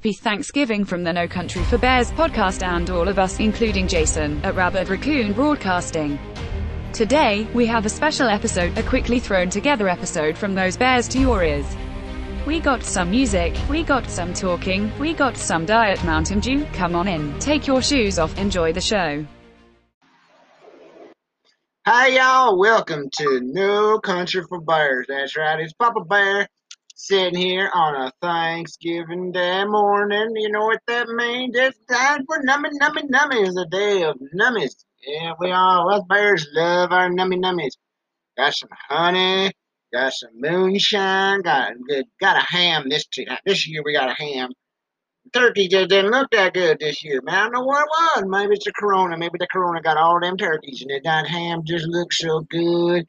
Happy 0.00 0.14
Thanksgiving 0.14 0.86
from 0.86 1.04
the 1.04 1.12
No 1.12 1.28
Country 1.28 1.62
for 1.64 1.76
Bears 1.76 2.10
podcast 2.12 2.62
and 2.62 2.88
all 2.88 3.06
of 3.06 3.18
us, 3.18 3.38
including 3.38 3.86
Jason, 3.86 4.42
at 4.42 4.54
Rabbit 4.54 4.88
Raccoon 4.88 5.34
Broadcasting. 5.34 6.18
Today, 6.94 7.46
we 7.52 7.66
have 7.66 7.84
a 7.84 7.90
special 7.90 8.26
episode, 8.26 8.78
a 8.78 8.82
quickly 8.82 9.20
thrown 9.20 9.50
together 9.50 9.90
episode 9.90 10.38
from 10.38 10.54
those 10.54 10.74
bears 10.78 11.06
to 11.08 11.18
your 11.20 11.44
ears. 11.44 11.66
We 12.46 12.60
got 12.60 12.82
some 12.82 13.10
music, 13.10 13.54
we 13.68 13.82
got 13.82 14.08
some 14.08 14.32
talking, 14.32 14.90
we 14.98 15.12
got 15.12 15.36
some 15.36 15.66
Diet 15.66 16.02
Mountain 16.02 16.40
Dew. 16.40 16.64
Come 16.72 16.96
on 16.96 17.06
in, 17.06 17.38
take 17.38 17.66
your 17.66 17.82
shoes 17.82 18.18
off, 18.18 18.38
enjoy 18.38 18.72
the 18.72 18.80
show. 18.80 19.26
Hi, 21.84 22.06
y'all. 22.06 22.58
Welcome 22.58 23.10
to 23.18 23.40
No 23.42 23.98
Country 23.98 24.44
for 24.48 24.62
Bears. 24.62 25.04
That's 25.10 25.36
right. 25.36 25.60
It's 25.60 25.74
Papa 25.74 26.00
Bear 26.06 26.48
sitting 27.02 27.40
here 27.40 27.70
on 27.72 27.94
a 27.94 28.12
Thanksgiving 28.20 29.32
Day 29.32 29.64
morning. 29.64 30.32
You 30.36 30.50
know 30.50 30.66
what 30.66 30.80
that 30.86 31.08
means? 31.08 31.56
It's 31.56 31.78
time 31.90 32.26
for 32.26 32.42
nummy, 32.42 32.70
nummy, 32.80 33.08
nummy. 33.08 33.46
It's 33.46 33.56
a 33.56 33.64
day 33.64 34.02
of 34.02 34.16
nummies. 34.38 34.74
Yeah, 35.06 35.32
we 35.40 35.50
all, 35.50 35.92
us 35.94 36.02
bears 36.08 36.46
love 36.52 36.92
our 36.92 37.08
nummy 37.08 37.42
nummies. 37.42 37.72
Got 38.36 38.54
some 38.54 38.68
honey, 38.88 39.50
got 39.92 40.12
some 40.12 40.30
moonshine, 40.34 41.40
got 41.40 41.72
good, 41.88 42.04
got 42.20 42.36
a 42.36 42.44
ham 42.46 42.88
this 42.90 43.06
year. 43.16 43.38
this 43.46 43.66
year. 43.66 43.82
We 43.82 43.94
got 43.94 44.10
a 44.10 44.14
ham. 44.22 44.50
Turkey 45.32 45.68
just 45.68 45.88
didn't 45.88 46.10
look 46.10 46.30
that 46.32 46.52
good 46.52 46.80
this 46.80 47.02
year, 47.02 47.22
man. 47.22 47.34
I 47.34 47.42
don't 47.44 47.52
know 47.52 47.64
what 47.64 47.82
it 47.82 47.88
was. 47.88 48.24
Maybe 48.26 48.54
it's 48.54 48.64
the 48.66 48.72
corona. 48.72 49.16
Maybe 49.16 49.38
the 49.38 49.46
corona 49.50 49.80
got 49.80 49.96
all 49.96 50.20
them 50.20 50.36
turkeys 50.36 50.82
and 50.82 50.90
that 51.04 51.26
ham 51.26 51.62
just 51.64 51.86
looks 51.86 52.18
so 52.18 52.40
good. 52.50 53.06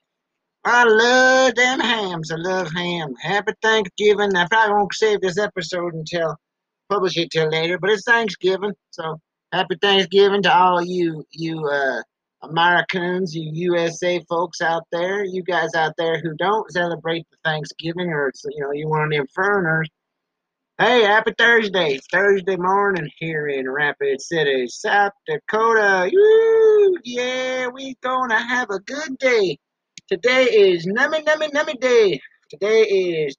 I 0.63 0.83
love 0.83 1.55
them 1.55 1.79
hams. 1.79 2.31
I 2.31 2.35
love 2.35 2.71
ham. 2.71 3.15
Happy 3.21 3.53
Thanksgiving. 3.61 4.35
I 4.35 4.45
probably 4.47 4.75
won't 4.75 4.93
save 4.93 5.21
this 5.21 5.39
episode 5.39 5.93
until 5.95 6.35
publish 6.91 7.17
it 7.17 7.31
till 7.31 7.49
later, 7.49 7.79
but 7.79 7.89
it's 7.89 8.03
Thanksgiving, 8.03 8.73
so 8.91 9.19
happy 9.51 9.75
Thanksgiving 9.81 10.43
to 10.43 10.55
all 10.55 10.83
you 10.83 11.25
you 11.31 11.65
uh, 11.65 12.01
Americans, 12.43 13.33
you 13.33 13.49
USA 13.71 14.19
folks 14.29 14.61
out 14.61 14.83
there, 14.91 15.23
you 15.23 15.41
guys 15.43 15.73
out 15.73 15.93
there 15.97 16.19
who 16.19 16.35
don't 16.35 16.69
celebrate 16.71 17.25
the 17.31 17.37
Thanksgiving, 17.43 18.09
or 18.09 18.31
you 18.49 18.61
know 18.61 18.71
you 18.73 18.87
one 18.89 19.05
of 19.05 19.11
them 19.11 19.27
foreigners. 19.33 19.87
Hey, 20.77 21.03
happy 21.03 21.33
Thursday! 21.37 21.99
Thursday 22.11 22.57
morning 22.57 23.09
here 23.17 23.47
in 23.47 23.69
Rapid 23.69 24.21
City, 24.21 24.67
South 24.67 25.13
Dakota. 25.27 26.09
Woo! 26.13 26.97
Yeah, 27.03 27.67
we 27.67 27.95
gonna 28.03 28.39
have 28.39 28.69
a 28.69 28.79
good 28.79 29.17
day. 29.17 29.57
Today 30.11 30.43
is 30.43 30.85
Nummy 30.85 31.23
Nummy 31.23 31.49
Nummy 31.51 31.79
Day. 31.79 32.19
Today 32.49 32.81
is 32.81 33.33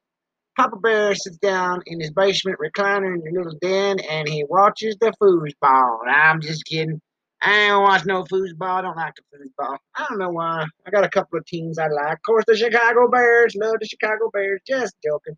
Papa 0.57 0.77
Bear 0.77 1.15
sits 1.15 1.37
down 1.37 1.83
in 1.85 2.01
his 2.01 2.13
basement, 2.13 2.59
reclining 2.59 3.21
in 3.27 3.37
a 3.37 3.39
little 3.39 3.59
den, 3.61 3.99
and 4.01 4.27
he 4.27 4.45
watches 4.45 4.97
the 4.99 5.13
foosball. 5.23 5.99
I'm 6.09 6.41
just 6.41 6.65
kidding. 6.65 6.99
I 7.43 7.69
don't 7.69 7.83
watch 7.83 8.07
no 8.07 8.25
foosball. 8.25 8.79
I 8.79 8.81
don't 8.81 8.97
like 8.97 9.13
the 9.17 9.37
foosball. 9.37 9.77
I 9.95 10.07
don't 10.09 10.19
know 10.19 10.31
why. 10.31 10.65
I 10.87 10.91
got 10.91 11.05
a 11.05 11.11
couple 11.11 11.39
of 11.39 11.45
teams 11.45 11.79
I 11.79 11.89
like. 11.89 12.15
Of 12.15 12.23
course, 12.23 12.45
the 12.47 12.57
Chicago 12.57 13.07
Bears. 13.07 13.55
Love 13.55 13.75
the 13.79 13.87
Chicago 13.87 14.31
Bears. 14.33 14.63
Just 14.67 14.95
joking. 15.05 15.37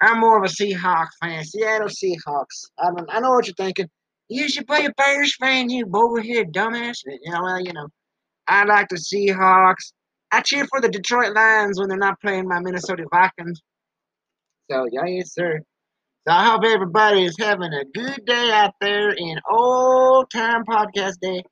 I'm 0.00 0.18
more 0.18 0.36
of 0.36 0.50
a 0.50 0.52
Seahawks 0.52 1.10
fan. 1.22 1.44
Seattle 1.44 1.86
Seahawks. 1.86 2.64
I, 2.76 2.86
don't, 2.86 3.08
I 3.08 3.20
know 3.20 3.30
what 3.30 3.46
you're 3.46 3.54
thinking. 3.54 3.88
You 4.28 4.48
should 4.48 4.66
be 4.66 4.84
a 4.84 4.92
Bears 4.96 5.36
fan, 5.36 5.70
you 5.70 5.86
bullhead 5.86 6.52
dumbass. 6.52 7.02
Know, 7.06 7.40
well, 7.40 7.60
you 7.60 7.72
know, 7.72 7.86
I 8.48 8.64
like 8.64 8.88
the 8.88 8.96
Seahawks. 8.96 9.92
I 10.32 10.40
cheer 10.42 10.66
for 10.66 10.80
the 10.80 10.88
Detroit 10.88 11.34
Lions 11.34 11.78
when 11.78 11.88
they're 11.88 11.98
not 11.98 12.20
playing 12.20 12.48
my 12.48 12.60
Minnesota 12.60 13.04
Vikings. 13.10 13.60
So, 14.70 14.86
yeah, 14.92 15.04
yes, 15.06 15.34
sir. 15.34 15.60
So 16.28 16.34
I 16.34 16.44
hope 16.44 16.64
everybody 16.64 17.24
is 17.24 17.34
having 17.38 17.72
a 17.72 17.84
good 17.94 18.24
day 18.26 18.50
out 18.52 18.74
there 18.80 19.10
in 19.10 19.40
old 19.50 20.30
time 20.30 20.64
podcast 20.64 21.14
day. 21.20 21.42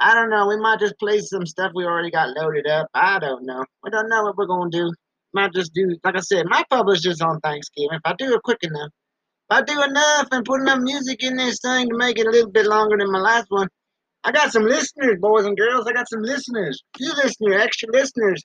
I 0.00 0.14
don't 0.14 0.30
know. 0.30 0.48
We 0.48 0.56
might 0.56 0.80
just 0.80 0.98
play 0.98 1.20
some 1.20 1.46
stuff 1.46 1.72
we 1.74 1.84
already 1.84 2.10
got 2.10 2.34
loaded 2.36 2.66
up. 2.66 2.88
I 2.94 3.18
don't 3.18 3.44
know. 3.44 3.64
We 3.82 3.90
don't 3.90 4.08
know 4.08 4.22
what 4.22 4.36
we're 4.36 4.46
gonna 4.46 4.70
do. 4.70 4.90
Might 5.34 5.52
just 5.52 5.74
do 5.74 5.96
like 6.02 6.16
I 6.16 6.20
said. 6.20 6.46
My 6.46 6.64
publisher's 6.70 7.20
on 7.20 7.38
Thanksgiving. 7.40 7.92
If 7.92 8.00
I 8.04 8.14
do 8.18 8.34
it 8.34 8.42
quick 8.42 8.62
enough, 8.62 8.90
if 9.50 9.58
I 9.58 9.62
do 9.62 9.82
enough 9.82 10.28
and 10.32 10.44
put 10.44 10.62
enough 10.62 10.80
music 10.80 11.22
in 11.22 11.36
this 11.36 11.60
thing 11.60 11.88
to 11.90 11.96
make 11.96 12.18
it 12.18 12.26
a 12.26 12.30
little 12.30 12.50
bit 12.50 12.66
longer 12.66 12.96
than 12.96 13.12
my 13.12 13.20
last 13.20 13.46
one, 13.50 13.68
I 14.24 14.32
got 14.32 14.52
some 14.52 14.64
listeners, 14.64 15.18
boys 15.20 15.44
and 15.44 15.56
girls. 15.56 15.86
I 15.86 15.92
got 15.92 16.08
some 16.08 16.22
listeners. 16.22 16.82
Few 16.96 17.12
listeners, 17.12 17.62
extra 17.62 17.90
listeners. 17.92 18.42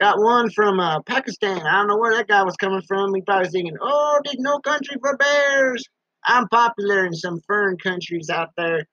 Got 0.00 0.18
one 0.20 0.50
from 0.50 0.80
uh, 0.80 1.00
Pakistan. 1.06 1.60
I 1.60 1.78
don't 1.78 1.88
know 1.88 1.96
where 1.96 2.14
that 2.14 2.28
guy 2.28 2.42
was 2.42 2.56
coming 2.56 2.82
from. 2.86 3.14
He 3.14 3.22
probably 3.22 3.48
thinking, 3.48 3.76
"Oh, 3.80 4.20
there's 4.24 4.36
no 4.38 4.58
country 4.58 4.96
for 5.00 5.16
bears." 5.16 5.82
I'm 6.26 6.46
popular 6.48 7.06
in 7.06 7.14
some 7.14 7.40
foreign 7.46 7.78
countries 7.78 8.28
out 8.28 8.50
there 8.56 8.84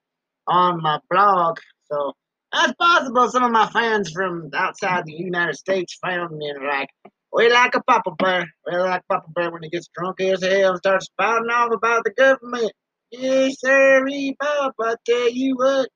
on 0.46 0.80
my 0.82 1.00
blog, 1.10 1.58
so 1.90 2.12
that's 2.52 2.72
possible. 2.74 3.28
Some 3.28 3.44
of 3.44 3.50
my 3.50 3.68
fans 3.68 4.10
from 4.10 4.50
outside 4.54 5.04
the 5.04 5.12
United 5.12 5.56
States 5.56 5.98
found 6.02 6.36
me 6.36 6.48
and 6.48 6.64
like, 6.64 6.88
"We 7.32 7.52
like 7.52 7.74
a 7.74 7.82
Papa 7.82 8.12
Bear. 8.18 8.46
We 8.66 8.78
like 8.78 9.02
Papa 9.10 9.28
Bear 9.34 9.50
when 9.50 9.64
he 9.64 9.70
gets 9.70 9.88
drunk 9.94 10.20
as 10.22 10.42
hell 10.42 10.70
and 10.70 10.78
starts 10.78 11.06
spouting 11.06 11.50
off 11.50 11.72
about 11.72 12.04
the 12.04 12.12
government." 12.12 12.72
Yes, 13.10 13.56
sir, 13.60 14.02
Bob. 14.38 14.72
Tell 15.04 15.30
you 15.30 15.56
what. 15.56 15.88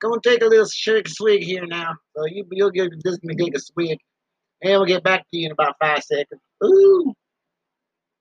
Go 0.00 0.12
and 0.12 0.22
take 0.22 0.42
a 0.42 0.46
little 0.46 0.66
shake 0.66 1.08
swig 1.08 1.42
here 1.42 1.66
now. 1.66 1.96
So 2.16 2.26
you 2.26 2.46
you'll 2.50 2.70
get 2.70 2.90
this 3.02 3.18
take 3.18 3.56
a 3.56 3.60
swig. 3.60 3.98
And 4.62 4.72
we'll 4.72 4.86
get 4.86 5.04
back 5.04 5.20
to 5.30 5.38
you 5.38 5.46
in 5.46 5.52
about 5.52 5.76
five 5.80 6.02
seconds. 6.02 6.40
Ooh. 6.64 7.14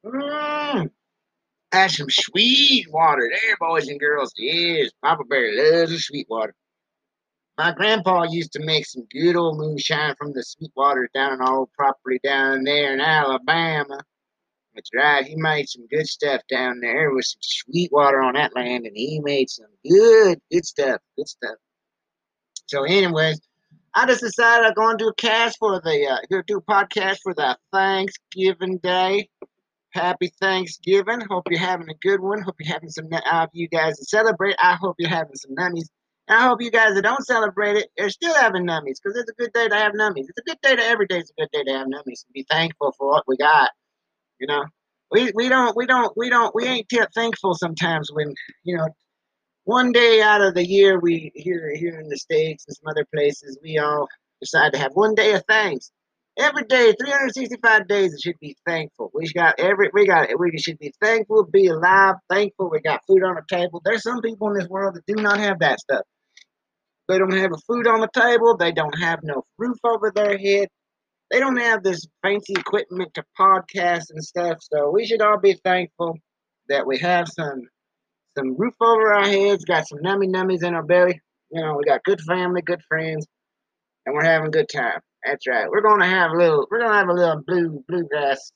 Mmm. 0.06 0.90
That's 1.72 1.98
some 1.98 2.10
sweet 2.10 2.88
water 2.92 3.30
there, 3.30 3.58
boys 3.60 3.88
and 3.90 4.00
girls. 4.00 4.32
Yes, 4.38 4.92
Papa 5.04 5.24
Bear 5.26 5.52
loves 5.54 5.92
the 5.92 6.00
sweet 6.00 6.28
water. 6.30 6.56
My 7.58 7.72
grandpa 7.74 8.24
used 8.24 8.54
to 8.54 8.64
make 8.64 8.86
some 8.86 9.06
good 9.12 9.36
old 9.36 9.58
moonshine 9.58 10.16
from 10.16 10.32
the 10.32 10.44
sweet 10.44 10.72
water 10.76 11.10
down 11.14 11.34
on 11.34 11.42
our 11.42 11.58
old 11.58 11.74
property 11.74 12.20
down 12.24 12.64
there 12.64 12.94
in 12.94 13.02
Alabama. 13.02 14.00
That's 14.76 14.92
right. 14.94 15.26
He 15.26 15.36
made 15.36 15.68
some 15.68 15.88
good 15.88 16.08
stuff 16.08 16.42
down 16.50 16.80
there 16.80 17.12
with 17.12 17.26
some 17.26 17.42
sweet 17.42 17.92
water 17.92 18.22
on 18.22 18.36
that 18.36 18.56
land, 18.56 18.86
and 18.86 18.96
he 18.96 19.20
made 19.20 19.50
some 19.50 19.66
good, 19.84 20.40
good 20.52 20.66
stuff. 20.66 21.02
Good 21.18 21.28
stuff. 21.28 21.56
So, 22.68 22.84
anyways, 22.84 23.40
I 23.96 24.06
just 24.06 24.22
decided 24.22 24.66
I'm 24.68 24.74
going 24.74 24.98
to 24.98 25.04
do 25.06 25.10
a 25.10 25.16
cast 25.16 25.58
for 25.58 25.80
the, 25.80 26.08
uh, 26.08 26.18
going 26.30 26.44
to 26.44 26.54
do 26.54 26.58
a 26.58 26.62
podcast 26.62 27.18
for 27.24 27.34
the 27.34 27.58
Thanksgiving 27.72 28.78
Day. 28.78 29.30
Happy 29.92 30.32
Thanksgiving. 30.40 31.22
Hope 31.30 31.48
you're 31.50 31.60
having 31.60 31.90
a 31.90 31.96
good 31.96 32.20
one. 32.20 32.42
Hope 32.42 32.56
you're 32.60 32.74
having 32.74 32.90
some, 32.90 33.08
uh, 33.12 33.48
you 33.54 33.68
guys 33.70 33.98
to 33.98 34.06
celebrate. 34.06 34.56
I 34.62 34.76
hope 34.76 34.96
you're 35.00 35.10
having 35.10 35.36
some 35.36 35.56
nummies. 35.56 35.88
And 36.28 36.38
I 36.38 36.48
hope 36.48 36.62
you 36.62 36.70
guys 36.70 36.94
that 36.96 37.04
don't 37.04 37.26
celebrate 37.26 37.78
it 37.78 37.90
are 38.00 38.10
still 38.10 38.36
having 38.36 38.68
nummies 38.68 38.98
because 39.02 39.18
it's 39.18 39.32
a 39.32 39.34
good 39.34 39.54
day 39.54 39.70
to 39.70 39.76
have 39.76 39.94
nummies. 39.94 40.26
It's 40.28 40.40
a 40.40 40.44
good 40.46 40.58
day 40.62 40.76
to 40.76 40.84
every 40.84 41.08
day. 41.08 41.20
It's 41.20 41.32
a 41.32 41.42
good 41.42 41.50
day 41.54 41.64
to 41.64 41.78
have 41.78 41.88
nummies 41.88 42.26
and 42.26 42.34
be 42.34 42.46
thankful 42.50 42.94
for 42.98 43.08
what 43.08 43.24
we 43.28 43.38
got. 43.38 43.72
You 44.40 44.48
know, 44.48 44.66
we 45.10 45.32
we 45.34 45.48
don't 45.48 45.76
we 45.76 45.86
don't 45.86 46.16
we 46.18 46.30
don't 46.30 46.54
we 46.54 46.66
ain't 46.66 46.92
thankful 47.16 47.54
sometimes 47.54 48.12
when 48.12 48.34
you 48.64 48.76
know 48.76 48.90
one 49.68 49.92
day 49.92 50.22
out 50.22 50.42
of 50.42 50.54
the 50.54 50.66
year, 50.66 50.98
we 50.98 51.30
here 51.36 51.76
here 51.76 52.00
in 52.00 52.08
the 52.08 52.16
states 52.16 52.64
and 52.68 52.76
some 52.78 52.90
other 52.90 53.06
places, 53.14 53.60
we 53.62 53.78
all 53.78 54.08
decide 54.40 54.72
to 54.72 54.80
have 54.80 54.94
one 54.94 55.14
day 55.14 55.34
of 55.34 55.44
thanks. 55.46 55.92
Every 56.40 56.64
day, 56.64 56.94
365 56.98 57.86
days, 57.86 58.14
it 58.14 58.22
should 58.22 58.40
be 58.40 58.56
thankful. 58.66 59.12
We 59.14 59.28
got 59.34 59.60
every 59.60 59.90
we 59.94 60.08
got 60.08 60.30
we 60.40 60.58
should 60.58 60.80
be 60.80 60.94
thankful, 61.02 61.44
be 61.52 61.68
alive, 61.68 62.16
thankful. 62.30 62.70
We 62.70 62.80
got 62.80 63.02
food 63.06 63.24
on 63.24 63.36
the 63.36 63.44
table. 63.50 63.82
There's 63.84 64.04
some 64.04 64.22
people 64.22 64.48
in 64.52 64.58
this 64.58 64.70
world 64.70 64.96
that 64.96 65.06
do 65.06 65.22
not 65.22 65.38
have 65.38 65.60
that 65.60 65.82
stuff. 65.82 66.06
They 67.10 67.18
don't 67.18 67.36
have 67.36 67.52
a 67.52 67.58
food 67.68 67.88
on 67.88 68.00
the 68.00 68.10
table. 68.14 68.56
They 68.56 68.72
don't 68.72 68.98
have 68.98 69.20
no 69.22 69.44
roof 69.58 69.80
over 69.84 70.14
their 70.16 70.38
head. 70.38 70.70
They 71.30 71.42
don't 71.42 71.58
have 71.58 71.84
this 71.84 72.08
fancy 72.22 72.54
equipment 72.54 73.14
to 73.16 73.24
podcast 73.38 74.12
and 74.12 74.24
stuff. 74.24 74.60
So 74.62 74.92
we 74.92 75.06
should 75.06 75.22
all 75.22 75.42
be 75.42 75.60
thankful 75.62 76.20
that 76.70 76.88
we 76.88 77.00
have 77.00 77.28
some 77.28 77.64
some 78.38 78.56
roof 78.56 78.76
over 78.80 79.14
our 79.14 79.26
heads, 79.26 79.66
got 79.66 79.88
some 79.88 80.00
nummy 80.00 80.28
nummies 80.28 80.64
in 80.64 80.76
our 80.76 80.84
belly. 80.84 81.20
You 81.50 81.62
know, 81.62 81.76
we 81.78 81.86
got 81.86 82.04
good 82.04 82.22
family, 82.22 82.62
good 82.62 82.82
friends, 82.88 83.26
and 84.06 84.14
we're 84.14 84.24
having 84.24 84.48
a 84.48 84.52
good 84.52 84.70
time. 84.70 85.00
That's 85.26 85.48
right. 85.48 85.70
We're 85.70 85.82
gonna 85.82 86.08
have 86.08 86.32
a 86.32 86.38
little. 86.38 86.68
We're 86.70 86.80
gonna 86.80 86.98
have 86.98 87.10
a 87.10 87.14
little 87.14 87.42
blue 87.46 87.84
bluegrass 87.88 88.52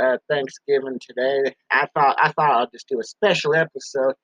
uh, 0.00 0.18
Thanksgiving 0.30 0.98
today. 1.00 1.54
I 1.70 1.86
thought 1.94 2.16
I 2.20 2.32
thought 2.32 2.52
I'll 2.52 2.70
just 2.70 2.88
do 2.88 3.00
a 3.00 3.04
special 3.04 3.54
episode. 3.54 4.14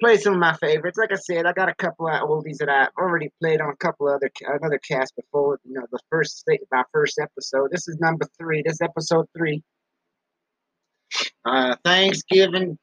Play 0.00 0.16
some 0.16 0.34
of 0.34 0.40
my 0.40 0.54
favorites. 0.54 0.98
Like 0.98 1.12
I 1.12 1.16
said, 1.16 1.46
I 1.46 1.52
got 1.52 1.68
a 1.68 1.74
couple 1.74 2.08
of 2.08 2.20
oldies 2.28 2.58
that 2.58 2.68
I've 2.68 2.90
already 2.98 3.30
played 3.40 3.60
on 3.60 3.70
a 3.70 3.76
couple 3.76 4.08
other 4.08 4.30
another 4.42 4.78
cast 4.78 5.14
before. 5.16 5.60
You 5.64 5.74
know, 5.74 5.86
the 5.90 6.00
first 6.10 6.44
my 6.70 6.82
first 6.92 7.20
episode. 7.20 7.70
This 7.70 7.88
is 7.88 7.98
number 8.00 8.26
three. 8.38 8.62
This 8.64 8.80
episode 8.80 9.26
three. 9.36 9.62
Uh, 11.44 11.76
Thanksgiving 11.84 12.78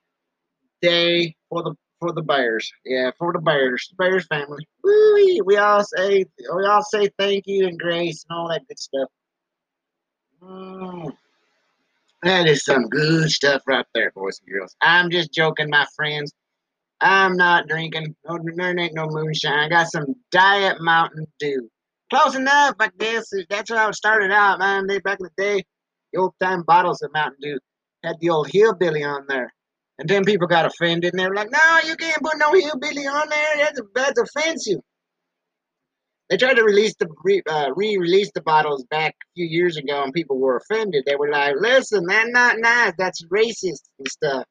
day 0.86 1.36
for 1.50 1.64
the 1.64 1.74
for 2.00 2.12
the 2.12 2.22
Bears. 2.22 2.72
Yeah, 2.86 3.12
for 3.18 3.34
the 3.34 3.40
Bears, 3.40 3.92
Bears 3.98 4.26
family. 4.28 4.68
Woo-wee. 4.84 5.42
We 5.46 5.58
all 5.58 5.84
say 5.84 6.26
we 6.56 6.66
all 6.66 6.84
say 6.84 7.10
thank 7.18 7.46
you 7.48 7.68
and 7.68 7.80
grace 7.80 8.26
and 8.28 8.38
all 8.38 8.50
that 8.50 8.68
good 8.68 8.80
stuff. 8.80 9.10
Mm. 10.42 11.16
That 12.24 12.48
is 12.48 12.66
some 12.66 12.88
good 12.90 13.30
stuff 13.30 13.62
right 13.68 13.86
there, 13.94 14.12
boys 14.12 14.40
and 14.40 14.52
girls. 14.52 14.76
I'm 14.82 15.12
just 15.12 15.32
joking, 15.34 15.70
my 15.70 15.86
friends. 15.96 16.34
I'm 17.02 17.36
not 17.36 17.68
drinking. 17.68 18.16
No, 18.28 18.40
there 18.56 18.80
ain't 18.80 18.96
no 18.96 19.08
moonshine. 19.08 19.60
I 19.60 19.70
got 19.70 19.92
some 19.92 20.16
Diet 20.32 20.82
Mountain 20.82 21.28
Dew. 21.40 21.70
Close 22.10 22.36
enough, 22.36 22.76
I 22.80 22.90
guess. 22.98 23.32
That's 23.50 23.72
how 23.72 23.90
it 23.90 23.96
started 23.96 24.32
out, 24.32 24.60
man. 24.60 24.88
They 24.88 25.00
back 25.00 25.20
in 25.20 25.26
the 25.26 25.44
day, 25.44 25.64
the 26.14 26.20
old 26.22 26.34
time 26.40 26.64
bottles 26.64 27.02
of 27.02 27.12
Mountain 27.14 27.40
Dew 27.42 27.60
had 28.04 28.16
the 28.20 28.30
old 28.30 28.50
hillbilly 28.52 29.04
on 29.04 29.26
there. 29.28 29.54
And 29.98 30.10
then 30.10 30.26
people 30.26 30.48
got 30.48 30.66
offended 30.66 31.14
and 31.14 31.20
they 31.20 31.28
were 31.28 31.36
like, 31.36 31.52
no, 31.52 31.80
you 31.86 31.96
can't 31.96 32.22
put 32.22 32.38
no 32.38 32.52
hillbilly 32.52 33.08
on 33.08 33.30
there. 33.30 33.56
That's, 33.58 33.82
that's 33.94 34.20
offensive. 34.20 34.82
They 36.30 36.38
tried 36.38 36.56
to 36.56 36.64
release 36.64 36.96
the 36.96 37.08
uh, 37.48 37.72
re-release 37.76 38.32
the 38.34 38.42
bottles 38.42 38.84
back 38.86 39.12
a 39.12 39.28
few 39.36 39.46
years 39.46 39.78
ago, 39.78 40.04
and 40.04 40.12
people 40.12 40.40
were 40.40 40.58
offended. 40.58 41.04
They 41.06 41.16
were 41.16 41.30
like, 41.30 41.54
"Listen, 41.60 42.08
that's 42.08 42.30
not 42.32 42.56
nice. 42.58 42.94
That's 42.98 43.24
racist 43.26 43.84
and 44.00 44.08
stuff. 44.08 44.44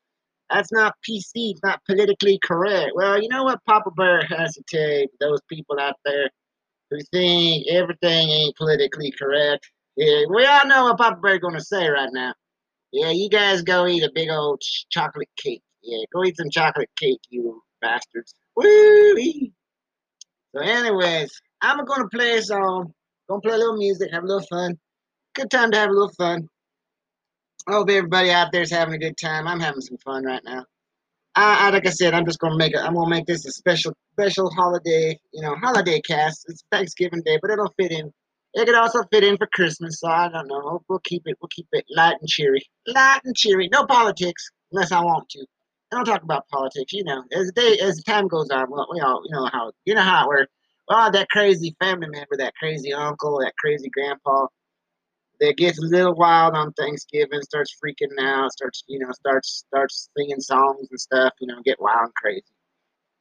That's 0.50 0.70
not 0.70 0.94
PC. 1.08 1.55
Not 1.64 1.81
politically 1.85 2.38
correct." 2.44 2.93
Well, 2.94 3.20
you 3.20 3.29
know 3.29 3.43
what 3.43 3.64
Papa 3.67 3.91
Bear 3.91 4.23
has 4.26 4.55
to 4.55 4.62
tell 4.69 5.06
those 5.19 5.41
people 5.49 5.81
out 5.81 5.96
there 6.05 6.31
who 6.91 6.99
think 7.12 7.67
everything 7.69 8.31
ain't 8.31 8.56
politically 8.56 9.12
correct. 9.19 9.69
Yeah, 9.96 10.26
we 10.32 10.46
all 10.46 10.67
know 10.67 10.85
what 10.85 10.99
Papa 10.99 11.19
Bear's 11.20 11.41
gonna 11.41 11.61
say 11.61 11.88
right 11.88 12.11
now. 12.12 12.35
Yeah, 12.94 13.11
you 13.11 13.29
guys 13.29 13.62
go 13.62 13.88
eat 13.88 14.05
a 14.05 14.11
big 14.14 14.31
old 14.31 14.62
chocolate 14.88 15.29
cake. 15.37 15.64
Yeah, 15.82 16.05
go 16.12 16.23
eat 16.23 16.37
some 16.37 16.49
chocolate 16.49 16.91
cake, 16.96 17.19
you 17.29 17.61
bastards. 17.81 18.37
Woo! 18.55 19.17
So, 20.55 20.61
anyways, 20.61 21.29
I'm 21.61 21.85
gonna 21.87 22.08
play 22.08 22.38
a 22.38 22.43
song. 22.43 22.94
Gonna 23.29 23.41
play 23.41 23.55
a 23.55 23.58
little 23.58 23.76
music, 23.79 24.12
have 24.12 24.23
a 24.23 24.26
little 24.29 24.46
fun. 24.46 24.79
Good 25.35 25.50
time 25.50 25.73
to 25.73 25.76
have 25.76 25.91
a 25.91 25.93
little 25.93 26.12
fun. 26.17 26.49
I 27.67 27.73
hope 27.73 27.91
everybody 27.91 28.31
out 28.31 28.52
there's 28.52 28.70
having 28.70 28.94
a 28.94 28.99
good 28.99 29.17
time. 29.17 29.49
I'm 29.49 29.58
having 29.58 29.81
some 29.81 29.99
fun 29.99 30.25
right 30.25 30.43
now. 30.44 30.64
I, 31.35 31.67
I, 31.67 31.70
like 31.70 31.88
I 31.88 31.91
said, 31.91 32.14
I'm 32.14 32.25
just 32.25 32.38
gonna 32.38 32.56
make 32.56 32.75
it. 32.75 32.79
I'm 32.79 32.94
gonna 32.94 33.11
make 33.11 33.26
this 33.26 33.44
a 33.44 33.50
special, 33.50 33.93
special 34.12 34.52
holiday, 34.52 35.19
you 35.32 35.43
know, 35.43 35.56
holiday 35.56 36.00
cast. 36.00 36.44
It's 36.46 36.62
Thanksgiving 36.70 37.23
Day, 37.25 37.41
but 37.43 37.50
it'll 37.50 37.75
fit 37.76 37.91
in. 37.91 38.12
It 38.55 38.67
could 38.67 38.77
also 38.77 39.03
fit 39.12 39.25
in 39.25 39.37
for 39.37 39.49
Christmas, 39.53 40.01
so 40.01 40.09
I 40.09 40.29
don't 40.29 40.47
know. 40.47 40.81
We'll 40.89 41.01
keep 41.01 41.23
it. 41.27 41.37
We'll 41.41 41.49
keep 41.49 41.67
it 41.73 41.85
light 41.91 42.17
and 42.21 42.29
cheery, 42.29 42.62
light 42.87 43.21
and 43.25 43.37
cheery. 43.37 43.69
No 43.73 43.85
politics, 43.85 44.49
unless 44.73 44.93
I 44.93 45.01
want 45.01 45.29
to. 45.31 45.45
I 45.93 45.97
don't 45.97 46.05
talk 46.05 46.23
about 46.23 46.49
politics. 46.49 46.93
You 46.93 47.05
know, 47.05 47.25
as 47.33 47.47
the 47.47 47.53
day, 47.53 47.79
as 47.81 47.97
the 47.97 48.03
time 48.05 48.29
goes 48.29 48.51
on, 48.51 48.71
we 48.71 49.01
all, 49.01 49.23
you 49.25 49.35
know 49.35 49.49
how, 49.53 49.73
you 49.85 49.95
know 49.95 50.03
how 50.03 50.25
it 50.25 50.29
works. 50.29 50.53
Well, 50.89 51.11
that 51.11 51.29
crazy 51.31 51.75
family 51.81 52.09
member, 52.09 52.37
that 52.39 52.55
crazy 52.55 52.93
uncle, 52.93 53.39
that 53.41 53.56
crazy 53.59 53.89
grandpa, 53.89 54.47
that 55.41 55.56
gets 55.56 55.79
a 55.79 55.87
little 55.87 56.15
wild 56.15 56.55
on 56.55 56.73
Thanksgiving, 56.75 57.43
starts 57.43 57.75
freaking 57.85 58.19
out, 58.21 58.53
starts, 58.53 58.85
you 58.87 59.01
know, 59.01 59.11
starts 59.12 59.65
starts 59.67 60.11
singing 60.17 60.41
songs 60.41 60.87
and 60.91 61.01
stuff, 61.01 61.33
you 61.41 61.47
know, 61.47 61.61
get 61.65 61.81
wild 61.81 62.05
and 62.05 62.15
crazy. 62.15 62.45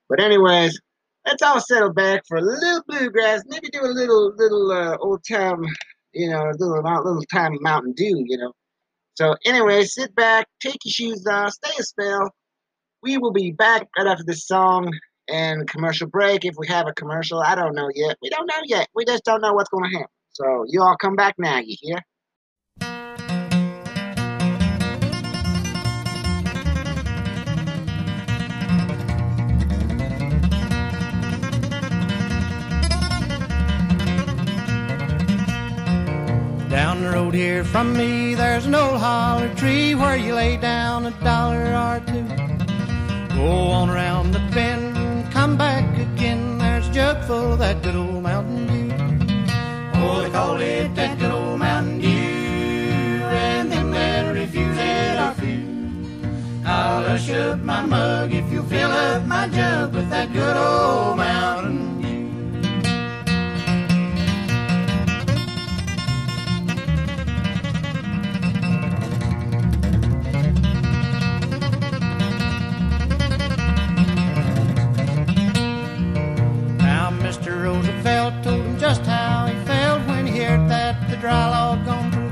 But 0.10 0.20
anyways, 0.20 0.80
let's 1.26 1.42
all 1.42 1.60
settle 1.60 1.94
back 1.94 2.24
for 2.28 2.38
a 2.38 2.42
little 2.42 2.82
bluegrass, 2.88 3.44
maybe 3.48 3.70
do 3.70 3.82
a 3.82 3.88
little 3.88 4.34
little 4.36 4.72
uh, 4.72 4.98
old 4.98 5.24
time, 5.30 5.64
you 6.14 6.30
know, 6.30 6.42
a 6.42 6.56
little 6.58 6.82
little 6.82 7.24
time 7.32 7.58
Mountain 7.62 7.94
Dew, 7.94 8.24
you 8.26 8.38
know. 8.38 8.54
So 9.16 9.36
anyway, 9.46 9.84
sit 9.86 10.16
back, 10.16 10.48
take 10.60 10.78
your 10.84 10.92
shoes 10.92 11.26
off, 11.28 11.52
stay 11.54 11.72
a 11.80 11.84
spell. 11.84 12.32
We 13.02 13.18
will 13.18 13.34
be 13.34 13.52
back 13.52 13.88
right 13.98 14.08
after 14.08 14.24
this 14.26 14.48
song 14.48 14.92
and 15.30 15.68
commercial 15.70 16.08
break. 16.08 16.46
If 16.46 16.56
we 16.58 16.68
have 16.68 16.88
a 16.88 16.94
commercial, 16.94 17.40
I 17.40 17.56
don't 17.56 17.76
know 17.76 17.90
yet. 17.94 18.18
We 18.22 18.30
don't 18.30 18.48
know 18.48 18.62
yet. 18.66 18.88
We 18.96 19.06
just 19.06 19.24
don't 19.24 19.42
know 19.42 19.54
what's 19.54 19.70
going 19.70 19.84
to 19.90 19.98
happen. 19.98 20.08
So 20.32 20.66
you 20.68 20.82
all 20.82 20.96
come 20.98 21.16
back 21.16 21.36
now, 21.38 21.60
you 21.60 21.76
hear? 21.80 21.98
Down 36.74 37.04
the 37.04 37.12
road 37.12 37.36
here 37.36 37.64
from 37.64 37.96
me, 37.96 38.34
there's 38.34 38.66
an 38.66 38.74
old 38.74 39.00
holler 39.00 39.54
tree 39.54 39.94
where 39.94 40.18
you 40.18 40.34
lay 40.34 40.58
down 40.58 41.06
a 41.06 41.12
dollar 41.24 41.66
or 41.86 42.00
two. 42.00 42.26
Go 43.36 43.46
on 43.78 43.92
around 43.92 44.32
the 44.32 44.40
bend 44.52 45.32
come 45.32 45.56
back 45.56 45.86
again. 46.00 46.58
There's 46.58 46.88
a 46.88 46.92
jug 46.92 47.24
full 47.26 47.54
of 47.54 47.60
that 47.60 47.84
good 47.84 47.96
old 47.96 48.24
Mountain 48.24 48.66
Dew. 48.66 48.92
Oh, 50.02 50.22
they 50.24 50.32
call 50.32 50.60
it 50.60 50.96
that 50.96 51.20
good 51.20 51.30
old 51.30 51.60
Mountain 51.60 52.00
Dew. 52.00 52.08
And 52.10 53.72
them 53.72 53.92
that 53.92 54.34
refuse 54.34 54.76
it 54.76 55.20
are 55.20 55.36
few. 55.36 55.64
I'll 56.66 57.04
hush 57.04 57.30
up 57.30 57.60
my 57.60 57.86
mug 57.86 58.34
if 58.34 58.52
you 58.52 58.64
fill 58.64 58.92
up 58.92 59.24
my 59.28 59.48
jug 59.48 59.94
with 59.94 60.10
that 60.10 60.34
good 60.34 60.58
old 60.58 61.18
Mountain 61.18 61.93
dry 81.24 81.50
log 81.50 81.86
gone 81.86 82.12
through. 82.12 82.32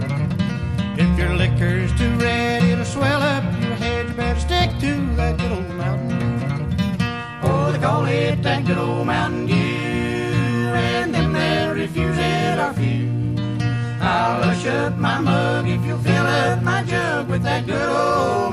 If 1.02 1.18
your 1.18 1.34
liquor's 1.34 1.98
too 1.98 2.14
red, 2.18 2.62
it'll 2.62 2.84
swell 2.84 3.22
up 3.22 3.42
your 3.64 3.76
head. 3.76 4.10
You 4.10 4.14
better 4.16 4.38
stick 4.38 4.70
to 4.82 5.16
that 5.16 5.38
good 5.38 5.50
old 5.50 5.70
Mountain 5.76 6.10
Dew. 6.40 7.06
Oh, 7.42 7.72
they 7.72 7.80
call 7.80 8.04
it 8.04 8.44
that 8.44 8.66
good 8.66 8.78
old 8.78 9.08
Mountain 9.08 9.46
Dew. 9.46 9.54
And 9.56 11.16
them 11.16 11.32
that 11.32 11.74
refuse 11.74 12.18
it 12.18 12.60
are 12.60 12.74
few. 12.74 13.08
I'll 14.02 14.44
hush 14.44 14.66
up 14.68 14.98
my 14.98 15.22
mug 15.22 15.70
if 15.70 15.86
you'll 15.86 15.98
fill 16.00 16.26
up 16.26 16.62
my 16.62 16.84
jug 16.84 17.30
with 17.30 17.44
that 17.44 17.66
good 17.66 17.88
old 17.88 18.51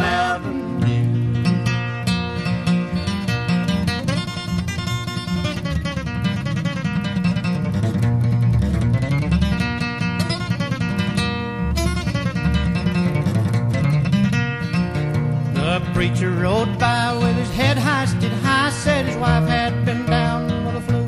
preacher 15.99 16.31
rode 16.31 16.79
by 16.79 17.13
with 17.13 17.35
his 17.35 17.51
head 17.57 17.77
hoisted 17.77 18.31
high, 18.45 18.71
said 18.71 19.05
his 19.05 19.17
wife 19.17 19.49
had 19.49 19.85
been 19.85 20.07
down 20.07 20.45
with 20.65 20.77
a 20.77 20.81
flu. 20.81 21.03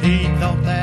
He 0.00 0.28
thought 0.38 0.62
that 0.62 0.79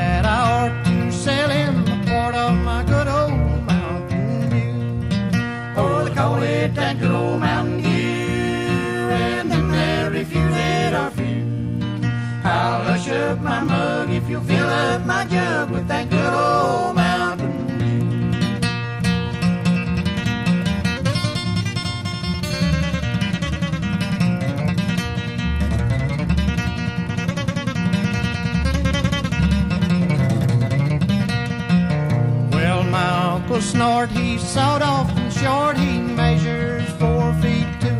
Uncle 33.58 33.72
Snort, 33.72 34.10
he's 34.10 34.40
sawed 34.40 34.82
off 34.82 35.10
and 35.16 35.32
short, 35.32 35.76
he 35.76 35.98
measures 35.98 36.88
four 36.90 37.32
feet 37.42 37.66
two. 37.80 37.98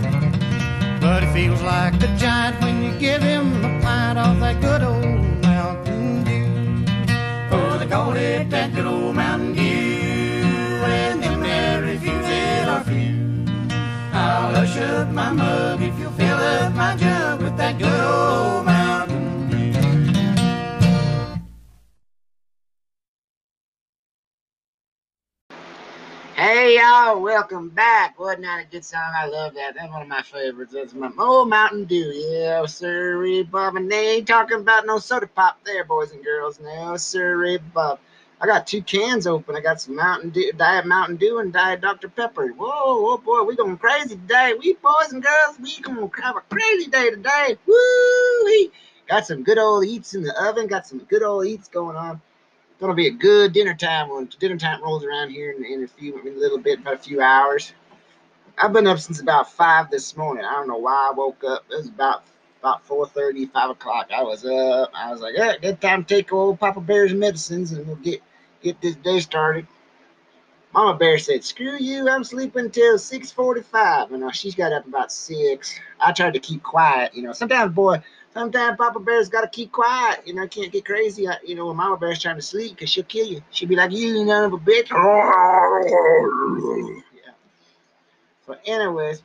But 1.00 1.25
he 1.25 1.33
feels 1.33 1.61
like 1.62 1.95
a 1.95 2.17
giant 2.17 2.62
when 2.62 2.81
you 2.85 2.97
give 3.00 3.21
him 3.23 3.65
a 3.65 3.81
pint 3.83 4.21
of 4.21 4.38
that 4.38 4.61
good 4.61 4.85
old 4.85 5.43
Mountain 5.43 6.23
Dew. 6.23 6.85
Oh, 7.50 7.77
they 7.77 7.88
call 7.88 8.12
it 8.12 8.49
that 8.50 8.73
good 8.73 8.87
old 8.87 9.17
Mountain 9.17 9.55
Dew, 9.55 9.61
and 9.65 11.21
them 11.25 11.41
that 11.41 11.83
refuse 11.83 12.29
it 12.29 12.69
are 12.69 12.85
few. 12.85 13.45
I'll 14.12 14.55
hush 14.55 14.77
up 14.77 15.09
my 15.09 15.33
mug 15.33 15.83
if 15.83 15.99
you 15.99 16.09
fill 16.11 16.38
up 16.38 16.73
my 16.75 16.95
jug 16.95 17.43
with 17.43 17.57
that 17.57 17.79
good 17.79 18.00
old 18.00 18.68
welcome 27.19 27.69
back. 27.69 28.19
Wasn't 28.19 28.43
that 28.43 28.63
a 28.63 28.71
good 28.71 28.85
song? 28.85 29.13
I 29.15 29.27
love 29.27 29.55
that. 29.55 29.75
That's 29.75 29.91
one 29.91 30.03
of 30.03 30.09
my 30.09 30.23
favorites. 30.23 30.73
That's 30.73 30.95
my 30.95 31.11
old 31.19 31.49
Mountain 31.49 31.85
Dew. 31.87 32.13
Yeah, 32.15 32.65
sirree, 32.67 33.43
Bob. 33.43 33.77
And 33.77 33.91
they 33.91 34.17
ain't 34.17 34.29
talking 34.29 34.61
about 34.61 34.87
no 34.87 34.99
soda 34.99 35.27
pop 35.27 35.59
there, 35.65 35.85
boys 35.85 36.13
and 36.13 36.25
girls. 36.25 36.61
No, 36.61 36.97
sirree, 36.97 37.59
Bob. 37.59 37.99
I 38.41 38.47
got 38.47 38.69
two 38.69 38.83
cans 38.83 39.27
open. 39.27 39.57
I 39.57 39.61
got 39.61 39.81
some 39.81 39.97
Mountain 39.97 40.31
Dew, 40.31 40.53
Diet 40.53 40.87
Mountain 40.87 41.17
Dew 41.17 41.39
and 41.39 41.53
Diet 41.53 41.81
Dr. 41.81 42.09
Pepper. 42.09 42.49
Whoa, 42.49 42.71
oh 42.73 43.19
boy, 43.19 43.43
we 43.43 43.57
going 43.57 43.77
crazy 43.79 44.11
today. 44.11 44.55
We 44.59 44.75
boys 44.75 45.13
and 45.13 45.23
girls, 45.23 45.59
we 45.61 45.81
gonna 45.81 46.09
have 46.23 46.37
a 46.37 46.41
crazy 46.43 46.89
day 46.89 47.11
today. 47.11 47.57
Woo! 47.67 48.71
Got 49.09 49.27
some 49.27 49.43
good 49.43 49.59
old 49.59 49.85
eats 49.87 50.15
in 50.15 50.23
the 50.23 50.35
oven. 50.47 50.69
Got 50.69 50.87
some 50.87 51.01
good 51.01 51.23
old 51.23 51.47
eats 51.47 51.69
going 51.69 51.97
on. 51.97 52.21
Gonna 52.80 52.94
be 52.94 53.08
a 53.08 53.12
good 53.12 53.52
dinner 53.52 53.75
time 53.75 54.08
when 54.08 54.28
dinner 54.38 54.56
time 54.56 54.82
rolls 54.82 55.04
around 55.04 55.30
here 55.30 55.50
in, 55.50 55.64
in 55.64 55.85
a 55.85 55.88
few, 55.88 56.18
in 56.20 56.35
a 56.35 56.38
little 56.38 56.58
bit, 56.58 56.78
about 56.80 56.94
a 56.94 56.99
few 56.99 57.20
hours. 57.20 57.73
I've 58.56 58.73
been 58.73 58.87
up 58.87 58.99
since 58.99 59.20
about 59.20 59.52
five 59.52 59.90
this 59.90 60.16
morning. 60.16 60.44
I 60.44 60.52
don't 60.52 60.68
know 60.68 60.78
why 60.78 61.11
I 61.11 61.14
woke 61.14 61.42
up. 61.44 61.64
It 61.70 61.76
was 61.76 61.88
about 61.88 62.25
about 62.61 62.87
4.30, 62.88 63.52
5 63.52 63.70
o'clock. 63.70 64.08
I 64.16 64.23
was 64.23 64.44
up. 64.44 64.90
I 64.94 65.12
was 65.12 65.20
like, 65.20 65.35
yeah, 65.37 65.56
good 65.58 65.80
time 65.80 66.04
to 66.04 66.14
take 66.14 66.32
old 66.32 66.58
Papa 66.58 66.80
Bear's 66.80 67.14
medicines 67.14 67.73
and 67.73 67.87
we'll 67.87 67.97
get 67.97 68.20
get 68.62 68.80
this 68.80 68.97
day 68.97 69.20
started. 69.20 69.66
Mama 70.75 70.99
Bear 70.99 71.18
said, 71.18 71.44
screw 71.44 71.78
you, 71.78 72.08
I'm 72.08 72.25
sleeping 72.25 72.70
till 72.70 72.99
6.45. 72.99 74.11
You 74.11 74.18
know, 74.18 74.30
she's 74.30 74.54
got 74.54 74.73
up 74.73 74.87
about 74.87 75.11
6. 75.11 75.80
I 76.00 76.12
tried 76.12 76.35
to 76.35 76.38
keep 76.40 76.62
quiet. 76.62 77.14
You 77.14 77.23
know, 77.23 77.32
sometimes, 77.32 77.75
boy, 77.75 78.02
sometimes 78.35 78.76
Papa 78.76 79.00
Bear's 79.00 79.28
got 79.28 79.42
to 79.42 79.49
keep 79.49 79.73
quiet. 79.73 80.26
You 80.26 80.35
know, 80.35 80.47
can't 80.47 80.73
get 80.73 80.85
crazy. 80.85 81.26
Uh, 81.26 81.35
you 81.44 81.54
know, 81.54 81.66
when 81.66 81.76
Mama 81.76 81.97
Bear's 81.97 82.20
trying 82.20 82.37
to 82.37 82.42
sleep 82.42 82.75
because 82.75 82.90
she'll 82.90 83.04
kill 83.04 83.26
you. 83.26 83.42
She'll 83.50 83.68
be 83.68 83.76
like, 83.76 83.92
you 83.92 84.25
none 84.25 84.44
of 84.44 84.52
a 84.52 84.58
bitch. 84.58 84.90
yeah. 87.14 87.32
So 88.47 88.56
anyways, 88.64 89.23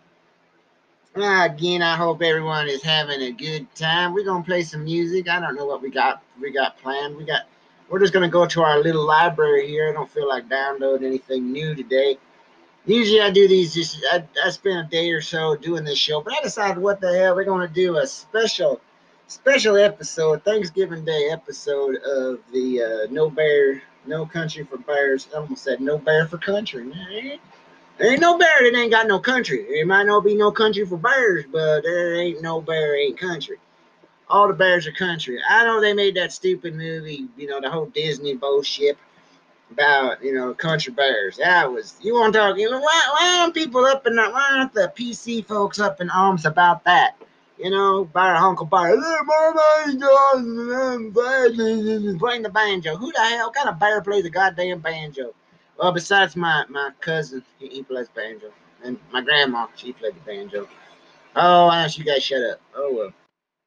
ah, 1.15 1.45
again, 1.45 1.81
I 1.81 1.95
hope 1.95 2.21
everyone 2.21 2.67
is 2.67 2.83
having 2.83 3.21
a 3.21 3.31
good 3.31 3.73
time. 3.75 4.13
We're 4.13 4.25
gonna 4.25 4.43
play 4.43 4.63
some 4.63 4.83
music. 4.83 5.29
I 5.29 5.39
don't 5.39 5.55
know 5.55 5.65
what 5.65 5.81
we 5.81 5.89
got 5.89 6.23
we 6.41 6.51
got 6.51 6.77
planned. 6.77 7.15
We 7.15 7.25
got 7.25 7.43
we're 7.89 7.99
just 7.99 8.13
gonna 8.13 8.29
go 8.29 8.45
to 8.45 8.61
our 8.63 8.79
little 8.79 9.05
library 9.05 9.67
here. 9.67 9.89
I 9.89 9.93
don't 9.93 10.09
feel 10.09 10.27
like 10.27 10.49
downloading 10.49 11.07
anything 11.07 11.51
new 11.51 11.75
today. 11.75 12.17
Usually 12.85 13.21
I 13.21 13.29
do 13.29 13.47
these 13.47 13.73
just 13.73 14.03
I, 14.11 14.23
I 14.43 14.49
spend 14.49 14.79
a 14.79 14.89
day 14.89 15.11
or 15.11 15.21
so 15.21 15.55
doing 15.55 15.85
this 15.85 15.97
show, 15.97 16.19
but 16.19 16.33
I 16.33 16.41
decided 16.41 16.81
what 16.81 16.99
the 16.99 17.17
hell 17.17 17.35
we're 17.35 17.45
gonna 17.45 17.67
do 17.67 17.97
a 17.97 18.07
special 18.07 18.81
special 19.33 19.77
episode, 19.77 20.43
Thanksgiving 20.43 21.03
Day 21.03 21.29
episode 21.31 21.95
of 21.97 22.39
the 22.53 22.81
uh, 22.81 23.11
No 23.11 23.29
Bear, 23.31 23.81
No 24.05 24.27
Country 24.27 24.63
for 24.63 24.77
Bears. 24.77 25.27
I 25.33 25.39
almost 25.39 25.63
said 25.63 25.81
No 25.81 25.97
Bear 25.97 26.27
for 26.27 26.37
Country. 26.37 26.83
Man, 26.83 27.39
there 27.97 28.11
ain't 28.11 28.21
no 28.21 28.37
bear 28.37 28.61
that 28.61 28.77
ain't 28.77 28.91
got 28.91 29.07
no 29.07 29.19
country. 29.19 29.61
It 29.61 29.87
might 29.87 30.05
not 30.05 30.23
be 30.23 30.35
no 30.35 30.51
country 30.51 30.85
for 30.85 30.97
bears, 30.97 31.45
but 31.51 31.81
there 31.81 32.15
ain't 32.15 32.41
no 32.41 32.61
bear 32.61 32.95
ain't 32.95 33.17
country. 33.19 33.57
All 34.29 34.47
the 34.47 34.53
bears 34.53 34.87
are 34.87 34.91
country. 34.91 35.39
I 35.47 35.65
know 35.65 35.81
they 35.81 35.93
made 35.93 36.15
that 36.15 36.31
stupid 36.31 36.75
movie, 36.75 37.27
you 37.35 37.47
know, 37.47 37.59
the 37.59 37.69
whole 37.69 37.87
Disney 37.87 38.35
bullshit 38.35 38.97
about, 39.71 40.23
you 40.23 40.33
know, 40.33 40.53
country 40.53 40.93
bears. 40.93 41.37
That 41.37 41.71
was, 41.71 41.95
you 42.01 42.13
want 42.13 42.33
to 42.33 42.39
talk, 42.39 42.57
you 42.57 42.69
know, 42.69 42.79
why, 42.79 43.09
why 43.13 43.39
aren't 43.41 43.53
people 43.55 43.83
up 43.85 44.05
in, 44.05 44.15
why 44.15 44.49
aren't 44.53 44.73
the 44.73 44.91
PC 44.95 45.45
folks 45.45 45.79
up 45.79 46.01
in 46.01 46.09
arms 46.09 46.45
about 46.45 46.83
that? 46.85 47.15
You 47.57 47.69
know, 47.69 48.05
Bear, 48.05 48.35
Uncle 48.35 48.65
Bear, 48.65 48.95
playing 52.19 52.41
the 52.41 52.51
banjo. 52.51 52.97
Who 52.97 53.11
the 53.11 53.19
hell 53.19 53.51
kind 53.51 53.69
of 53.69 53.79
bear 53.79 54.01
plays 54.01 54.23
the 54.23 54.29
goddamn 54.29 54.79
banjo? 54.79 55.33
Well, 55.77 55.91
besides 55.91 56.35
my 56.35 56.65
my 56.69 56.91
cousin, 56.99 57.43
he, 57.59 57.67
he 57.67 57.83
plays 57.83 58.07
banjo, 58.09 58.51
and 58.83 58.97
my 59.11 59.21
grandma, 59.21 59.67
she 59.75 59.93
played 59.93 60.15
the 60.15 60.19
banjo. 60.21 60.67
Oh, 61.35 61.67
I 61.67 61.83
asked 61.83 61.97
you 61.97 62.05
guys 62.05 62.23
shut 62.23 62.41
up. 62.41 62.59
Oh 62.75 62.93
well. 62.93 63.13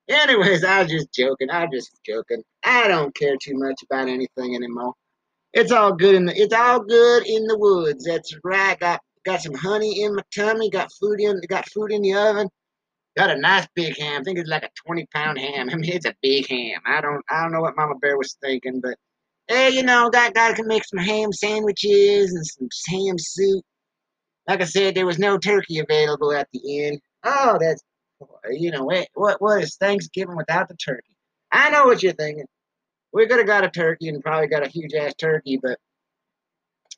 Anyways, 0.09 0.65
I 0.65 0.83
was 0.83 0.91
just 0.91 1.13
joking. 1.13 1.51
I 1.51 1.65
was 1.65 1.71
just 1.73 2.05
joking. 2.05 2.43
I 2.65 2.89
don't 2.89 3.15
care 3.15 3.37
too 3.37 3.55
much 3.57 3.83
about 3.83 4.09
anything 4.09 4.55
anymore. 4.55 4.95
It's 5.53 5.73
all 5.73 5.93
good 5.93 6.15
in 6.15 6.27
the 6.27 6.37
it's 6.37 6.55
all 6.55 6.81
good 6.81 7.27
in 7.27 7.45
the 7.47 7.57
woods. 7.59 8.05
That's 8.05 8.37
right. 8.45 8.79
Got 8.79 9.01
got 9.25 9.43
some 9.43 9.55
honey 9.55 10.03
in 10.03 10.15
my 10.15 10.23
tummy. 10.35 10.71
Got 10.71 10.93
food 11.01 11.21
in 11.21 11.41
got 11.49 11.69
food 11.71 11.93
in 11.93 12.03
the 12.03 12.15
oven. 12.15 12.49
Got 13.17 13.31
a 13.31 13.39
nice 13.39 13.67
big 13.75 13.99
ham. 13.99 14.21
I 14.21 14.25
think 14.25 14.39
it's 14.39 14.51
like 14.51 14.65
a 14.65 14.71
20 14.87 15.07
pound 15.15 15.39
ham. 15.39 15.69
I 15.73 15.77
mean, 15.77 15.93
it's 15.93 16.07
a 16.07 16.15
big 16.23 16.49
ham. 16.49 16.81
I 16.85 17.01
don't 17.01 17.23
I 17.31 17.43
don't 17.43 17.53
know 17.53 17.61
what 17.61 17.77
Mama 17.77 17.95
Bear 18.01 18.17
was 18.17 18.37
thinking, 18.43 18.81
but 18.81 18.97
Hey, 19.49 19.71
you 19.71 19.85
know, 19.85 20.11
that 20.13 20.35
guy 20.35 20.53
can 20.55 20.67
make 20.67 20.85
some 20.85 20.99
ham 20.99 21.33
sandwiches 21.33 22.35
and 22.35 22.45
some 22.45 22.69
ham 22.89 23.17
soup. 23.17 23.65
Like 24.49 24.61
I 24.61 24.65
said, 24.65 24.95
there 24.95 25.07
was 25.07 25.21
no 25.21 25.39
turkey 25.39 25.79
available 25.79 26.33
at 26.33 26.49
the 26.53 26.87
end. 26.87 27.01
Oh, 27.25 27.57
that's 27.61 27.83
you 28.51 28.71
know 28.71 28.85
what 28.85 29.09
what 29.15 29.41
what 29.41 29.63
is 29.63 29.77
Thanksgiving 29.77 30.37
without 30.37 30.69
the 30.69 30.77
turkey? 30.77 31.17
I 31.53 31.71
know 31.71 31.85
what 31.85 32.03
you're 32.03 32.13
thinking. 32.13 32.47
We 33.13 33.27
could 33.29 33.39
have 33.39 33.47
got 33.47 33.65
a 33.65 33.71
turkey 33.71 34.09
and 34.09 34.23
probably 34.23 34.49
got 34.49 34.67
a 34.67 34.69
huge 34.69 34.95
ass 34.95 35.15
turkey, 35.15 35.59
but 35.63 35.79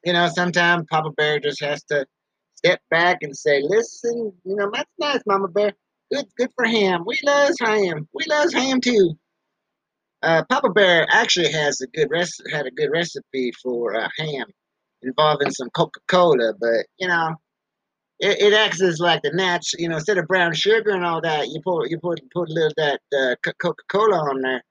you 0.04 0.12
know, 0.12 0.28
sometimes 0.28 0.86
Papa 0.90 1.10
Bear 1.16 1.40
just 1.40 1.62
has 1.62 1.82
to 1.84 2.06
step 2.56 2.80
back 2.90 3.18
and 3.22 3.36
say, 3.36 3.60
"Listen, 3.62 4.32
you 4.44 4.56
know, 4.56 4.70
that's 4.72 4.90
nice, 4.98 5.22
Mama 5.26 5.48
Bear. 5.48 5.72
Good, 6.12 6.26
good 6.36 6.50
for 6.54 6.64
ham. 6.66 7.04
We 7.06 7.18
love 7.24 7.54
ham. 7.60 8.08
We 8.14 8.24
love 8.28 8.52
ham 8.52 8.80
too." 8.80 9.18
Uh, 10.22 10.42
Papa 10.48 10.70
Bear 10.70 11.06
actually 11.10 11.52
has 11.52 11.80
a 11.80 11.86
good 11.88 12.08
res- 12.10 12.40
had 12.52 12.66
a 12.66 12.70
good 12.72 12.90
recipe 12.90 13.52
for 13.62 13.94
uh, 13.96 14.08
ham 14.18 14.46
involving 15.02 15.50
some 15.50 15.70
Coca 15.70 16.00
Cola, 16.08 16.54
but 16.60 16.86
you 16.98 17.06
know, 17.08 17.36
it, 18.20 18.40
it, 18.40 18.52
acts 18.52 18.82
as 18.82 18.98
like 19.00 19.22
the 19.22 19.32
nuts. 19.32 19.74
You 19.78 19.88
know, 19.88 19.96
instead 19.96 20.18
of 20.18 20.26
brown 20.26 20.54
sugar 20.54 20.90
and 20.90 21.04
all 21.04 21.20
that, 21.22 21.48
you 21.48 21.60
put 21.62 21.90
you 21.90 21.98
put 22.00 22.20
put 22.32 22.48
a 22.50 22.52
little 22.52 22.72
that 22.76 23.00
uh, 23.16 23.36
Coca 23.62 23.82
Cola 23.90 24.18
on 24.18 24.42
there. 24.42 24.62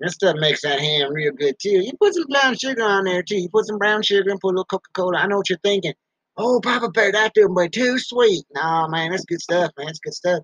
That 0.00 0.10
stuff 0.10 0.36
makes 0.38 0.62
that 0.62 0.80
ham 0.80 1.12
real 1.12 1.32
good 1.32 1.56
too. 1.60 1.70
You 1.70 1.92
put 2.00 2.14
some 2.14 2.26
brown 2.28 2.56
sugar 2.56 2.82
on 2.82 3.04
there 3.04 3.22
too. 3.22 3.38
You 3.38 3.48
put 3.48 3.66
some 3.66 3.78
brown 3.78 4.02
sugar 4.02 4.30
and 4.30 4.40
put 4.40 4.48
a 4.48 4.56
little 4.56 4.64
Coca 4.64 4.90
Cola. 4.94 5.18
I 5.18 5.26
know 5.26 5.38
what 5.38 5.48
you're 5.48 5.58
thinking. 5.64 5.94
Oh, 6.36 6.60
Papa 6.62 6.90
Bear, 6.90 7.12
that 7.12 7.34
doing 7.34 7.54
way 7.54 7.68
too 7.68 7.98
sweet. 7.98 8.44
No, 8.54 8.88
man, 8.88 9.10
that's 9.12 9.24
good 9.24 9.40
stuff, 9.40 9.70
man. 9.78 9.86
That's 9.86 10.00
good 10.00 10.14
stuff. 10.14 10.42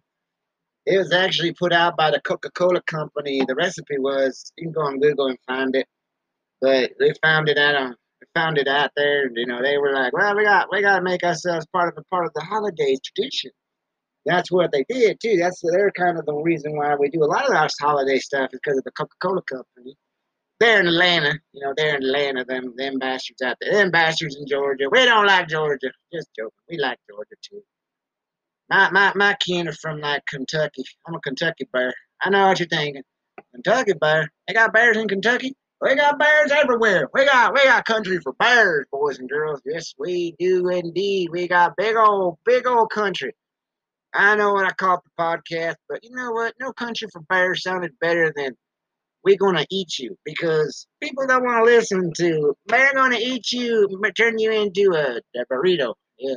It 0.88 0.96
was 0.96 1.12
actually 1.12 1.52
put 1.52 1.74
out 1.74 1.98
by 1.98 2.10
the 2.10 2.20
Coca-Cola 2.20 2.80
company. 2.86 3.42
The 3.46 3.54
recipe 3.54 3.98
was 3.98 4.50
you 4.56 4.64
can 4.64 4.72
go 4.72 4.80
on 4.80 5.00
Google 5.00 5.26
and 5.26 5.38
find 5.46 5.76
it, 5.76 5.86
but 6.62 6.92
they 6.98 7.12
found 7.22 7.50
it 7.50 7.58
out 7.58 7.76
on 7.76 7.86
um, 7.88 7.96
found 8.34 8.56
it 8.56 8.68
out 8.68 8.90
there. 8.96 9.30
You 9.34 9.46
know, 9.46 9.60
they 9.62 9.76
were 9.76 9.92
like, 9.92 10.14
well, 10.14 10.34
we 10.34 10.44
got 10.44 10.68
we 10.72 10.80
got 10.80 10.96
to 10.96 11.02
make 11.02 11.22
ourselves 11.24 11.66
part 11.74 11.88
of 11.88 11.94
the 11.94 12.04
part 12.04 12.24
of 12.24 12.32
the 12.34 12.40
holiday 12.40 12.96
tradition. 13.04 13.50
That's 14.24 14.50
what 14.50 14.72
they 14.72 14.84
did 14.88 15.18
too. 15.20 15.36
That's 15.36 15.60
they're 15.62 15.90
kind 15.90 16.18
of 16.18 16.24
the 16.24 16.34
reason 16.34 16.74
why 16.74 16.94
we 16.94 17.10
do 17.10 17.22
a 17.22 17.26
lot 17.26 17.46
of 17.46 17.54
our 17.54 17.68
holiday 17.78 18.18
stuff 18.18 18.48
is 18.54 18.60
because 18.64 18.78
of 18.78 18.84
the 18.84 18.92
Coca-Cola 18.92 19.42
company. 19.42 19.94
They're 20.58 20.80
in 20.80 20.86
Atlanta, 20.86 21.38
you 21.52 21.60
know, 21.64 21.74
they're 21.76 21.96
in 21.96 22.02
Atlanta, 22.02 22.46
them 22.46 22.72
them 22.78 22.98
bastards 22.98 23.42
out 23.42 23.58
there. 23.60 23.72
Them 23.72 23.90
bastards 23.90 24.36
in 24.36 24.46
Georgia. 24.46 24.88
We 24.90 25.04
don't 25.04 25.26
like 25.26 25.48
Georgia. 25.48 25.92
Just 26.14 26.28
joking. 26.34 26.64
We 26.70 26.78
like 26.78 26.98
Georgia 27.10 27.36
too. 27.42 27.62
My, 28.70 28.90
my, 28.90 29.12
my 29.14 29.36
kin 29.40 29.68
are 29.68 29.72
from 29.72 30.00
like 30.00 30.24
Kentucky. 30.26 30.84
I'm 31.06 31.14
a 31.14 31.20
Kentucky 31.20 31.68
bear. 31.72 31.94
I 32.22 32.30
know 32.30 32.48
what 32.48 32.58
you're 32.58 32.68
thinking. 32.68 33.02
Kentucky 33.54 33.94
bear. 33.94 34.28
They 34.46 34.54
got 34.54 34.72
bears 34.72 34.96
in 34.96 35.08
Kentucky. 35.08 35.54
We 35.80 35.94
got 35.94 36.18
bears 36.18 36.50
everywhere. 36.50 37.08
We 37.14 37.24
got 37.24 37.54
we 37.54 37.62
got 37.64 37.84
country 37.84 38.18
for 38.20 38.32
bears, 38.32 38.86
boys 38.90 39.20
and 39.20 39.28
girls. 39.28 39.62
Yes, 39.64 39.94
we 39.96 40.34
do 40.38 40.68
indeed. 40.68 41.28
We 41.30 41.46
got 41.46 41.76
big 41.76 41.94
old 41.94 42.38
big 42.44 42.66
old 42.66 42.90
country. 42.90 43.32
I 44.12 44.34
know 44.34 44.52
what 44.54 44.66
I 44.66 44.72
called 44.72 45.00
the 45.04 45.22
podcast, 45.22 45.76
but 45.88 46.00
you 46.02 46.10
know 46.10 46.32
what? 46.32 46.54
No 46.58 46.72
country 46.72 47.08
for 47.12 47.20
bears 47.22 47.62
sounded 47.62 47.92
better 48.00 48.32
than 48.34 48.56
we're 49.22 49.36
gonna 49.36 49.66
eat 49.70 49.98
you 49.98 50.16
because 50.24 50.88
people 51.00 51.26
don't 51.26 51.44
want 51.44 51.64
to 51.64 51.64
listen 51.64 52.12
to 52.16 52.56
they're 52.66 52.94
gonna 52.94 53.18
eat 53.20 53.52
you, 53.52 53.88
turn 54.16 54.38
you 54.38 54.50
into 54.50 54.92
a, 54.94 55.20
a 55.38 55.46
burrito. 55.52 55.94
Yeah, 56.18 56.34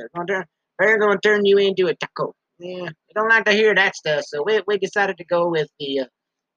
gonna 0.86 0.98
we're 0.98 1.06
going 1.06 1.18
to 1.18 1.28
turn 1.28 1.44
you 1.44 1.58
into 1.58 1.86
a 1.86 1.94
taco. 1.94 2.34
Yeah, 2.58 2.84
I 2.86 3.12
don't 3.14 3.28
like 3.28 3.44
to 3.46 3.52
hear 3.52 3.74
that 3.74 3.96
stuff, 3.96 4.24
so 4.24 4.42
we, 4.44 4.60
we 4.66 4.78
decided 4.78 5.16
to 5.18 5.24
go 5.24 5.48
with 5.48 5.68
the 5.80 6.00
uh, 6.00 6.06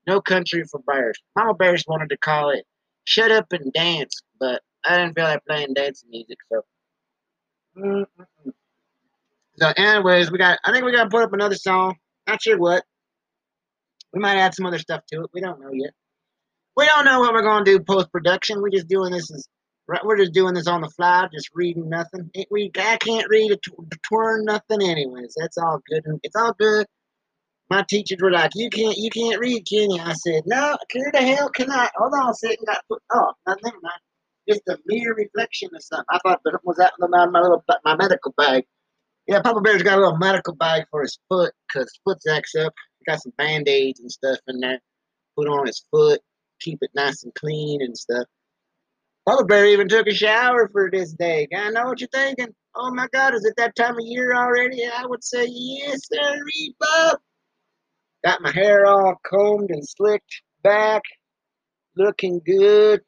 No 0.06 0.22
Country 0.22 0.64
for 0.70 0.80
Bears. 0.86 1.18
Mama 1.36 1.54
Bears 1.56 1.84
wanted 1.88 2.10
to 2.10 2.18
call 2.18 2.52
it 2.52 2.66
Shut 3.06 3.32
Up 3.32 3.52
and 3.52 3.74
Dance, 3.74 4.22
but 4.40 4.62
I 4.86 4.98
didn't 4.98 5.16
feel 5.16 5.24
like 5.24 5.46
playing 5.48 5.74
dancing 5.74 6.10
music, 6.10 6.38
so. 6.52 6.62
So, 9.58 9.74
anyways, 9.76 10.32
we 10.32 10.38
got. 10.38 10.60
I 10.64 10.72
think 10.72 10.86
we 10.86 10.92
got 10.92 11.06
to 11.06 11.10
put 11.10 11.24
up 11.24 11.34
another 11.34 11.56
song. 11.56 11.96
Not 12.28 12.42
sure 12.42 12.58
what. 12.58 12.84
We 14.14 14.20
might 14.20 14.38
add 14.38 14.54
some 14.54 14.66
other 14.66 14.80
stuff 14.80 15.02
to 15.12 15.24
it. 15.24 15.30
We 15.34 15.42
don't 15.42 15.60
know 15.60 15.72
yet. 15.74 15.92
We 16.78 16.86
don't 16.86 17.06
know 17.06 17.22
what 17.22 17.34
we're 17.34 17.64
to 17.64 17.64
do 17.64 17.80
post 17.80 18.12
production. 18.12 18.62
We're 18.62 18.70
just 18.70 18.88
doing 18.88 19.12
this 19.12 19.32
as 19.32 19.48
Right, 19.88 20.04
we're 20.04 20.18
just 20.18 20.34
doing 20.34 20.56
this 20.56 20.68
on 20.68 20.82
the 20.82 20.90
fly, 20.90 21.28
just 21.32 21.52
reading 21.54 21.90
nothing. 21.90 22.32
We 22.50 22.72
I 22.76 22.98
can't 22.98 23.30
read 23.30 23.52
a 23.52 23.58
twirl 24.08 24.44
nothing, 24.44 24.82
anyways. 24.82 25.36
That's 25.40 25.60
all 25.60 25.80
good. 25.88 26.04
It's 26.24 26.36
all 26.36 26.54
good. 26.58 26.88
My 27.70 27.84
teachers 27.88 28.18
were 28.22 28.32
like, 28.32 28.52
"You 28.56 28.70
can't, 28.72 28.98
you 28.98 29.12
can't 29.12 29.40
read, 29.40 29.66
can 29.68 29.92
you?" 29.92 30.02
I 30.02 30.14
said, 30.14 30.44
"No, 30.48 30.76
clear 30.92 31.12
the 31.14 31.22
hell 31.22 31.50
can 31.50 31.70
I?" 31.72 31.90
Hold 31.98 32.14
on 32.16 32.30
a 32.30 32.34
second. 32.34 32.66
Got 32.66 32.82
put, 32.90 33.02
oh, 33.14 33.34
no, 33.48 33.56
never 33.64 33.78
mind. 33.82 34.00
Just 34.50 34.62
a 34.70 34.78
mere 34.88 35.14
reflection 35.14 35.70
of 35.76 35.84
something. 35.84 36.06
I 36.10 36.20
thought 36.20 36.42
that 36.46 36.60
was 36.64 36.78
that 36.78 36.94
my, 37.00 37.26
my 37.28 37.42
little 37.42 37.64
my 37.84 37.96
medical 37.96 38.34
bag. 38.38 38.66
Yeah, 39.28 39.42
Papa 39.42 39.62
Bear's 39.62 39.84
got 39.84 39.98
a 39.98 40.02
little 40.02 40.18
medical 40.18 40.56
bag 40.56 40.86
for 40.92 41.02
his 41.02 41.20
foot 41.30 41.54
because 41.68 41.86
his 41.86 42.00
foot's 42.04 42.28
acts 42.28 42.56
up. 42.56 42.74
He 43.00 43.12
got 43.12 43.22
some 43.22 43.34
band 43.38 43.68
aids 43.68 44.00
and 44.00 44.12
stuff 44.12 44.40
in 44.48 44.60
there. 44.60 44.80
Put 45.36 45.48
on 45.48 45.68
his 45.68 45.84
foot, 45.92 46.22
keep 46.60 46.80
it 46.82 46.92
nice 46.96 47.24
and 47.24 47.34
clean 47.36 47.82
and 47.82 47.98
stuff. 47.98 48.26
Papa 49.28 49.44
Bear 49.46 49.66
even 49.66 49.88
took 49.88 50.08
a 50.08 50.14
shower 50.14 50.70
for 50.72 50.90
this 50.92 51.12
day. 51.14 51.48
I 51.56 51.72
know 51.72 51.86
what 51.86 52.00
you're 52.00 52.10
thinking. 52.10 52.54
Oh 52.76 52.92
my 52.92 53.08
God, 53.12 53.34
is 53.34 53.44
it 53.46 53.56
that 53.58 53.76
time 53.76 53.96
of 53.96 54.06
year 54.06 54.36
already? 54.36 54.86
I 54.86 55.06
would 55.06 55.24
say 55.24 55.48
yes, 55.50 56.02
sir, 56.12 56.40
Bob. 56.80 57.20
Got 58.24 58.42
my 58.42 58.52
hair 58.52 58.86
all 58.86 59.16
combed 59.26 59.72
and 59.72 59.88
slicked 59.88 60.42
back, 60.64 61.02
looking 61.96 62.40
good. 62.46 63.02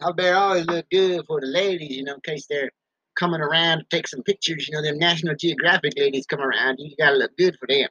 Papa 0.00 0.14
Bear 0.14 0.36
always 0.36 0.66
look 0.66 0.86
good 0.90 1.26
for 1.26 1.40
the 1.40 1.48
ladies, 1.48 1.96
you 1.96 2.04
know, 2.04 2.14
in 2.14 2.20
case 2.20 2.46
they're 2.48 2.70
coming 3.18 3.42
around 3.42 3.80
to 3.80 3.84
take 3.90 4.08
some 4.08 4.22
pictures. 4.22 4.68
You 4.68 4.76
know, 4.76 4.82
them 4.82 4.98
National 4.98 5.34
Geographic 5.34 5.92
ladies 5.98 6.24
come 6.24 6.40
around. 6.40 6.78
You 6.78 6.96
gotta 6.98 7.16
look 7.16 7.36
good 7.36 7.56
for 7.58 7.66
them. 7.68 7.88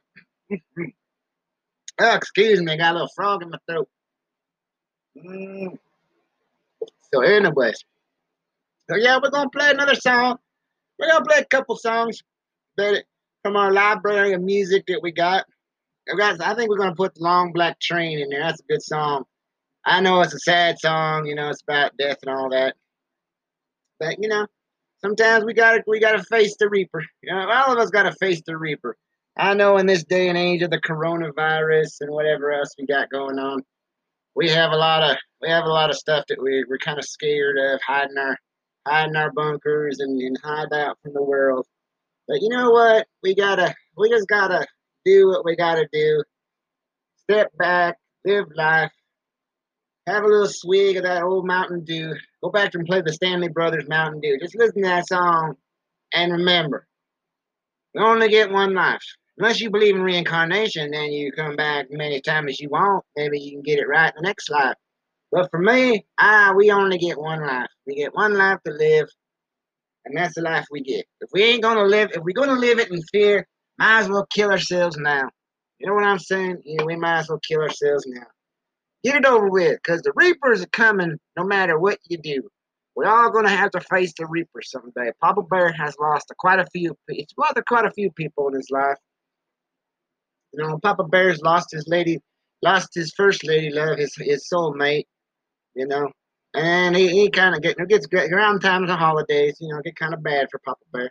oh, 2.00 2.14
excuse 2.16 2.60
me, 2.60 2.72
I 2.72 2.76
got 2.76 2.90
a 2.90 2.94
little 2.94 3.10
frog 3.14 3.42
in 3.42 3.50
my 3.50 3.58
throat. 3.68 3.88
Mm. 5.16 5.78
So, 7.12 7.22
anyways, 7.22 7.84
so 8.88 8.96
yeah, 8.96 9.18
we're 9.22 9.30
gonna 9.30 9.50
play 9.50 9.70
another 9.70 9.94
song. 9.94 10.38
We're 10.98 11.08
gonna 11.08 11.24
play 11.24 11.38
a 11.38 11.44
couple 11.44 11.76
songs 11.76 12.22
that 12.76 13.04
from 13.42 13.56
our 13.56 13.72
library 13.72 14.32
of 14.32 14.42
music 14.42 14.84
that 14.88 15.00
we 15.02 15.12
got. 15.12 15.46
I. 16.08 16.36
I 16.40 16.54
think 16.54 16.70
we're 16.70 16.78
gonna 16.78 16.94
put 16.94 17.14
the 17.14 17.22
Long 17.22 17.52
Black 17.52 17.78
Train 17.80 18.18
in 18.18 18.28
there. 18.30 18.40
That's 18.40 18.60
a 18.60 18.72
good 18.72 18.82
song. 18.82 19.24
I 19.84 20.00
know 20.00 20.20
it's 20.20 20.34
a 20.34 20.38
sad 20.40 20.78
song. 20.78 21.26
You 21.26 21.34
know, 21.34 21.48
it's 21.48 21.62
about 21.62 21.96
death 21.96 22.18
and 22.22 22.34
all 22.34 22.50
that. 22.50 22.76
But 23.98 24.16
you 24.22 24.28
know, 24.28 24.46
sometimes 25.02 25.44
we 25.44 25.54
gotta 25.54 25.82
we 25.86 26.00
gotta 26.00 26.22
face 26.24 26.56
the 26.58 26.68
reaper. 26.68 27.04
You 27.22 27.32
know, 27.32 27.48
all 27.50 27.72
of 27.72 27.78
us 27.78 27.90
gotta 27.90 28.12
face 28.12 28.42
the 28.46 28.56
reaper. 28.56 28.96
I 29.36 29.54
know 29.54 29.78
in 29.78 29.86
this 29.86 30.04
day 30.04 30.28
and 30.28 30.36
age 30.36 30.62
of 30.62 30.70
the 30.70 30.80
coronavirus 30.80 32.00
and 32.00 32.10
whatever 32.10 32.52
else 32.52 32.74
we 32.78 32.86
got 32.86 33.10
going 33.10 33.38
on, 33.38 33.62
we 34.40 34.48
have 34.48 34.72
a 34.72 34.76
lot 34.76 35.02
of 35.02 35.18
we 35.42 35.50
have 35.50 35.66
a 35.66 35.68
lot 35.68 35.90
of 35.90 35.96
stuff 35.96 36.24
that 36.28 36.40
we 36.42 36.64
we're 36.66 36.78
kind 36.78 36.98
of 36.98 37.04
scared 37.04 37.58
of 37.58 37.78
hiding 37.86 38.16
our 38.16 38.38
hiding 38.88 39.14
our 39.14 39.30
bunkers 39.32 40.00
and, 40.00 40.18
and 40.18 40.38
hide 40.42 40.72
out 40.72 40.96
from 41.02 41.12
the 41.12 41.22
world. 41.22 41.66
But 42.26 42.40
you 42.40 42.48
know 42.48 42.70
what? 42.70 43.06
We 43.22 43.34
gotta 43.34 43.74
we 43.98 44.08
just 44.08 44.28
gotta 44.28 44.66
do 45.04 45.28
what 45.28 45.44
we 45.44 45.56
gotta 45.56 45.86
do. 45.92 46.24
Step 47.16 47.48
back, 47.58 47.98
live 48.24 48.46
life, 48.56 48.90
have 50.06 50.24
a 50.24 50.26
little 50.26 50.48
swig 50.48 50.96
of 50.96 51.02
that 51.02 51.22
old 51.22 51.46
Mountain 51.46 51.84
Dew. 51.84 52.14
Go 52.42 52.48
back 52.48 52.74
and 52.74 52.86
play 52.86 53.02
the 53.02 53.12
Stanley 53.12 53.48
Brothers 53.48 53.88
Mountain 53.88 54.22
Dew. 54.22 54.38
Just 54.40 54.56
listen 54.56 54.82
to 54.82 54.88
that 54.88 55.06
song 55.06 55.56
and 56.14 56.32
remember, 56.32 56.86
you 57.92 58.02
only 58.02 58.30
get 58.30 58.50
one 58.50 58.72
life. 58.72 59.04
Unless 59.40 59.62
you 59.62 59.70
believe 59.70 59.96
in 59.96 60.02
reincarnation, 60.02 60.90
then 60.90 61.10
you 61.12 61.32
come 61.32 61.56
back 61.56 61.86
many 61.88 62.20
times 62.20 62.50
as 62.50 62.60
you 62.60 62.68
want. 62.68 63.02
Maybe 63.16 63.40
you 63.40 63.52
can 63.52 63.62
get 63.62 63.78
it 63.78 63.88
right 63.88 64.12
the 64.14 64.20
next 64.20 64.50
life. 64.50 64.76
But 65.32 65.50
for 65.50 65.58
me, 65.58 66.04
ah, 66.18 66.52
we 66.54 66.70
only 66.70 66.98
get 66.98 67.18
one 67.18 67.40
life. 67.40 67.70
We 67.86 67.94
get 67.94 68.14
one 68.14 68.34
life 68.34 68.58
to 68.66 68.72
live, 68.74 69.08
and 70.04 70.14
that's 70.14 70.34
the 70.34 70.42
life 70.42 70.66
we 70.70 70.82
get. 70.82 71.06
If 71.22 71.30
we 71.32 71.42
ain't 71.42 71.62
gonna 71.62 71.84
live, 71.84 72.10
if 72.12 72.22
we're 72.22 72.34
gonna 72.34 72.60
live 72.60 72.80
it 72.80 72.90
in 72.90 73.00
fear, 73.04 73.46
might 73.78 74.00
as 74.00 74.10
well 74.10 74.26
kill 74.30 74.50
ourselves 74.50 74.98
now. 74.98 75.30
You 75.78 75.86
know 75.86 75.94
what 75.94 76.04
I'm 76.04 76.18
saying? 76.18 76.58
Yeah, 76.66 76.84
we 76.84 76.96
might 76.96 77.20
as 77.20 77.30
well 77.30 77.40
kill 77.40 77.62
ourselves 77.62 78.04
now. 78.06 78.26
Get 79.02 79.14
it 79.14 79.24
over 79.24 79.48
with, 79.48 79.78
because 79.82 80.02
the 80.02 80.12
Reapers 80.14 80.62
are 80.62 80.66
coming 80.66 81.18
no 81.38 81.44
matter 81.44 81.78
what 81.78 81.98
you 82.10 82.18
do. 82.18 82.42
We're 82.94 83.06
all 83.06 83.32
to 83.32 83.48
have 83.48 83.70
to 83.70 83.80
face 83.80 84.12
the 84.18 84.26
reapers 84.26 84.70
someday. 84.70 85.12
Papa 85.22 85.40
Bear 85.50 85.72
has 85.72 85.96
lost 85.98 86.30
quite 86.38 86.58
a 86.58 86.66
few. 86.66 86.94
It's 87.08 87.32
lost 87.38 87.56
quite 87.66 87.86
a 87.86 87.92
few 87.92 88.10
people 88.10 88.48
in 88.48 88.54
his 88.54 88.68
life. 88.70 88.98
You 90.52 90.62
know, 90.62 90.78
Papa 90.78 91.04
Bear's 91.04 91.40
lost 91.42 91.70
his 91.70 91.86
lady, 91.86 92.20
lost 92.62 92.90
his 92.94 93.12
first 93.16 93.44
lady 93.44 93.70
love, 93.70 93.98
his 93.98 94.14
his 94.16 94.48
soulmate. 94.52 95.06
You 95.74 95.86
know, 95.86 96.10
and 96.54 96.96
he, 96.96 97.08
he 97.08 97.30
kind 97.30 97.54
of 97.54 97.62
get 97.62 97.76
gets 97.88 98.06
around 98.12 98.60
times 98.60 98.90
of 98.90 98.98
holidays. 98.98 99.56
You 99.60 99.68
know, 99.68 99.80
get 99.82 99.96
kind 99.96 100.14
of 100.14 100.22
bad 100.22 100.48
for 100.50 100.58
Papa 100.64 100.80
Bear. 100.92 101.10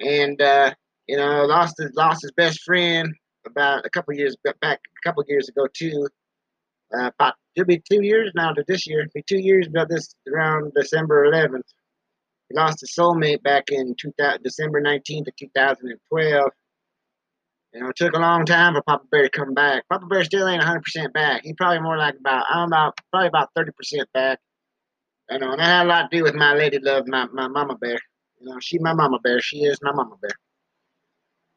And 0.00 0.40
uh, 0.40 0.74
you 1.06 1.16
know, 1.16 1.44
lost 1.44 1.76
his 1.78 1.92
lost 1.94 2.22
his 2.22 2.32
best 2.32 2.62
friend 2.62 3.14
about 3.46 3.86
a 3.86 3.90
couple 3.90 4.14
years 4.14 4.36
back, 4.42 4.56
a 4.80 5.08
couple 5.08 5.22
years 5.28 5.48
ago 5.48 5.66
too. 5.72 6.08
Uh, 6.96 7.10
about 7.18 7.34
it'll 7.54 7.66
be 7.66 7.82
two 7.90 8.02
years 8.02 8.32
now 8.34 8.52
to 8.52 8.64
this 8.66 8.86
year. 8.86 9.00
It'll 9.00 9.10
be 9.14 9.24
two 9.26 9.40
years 9.40 9.66
about 9.66 9.88
this 9.88 10.14
around 10.32 10.72
December 10.74 11.26
11th. 11.30 11.62
He 12.48 12.56
lost 12.56 12.80
his 12.80 12.94
soulmate 12.96 13.42
back 13.42 13.70
in 13.70 13.96
2000, 14.00 14.42
December 14.42 14.80
19th 14.80 15.28
of 15.28 15.36
2012. 15.36 16.50
You 17.76 17.82
know, 17.82 17.90
it 17.90 17.96
took 17.96 18.14
a 18.14 18.18
long 18.18 18.46
time 18.46 18.72
for 18.72 18.80
Papa 18.80 19.04
Bear 19.12 19.24
to 19.24 19.28
come 19.28 19.52
back. 19.52 19.84
Papa 19.90 20.06
Bear 20.06 20.24
still 20.24 20.48
ain't 20.48 20.62
100% 20.62 21.12
back. 21.12 21.42
He 21.44 21.52
probably 21.52 21.80
more 21.80 21.98
like 21.98 22.14
about, 22.18 22.46
I'm 22.48 22.68
about, 22.68 22.98
probably 23.12 23.28
about 23.28 23.50
30% 23.54 23.68
back. 24.14 24.38
You 25.30 25.40
know, 25.40 25.50
and 25.50 25.60
that 25.60 25.66
had 25.66 25.86
a 25.86 25.88
lot 25.90 26.10
to 26.10 26.16
do 26.16 26.22
with 26.22 26.34
my 26.34 26.54
lady 26.54 26.78
love, 26.80 27.06
my, 27.06 27.26
my 27.34 27.48
mama 27.48 27.76
bear. 27.76 27.98
You 28.40 28.48
know, 28.48 28.56
she 28.62 28.78
my 28.78 28.94
mama 28.94 29.18
bear. 29.18 29.42
She 29.42 29.58
is 29.58 29.78
my 29.82 29.92
mama 29.92 30.16
bear. 30.22 30.30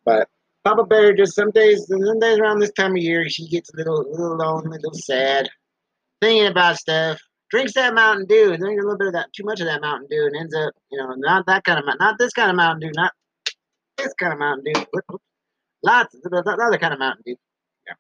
But 0.03 0.27
Papa 0.65 0.83
Bear 0.83 1.13
just 1.13 1.35
some 1.35 1.51
days, 1.51 1.87
some 1.87 2.19
days 2.19 2.37
around 2.37 2.59
this 2.59 2.73
time 2.73 2.91
of 2.91 2.97
year, 2.97 3.29
she 3.29 3.47
gets 3.47 3.73
a 3.73 3.77
little, 3.77 4.01
a 4.01 4.11
little 4.11 4.35
lonely, 4.35 4.75
a 4.75 4.81
little 4.81 4.93
sad, 4.95 5.47
thinking 6.21 6.47
about 6.47 6.75
stuff. 6.75 7.17
Drinks 7.49 7.75
that 7.75 7.93
Mountain 7.93 8.25
Dew, 8.25 8.57
drinks 8.57 8.83
a 8.83 8.83
little 8.83 8.97
bit 8.97 9.07
of 9.07 9.13
that, 9.13 9.31
too 9.33 9.45
much 9.45 9.61
of 9.61 9.67
that 9.67 9.79
Mountain 9.79 10.09
Dew, 10.11 10.25
and 10.25 10.35
ends 10.35 10.53
up, 10.53 10.73
you 10.91 10.97
know, 10.97 11.13
not 11.15 11.45
that 11.45 11.63
kind 11.63 11.79
of, 11.79 11.85
not 11.97 12.17
this 12.19 12.33
kind 12.33 12.49
of 12.49 12.57
Mountain 12.57 12.81
Dew, 12.81 12.91
not 12.93 13.13
this 13.97 14.13
kind 14.19 14.33
of 14.33 14.39
Mountain 14.39 14.73
Dew. 14.73 15.19
Lots 15.83 16.15
of 16.15 16.33
other 16.33 16.77
kind 16.77 16.93
of 16.93 16.99
Mountain 16.99 17.23
Dew. 17.25 17.35
Yeah. 17.87 17.93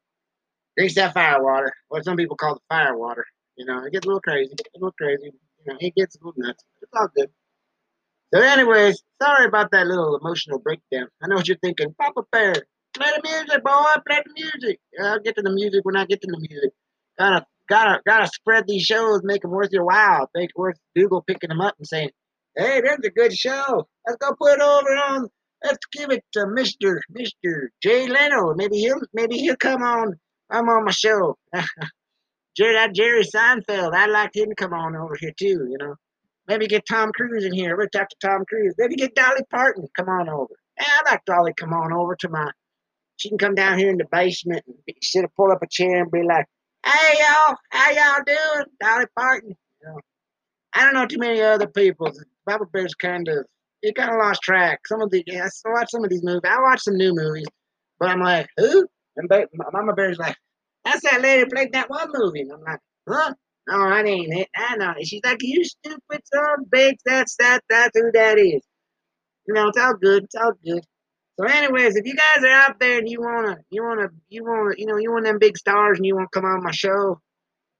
Drinks 0.77 0.95
that 0.95 1.13
fire 1.13 1.41
water, 1.43 1.73
what 1.87 2.03
some 2.03 2.17
people 2.17 2.35
call 2.35 2.55
the 2.55 2.61
fire 2.69 2.97
water. 2.97 3.25
You 3.55 3.65
know, 3.65 3.83
it 3.85 3.91
gets 3.93 4.05
a 4.05 4.09
little 4.09 4.21
crazy, 4.21 4.53
a 4.53 4.79
little 4.79 4.93
crazy. 4.97 5.31
You 5.65 5.73
know, 5.73 5.77
it 5.79 5.95
gets 5.95 6.15
a 6.15 6.19
little 6.19 6.33
nuts. 6.37 6.63
It's 6.81 6.91
all 6.93 7.09
good. 7.15 7.29
So, 8.33 8.41
anyways, 8.41 9.01
sorry 9.21 9.47
about 9.47 9.71
that 9.71 9.87
little 9.87 10.17
emotional 10.17 10.59
breakdown. 10.59 11.07
I 11.21 11.27
know 11.27 11.35
what 11.35 11.47
you're 11.47 11.57
thinking. 11.57 11.95
Papa 11.99 12.23
Bear, 12.31 12.53
play 12.93 13.07
the 13.15 13.21
music, 13.23 13.63
boy. 13.63 13.83
Play 14.07 14.21
the 14.25 14.33
music. 14.35 14.79
I'll 15.01 15.19
get 15.19 15.35
to 15.35 15.41
the 15.41 15.51
music 15.51 15.83
when 15.83 15.95
I 15.95 16.05
get 16.05 16.21
to 16.21 16.27
the 16.27 16.37
music. 16.37 16.71
Gotta, 17.17 17.45
gotta, 17.67 18.01
gotta 18.05 18.27
spread 18.27 18.65
these 18.67 18.83
shows, 18.83 19.21
make 19.23 19.41
them 19.41 19.51
worth 19.51 19.71
your 19.71 19.85
while. 19.85 20.29
Make 20.35 20.51
it 20.51 20.59
worth 20.59 20.77
Google 20.95 21.23
picking 21.23 21.49
them 21.49 21.59
up 21.59 21.75
and 21.79 21.87
saying, 21.87 22.11
"Hey, 22.55 22.81
there's 22.81 22.99
a 23.03 23.09
good 23.09 23.33
show. 23.33 23.87
Let's 24.05 24.17
go 24.17 24.33
put 24.35 24.53
it 24.53 24.61
over 24.61 24.89
on 24.89 25.29
Let's 25.63 25.85
give 25.91 26.11
it 26.11 26.23
to 26.33 26.47
Mister 26.47 27.01
Mister 27.09 27.71
Jay 27.83 28.07
Leno. 28.07 28.53
Maybe 28.55 28.77
he'll 28.77 29.01
maybe 29.13 29.37
he'll 29.37 29.57
come 29.57 29.83
on. 29.83 30.19
I'm 30.49 30.69
on 30.69 30.85
my 30.85 30.91
show. 30.91 31.37
Jerry, 32.57 32.73
that 32.73 32.93
Jerry 32.93 33.23
Seinfeld. 33.23 33.93
I'd 33.93 34.09
like 34.09 34.35
him 34.35 34.49
to 34.49 34.55
come 34.55 34.73
on 34.73 34.95
over 34.95 35.15
here 35.19 35.33
too. 35.37 35.67
You 35.69 35.77
know, 35.79 35.95
maybe 36.47 36.67
get 36.67 36.85
Tom 36.85 37.11
Cruise 37.13 37.45
in 37.45 37.53
here. 37.53 37.77
We'll 37.77 37.87
talk 37.89 38.09
to 38.09 38.15
Tom 38.21 38.43
Cruise. 38.47 38.73
Maybe 38.77 38.95
get 38.95 39.15
Dolly 39.15 39.41
Parton. 39.51 39.87
Come 39.95 40.09
on 40.09 40.29
over. 40.29 40.53
Yeah, 40.79 40.85
I'd 40.99 41.11
like 41.11 41.25
Dolly 41.25 41.53
come 41.53 41.73
on 41.73 41.93
over 41.93 42.15
to 42.17 42.29
my. 42.29 42.51
She 43.17 43.29
can 43.29 43.37
come 43.37 43.55
down 43.55 43.77
here 43.77 43.89
in 43.89 43.97
the 43.97 44.05
basement 44.11 44.63
and 44.67 44.77
sit 45.01 45.23
and 45.23 45.35
pull 45.35 45.51
up 45.51 45.61
a 45.61 45.67
chair 45.69 46.01
and 46.01 46.11
be 46.11 46.23
like, 46.23 46.45
"Hey 46.85 47.19
y'all, 47.19 47.55
how 47.69 47.91
y'all 47.91 48.23
doing, 48.25 48.65
Dolly 48.81 49.05
Parton?" 49.17 49.49
You 49.81 49.87
know, 49.87 49.99
I 50.73 50.85
don't 50.85 50.93
know 50.93 51.05
too 51.05 51.19
many 51.19 51.41
other 51.41 51.67
people. 51.67 52.11
Papa 52.47 52.65
Bear's 52.71 52.95
kind 52.95 53.27
of 53.27 53.45
it 53.81 53.95
kind 53.95 54.09
of 54.09 54.17
lost 54.17 54.41
track. 54.41 54.81
Some 54.87 55.01
of 55.01 55.09
the 55.09 55.23
yeah, 55.25 55.47
I 55.65 55.69
watched 55.71 55.91
some 55.91 56.03
of 56.03 56.09
these 56.09 56.23
movies. 56.23 56.41
I 56.45 56.61
watched 56.61 56.83
some 56.83 56.97
new 56.97 57.13
movies, 57.13 57.47
but 57.99 58.09
I'm 58.09 58.21
like, 58.21 58.47
who? 58.57 58.87
And 59.17 59.27
ba- 59.29 59.47
Mama 59.53 59.93
Bear's 59.93 60.17
like, 60.17 60.35
that's 60.85 61.01
that 61.01 61.21
lady 61.21 61.49
played 61.49 61.73
that 61.73 61.89
one 61.89 62.09
movie. 62.13 62.41
And 62.41 62.53
I'm 62.53 62.61
like, 62.61 62.79
huh? 63.07 63.33
No, 63.67 63.89
that 63.89 64.05
ain't 64.05 64.33
it. 64.33 64.47
I 64.55 64.75
know. 64.77 64.93
She's 65.03 65.21
like, 65.23 65.37
you 65.41 65.63
stupid 65.63 66.21
son 66.33 66.65
bitch. 66.73 66.97
That's 67.05 67.35
that. 67.37 67.61
That's 67.69 67.91
who 67.93 68.11
that 68.13 68.39
is. 68.39 68.61
You 69.47 69.53
know, 69.53 69.67
it's 69.67 69.77
all 69.77 69.95
good. 69.95 70.23
It's 70.23 70.35
all 70.35 70.53
good. 70.63 70.83
So, 71.39 71.45
anyways, 71.45 71.95
if 71.95 72.05
you 72.05 72.15
guys 72.15 72.43
are 72.43 72.47
out 72.49 72.79
there 72.79 72.99
and 72.99 73.07
you 73.07 73.21
wanna, 73.21 73.57
you 73.69 73.81
wanna, 73.81 74.09
you 74.27 74.43
wanna, 74.43 74.75
you 74.77 74.85
know, 74.85 74.97
you 74.97 75.11
want 75.11 75.25
them 75.25 75.39
big 75.39 75.57
stars 75.57 75.97
and 75.97 76.05
you 76.05 76.15
wanna 76.15 76.27
come 76.33 76.43
on 76.43 76.63
my 76.63 76.71
show, 76.71 77.21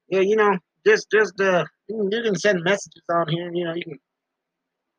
yeah, 0.07 0.21
you 0.21 0.37
know, 0.37 0.57
just, 0.85 1.11
just, 1.11 1.39
uh, 1.41 1.65
you 1.89 1.97
can, 1.97 2.11
you 2.11 2.23
can 2.23 2.35
send 2.35 2.63
messages 2.63 3.03
on 3.11 3.27
here. 3.27 3.51
You 3.53 3.65
know, 3.65 3.73
you 3.73 3.83
can, 3.83 3.99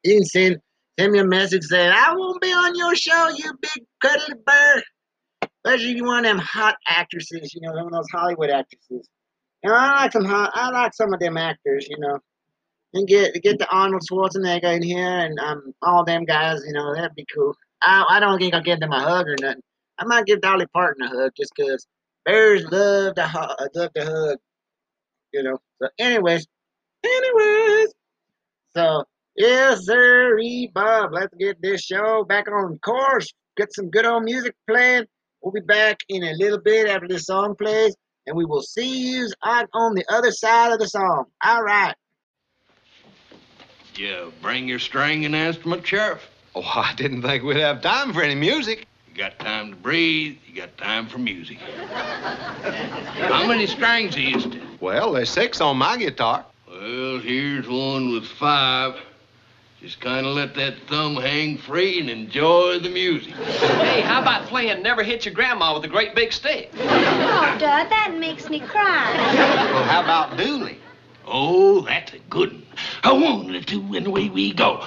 you 0.05 0.15
can 0.17 0.25
send 0.25 0.59
Send 0.99 1.13
me 1.13 1.19
a 1.19 1.25
message 1.25 1.65
saying, 1.65 1.93
I 1.95 2.15
won't 2.15 2.41
be 2.41 2.49
on 2.49 2.77
your 2.77 2.95
show, 2.95 3.29
you 3.29 3.53
big 3.61 3.85
cuddly 4.03 4.35
bear. 4.45 4.83
Especially 5.65 5.93
you 5.93 6.05
want 6.05 6.25
them 6.25 6.39
hot 6.39 6.77
actresses, 6.89 7.55
you 7.55 7.61
know, 7.63 7.75
some 7.75 7.87
of 7.87 7.93
those 7.93 8.11
Hollywood 8.13 8.51
actresses. 8.51 9.09
Know, 9.65 9.75
I 9.75 10.03
like 10.03 10.13
some 10.13 10.25
hot, 10.25 10.51
I 10.55 10.71
like 10.71 10.95
some 10.95 11.13
of 11.13 11.21
them 11.21 11.37
actors, 11.37 11.87
you 11.89 11.99
know. 11.99 12.19
And 12.95 13.07
get 13.07 13.35
get 13.43 13.59
the 13.59 13.69
Arnold 13.69 14.03
Schwarzenegger 14.11 14.75
in 14.77 14.83
here 14.83 14.99
and 14.99 15.39
um 15.39 15.75
all 15.83 16.05
them 16.05 16.25
guys, 16.25 16.61
you 16.67 16.73
know, 16.73 16.95
that'd 16.95 17.15
be 17.15 17.27
cool. 17.33 17.55
I 17.83 18.05
I 18.09 18.21
don't 18.21 18.39
think 18.39 18.55
I'll 18.55 18.63
give 18.63 18.81
them 18.81 18.93
a 18.93 19.01
hug 19.01 19.29
or 19.29 19.37
nothing. 19.41 19.63
I 19.99 20.05
might 20.07 20.27
give 20.27 20.41
Dolly 20.41 20.67
Parton 20.73 21.05
a 21.05 21.09
hug 21.09 21.33
just 21.37 21.53
because 21.55 21.87
bears 22.25 22.65
love 22.71 23.15
to 23.17 23.27
hug, 23.27 23.57
love 23.75 23.93
to 23.95 24.05
hug, 24.05 24.39
you 25.33 25.43
know. 25.43 25.59
So, 25.81 25.89
anyways, 25.99 26.47
anyways, 27.05 27.95
so 28.75 29.05
Yes, 29.41 29.87
sir, 29.87 30.39
Bob. 30.75 31.15
Let's 31.15 31.35
get 31.39 31.63
this 31.63 31.81
show 31.81 32.25
back 32.25 32.47
on 32.53 32.79
course. 32.81 33.33
Get 33.57 33.73
some 33.73 33.89
good 33.89 34.05
old 34.05 34.25
music 34.25 34.55
playing. 34.69 35.07
We'll 35.41 35.53
be 35.53 35.63
back 35.63 36.01
in 36.11 36.23
a 36.23 36.35
little 36.35 36.61
bit 36.61 36.91
after 36.91 37.09
this 37.09 37.25
song 37.25 37.57
plays, 37.57 37.97
and 38.27 38.37
we 38.37 38.45
will 38.45 38.61
see 38.61 39.13
you 39.13 39.31
on, 39.43 39.67
on 39.73 39.95
the 39.95 40.05
other 40.11 40.31
side 40.31 40.73
of 40.73 40.79
the 40.79 40.87
song. 40.87 41.25
All 41.43 41.63
right. 41.63 41.95
You 43.95 44.31
bring 44.43 44.69
your 44.69 44.79
string 44.79 45.25
and 45.25 45.35
instrument, 45.35 45.87
Sheriff. 45.87 46.21
Oh, 46.55 46.61
I 46.75 46.95
didn't 46.95 47.23
think 47.23 47.43
we'd 47.43 47.57
have 47.57 47.81
time 47.81 48.13
for 48.13 48.23
any 48.23 48.35
music. 48.35 48.87
You 49.09 49.17
got 49.17 49.39
time 49.39 49.71
to 49.71 49.77
breathe, 49.77 50.37
you 50.47 50.55
got 50.55 50.77
time 50.77 51.07
for 51.07 51.17
music. 51.17 51.57
How 51.61 53.47
many 53.47 53.67
strings, 53.67 54.19
Easton? 54.19 54.61
Well, 54.81 55.13
there's 55.13 55.31
six 55.31 55.63
on 55.63 55.79
my 55.79 55.97
guitar. 55.97 56.45
Well, 56.69 57.21
here's 57.21 57.67
one 57.67 58.13
with 58.13 58.27
five. 58.27 59.01
Just 59.81 59.99
kind 59.99 60.27
of 60.27 60.35
let 60.35 60.55
that 60.57 60.75
thumb 60.89 61.17
hang 61.17 61.57
free 61.57 62.01
and 62.01 62.11
enjoy 62.11 62.81
the 62.81 62.91
music. 62.91 63.33
Hey, 63.33 64.03
how 64.03 64.21
about 64.21 64.47
playing 64.47 64.83
Never 64.83 65.03
Hit 65.03 65.25
Your 65.25 65.33
Grandma 65.33 65.75
with 65.75 65.83
a 65.87 65.89
great 65.89 66.15
big 66.15 66.35
stick? 66.35 66.71
Oh, 66.75 67.57
Dad, 67.59 67.91
that 67.91 68.15
makes 68.19 68.51
me 68.51 68.61
cry. 68.61 69.15
Well, 69.73 69.85
how 69.85 70.03
about 70.03 70.37
Dooley? 70.37 70.79
Oh, 71.27 71.81
that's 71.81 72.13
a 72.13 72.19
good 72.19 72.53
one. 72.53 72.67
A 73.05 73.15
one, 73.15 73.55
a 73.55 73.63
two, 73.63 73.95
and 73.95 74.07
away 74.07 74.29
we 74.29 74.53
go. 74.53 74.87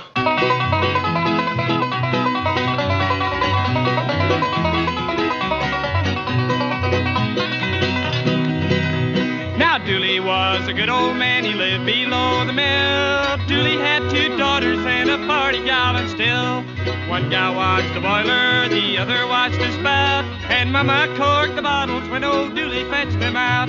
One 17.23 17.29
gal 17.29 17.55
watched 17.55 17.93
the 17.93 18.01
boiler, 18.01 18.67
the 18.67 18.97
other 18.97 19.27
watched 19.27 19.57
the 19.57 19.71
spout. 19.73 20.25
And 20.49 20.71
Mama 20.71 21.07
corked 21.17 21.55
the 21.55 21.61
bottles 21.61 22.07
when 22.09 22.23
old 22.23 22.55
Dooley 22.55 22.83
fetched 22.89 23.19
them 23.19 23.35
out. 23.35 23.67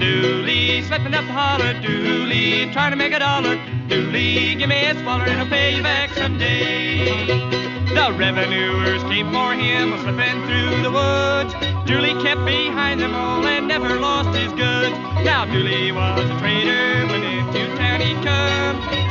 Dooley 0.00 0.82
slipping 0.82 1.14
up 1.14 1.26
the 1.26 1.32
holler, 1.32 1.74
Dooley 1.82 2.70
trying 2.72 2.92
to 2.92 2.96
make 2.96 3.12
a 3.12 3.18
dollar. 3.18 3.56
Dooley, 3.88 4.54
give 4.54 4.68
me 4.68 4.86
a 4.86 4.94
swaller 5.02 5.24
and 5.24 5.40
I'll 5.40 5.48
pay 5.48 5.76
you 5.76 5.82
back 5.82 6.10
someday. 6.14 7.28
The 7.94 8.14
revenuers 8.16 9.02
came 9.04 9.32
for 9.32 9.52
him, 9.52 9.98
slipping 10.00 10.38
through 10.46 10.82
the 10.82 10.90
woods. 10.90 11.52
Dooley 11.86 12.14
kept 12.22 12.44
behind 12.46 13.00
them 13.00 13.14
all 13.14 13.46
and 13.46 13.68
never 13.68 13.98
lost 14.00 14.36
his 14.38 14.52
goods. 14.52 14.96
Now 15.24 15.44
Dooley 15.44 15.92
was 15.92 16.30
a 16.30 16.38
trader 16.38 17.06
when 17.08 17.22
into 17.22 17.76
town 17.76 18.00
he'd 18.00 18.24
come. 18.24 18.57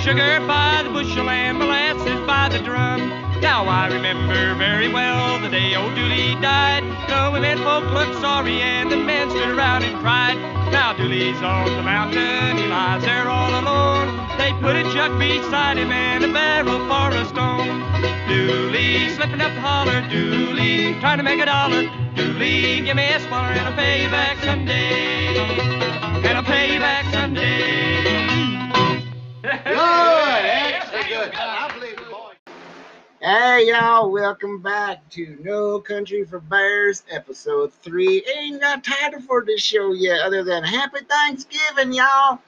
Sugar 0.07 0.39
by 0.47 0.83
the 0.83 0.89
bushel 0.89 1.29
and 1.29 1.57
molasses 1.59 2.25
by 2.25 2.47
the 2.47 2.59
drum. 2.59 3.09
Now 3.41 3.67
I 3.67 3.87
remember 3.91 4.55
very 4.55 4.87
well 4.87 5.37
the 5.41 5.49
day 5.49 5.75
old 5.75 5.95
Dooley 5.95 6.33
died. 6.39 6.85
The 7.09 7.29
women 7.29 7.57
folk 7.57 7.83
looked 7.91 8.15
sorry 8.21 8.61
and 8.61 8.89
the 8.89 8.95
men 8.95 9.29
stood 9.29 9.49
around 9.49 9.83
and 9.83 9.99
cried. 9.99 10.37
Now 10.71 10.93
Dooley's 10.93 11.41
on 11.41 11.75
the 11.75 11.83
mountain, 11.83 12.55
he 12.55 12.67
lies 12.67 13.03
there 13.03 13.27
all 13.27 13.51
alone. 13.51 14.07
They 14.37 14.53
put 14.61 14.77
a 14.77 14.83
jug 14.93 15.19
beside 15.19 15.77
him 15.77 15.91
and 15.91 16.23
a 16.23 16.31
barrel 16.31 16.79
for 16.87 17.11
a 17.11 17.25
stone. 17.25 17.83
Dooley 18.29 19.09
slipping 19.09 19.41
up 19.41 19.53
the 19.55 19.59
holler, 19.59 20.07
Dooley 20.07 20.97
trying 21.01 21.17
to 21.17 21.23
make 21.23 21.41
a 21.41 21.47
dollar. 21.47 21.83
Dooley, 22.15 22.79
give 22.79 22.95
me 22.95 23.11
a 23.11 23.19
smaller 23.19 23.51
and 23.51 23.67
I'll 23.67 23.75
pay 23.75 24.03
you 24.03 24.09
back 24.09 24.41
someday. 24.41 25.76
Good. 29.87 31.33
Hey 33.21 33.69
y'all, 33.69 34.11
welcome 34.11 34.61
back 34.61 35.07
to 35.11 35.37
No 35.41 35.79
Country 35.79 36.25
for 36.25 36.41
Bears, 36.41 37.03
episode 37.09 37.71
three. 37.73 38.25
Ain't 38.35 38.59
got 38.59 38.83
title 38.83 39.21
for 39.21 39.45
this 39.45 39.61
show 39.61 39.93
yet, 39.93 40.19
other 40.19 40.43
than 40.43 40.63
Happy 40.65 41.05
Thanksgiving, 41.05 41.93
y'all. 41.93 42.39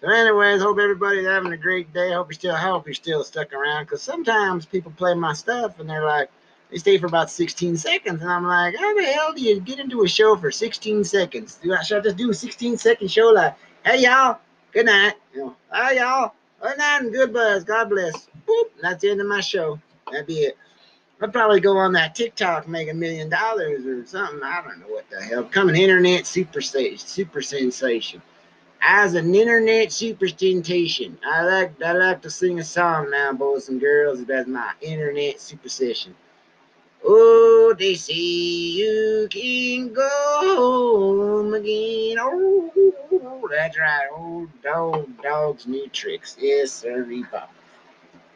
So, 0.00 0.08
anyways, 0.08 0.62
hope 0.62 0.78
everybody's 0.78 1.26
having 1.26 1.52
a 1.52 1.56
great 1.56 1.92
day. 1.92 2.12
Hope 2.12 2.28
you're 2.28 2.34
still, 2.34 2.54
hope 2.54 2.86
you're 2.86 2.94
still 2.94 3.24
stuck 3.24 3.52
around, 3.52 3.86
because 3.86 4.00
sometimes 4.00 4.64
people 4.64 4.92
play 4.92 5.14
my 5.14 5.32
stuff 5.32 5.80
and 5.80 5.90
they're 5.90 6.06
like, 6.06 6.30
they 6.70 6.76
stay 6.76 6.96
for 6.98 7.06
about 7.06 7.28
16 7.28 7.76
seconds, 7.76 8.22
and 8.22 8.30
I'm 8.30 8.46
like, 8.46 8.76
how 8.76 8.94
the 8.94 9.02
hell 9.02 9.32
do 9.32 9.42
you 9.42 9.58
get 9.60 9.80
into 9.80 10.04
a 10.04 10.08
show 10.08 10.36
for 10.36 10.52
16 10.52 11.02
seconds? 11.02 11.56
Do 11.56 11.74
I 11.74 11.82
should 11.82 11.98
I 11.98 12.02
just 12.02 12.16
do 12.16 12.30
a 12.30 12.34
16 12.34 12.76
second 12.76 13.10
show 13.10 13.30
like, 13.30 13.56
hey 13.84 14.02
y'all, 14.02 14.38
good 14.70 14.86
night, 14.86 15.14
you 15.34 15.40
know, 15.40 15.56
hi 15.70 15.94
y'all, 15.94 16.34
good 16.60 16.78
night 16.78 17.02
and 17.02 17.12
good 17.12 17.32
buzz, 17.32 17.64
God 17.64 17.90
bless. 17.90 18.28
Boop, 18.46 18.70
that's 18.80 19.02
the 19.02 19.10
end 19.10 19.20
of 19.20 19.26
my 19.26 19.40
show. 19.40 19.78
That'd 20.10 20.26
be 20.26 20.40
it. 20.40 20.56
I'd 21.20 21.32
probably 21.32 21.60
go 21.60 21.76
on 21.76 21.92
that 21.94 22.14
TikTok, 22.14 22.68
make 22.68 22.88
a 22.88 22.94
million 22.94 23.28
dollars 23.28 23.84
or 23.84 24.06
something. 24.06 24.40
I 24.42 24.62
don't 24.62 24.78
know 24.80 24.86
what 24.86 25.10
the 25.10 25.20
hell. 25.20 25.42
Become 25.42 25.68
an 25.68 25.76
internet 25.76 26.26
super 26.26 26.60
super 26.60 27.42
sensation. 27.42 28.22
As 28.80 29.14
an 29.14 29.34
internet 29.34 29.90
super 29.90 30.28
sensation, 30.28 31.18
I 31.24 31.42
like 31.44 31.82
I 31.82 31.92
like 31.92 32.22
to 32.22 32.30
sing 32.30 32.60
a 32.60 32.64
song 32.64 33.10
now, 33.10 33.32
boys 33.32 33.68
and 33.68 33.80
girls. 33.80 34.24
That's 34.24 34.48
my 34.48 34.72
internet 34.80 35.40
super 35.40 35.68
session. 35.68 36.14
Oh, 37.10 37.74
they 37.78 37.94
say 37.94 38.12
you 38.12 39.28
can 39.30 39.94
go 39.94 40.08
home 40.42 41.54
again. 41.54 42.18
Oh, 42.20 43.48
that's 43.50 43.78
right. 43.78 44.08
Old 44.14 44.50
dog, 44.62 45.08
dog's 45.22 45.66
new 45.66 45.88
tricks. 45.88 46.36
Yes, 46.38 46.70
sir, 46.70 47.06
Papa. 47.30 47.48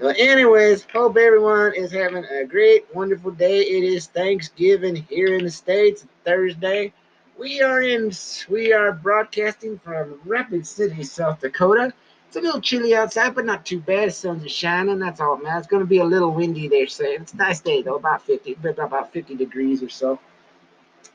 Well, 0.00 0.14
anyways, 0.16 0.86
hope 0.90 1.18
everyone 1.18 1.74
is 1.74 1.92
having 1.92 2.24
a 2.24 2.46
great, 2.46 2.86
wonderful 2.94 3.32
day. 3.32 3.58
It 3.60 3.84
is 3.84 4.06
Thanksgiving 4.06 4.96
here 4.96 5.36
in 5.36 5.44
the 5.44 5.50
States, 5.50 6.06
Thursday. 6.24 6.94
We 7.38 7.60
are 7.60 7.82
in, 7.82 8.10
we 8.48 8.72
are 8.72 8.92
broadcasting 8.92 9.78
from 9.80 10.18
Rapid 10.24 10.66
City, 10.66 11.02
South 11.02 11.40
Dakota. 11.40 11.92
It's 12.32 12.38
a 12.38 12.40
little 12.40 12.62
chilly 12.62 12.94
outside, 12.94 13.34
but 13.34 13.44
not 13.44 13.66
too 13.66 13.78
bad. 13.78 14.14
Sun's 14.14 14.50
shining. 14.50 15.00
That's 15.00 15.20
all, 15.20 15.36
man. 15.36 15.58
It's 15.58 15.66
to 15.66 15.84
be 15.84 15.98
a 15.98 16.04
little 16.04 16.30
windy 16.30 16.66
there, 16.66 16.86
so 16.86 17.04
it's 17.04 17.34
a 17.34 17.36
nice 17.36 17.60
day 17.60 17.82
though. 17.82 17.96
About 17.96 18.22
50, 18.22 18.56
about 18.78 19.12
50 19.12 19.34
degrees 19.34 19.82
or 19.82 19.90
so. 19.90 20.18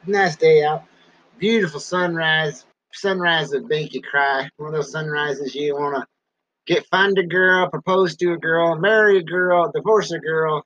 Nice 0.06 0.36
day 0.36 0.63
out. 0.63 0.84
Beautiful 1.39 1.80
sunrise. 1.80 2.67
Sunrise 2.93 3.49
that 3.49 3.67
make 3.67 3.95
you 3.95 4.01
cry. 4.03 4.47
One 4.58 4.67
of 4.67 4.75
those 4.75 4.91
sunrises 4.91 5.56
you 5.56 5.73
want 5.73 5.95
to 5.95 6.06
get 6.71 6.86
find 6.91 7.17
a 7.17 7.25
girl, 7.25 7.67
propose 7.67 8.15
to 8.17 8.34
a 8.34 8.38
girl, 8.38 8.75
marry 8.75 9.17
a 9.17 9.23
girl, 9.23 9.71
divorce 9.73 10.12
a 10.12 10.19
girl, 10.19 10.63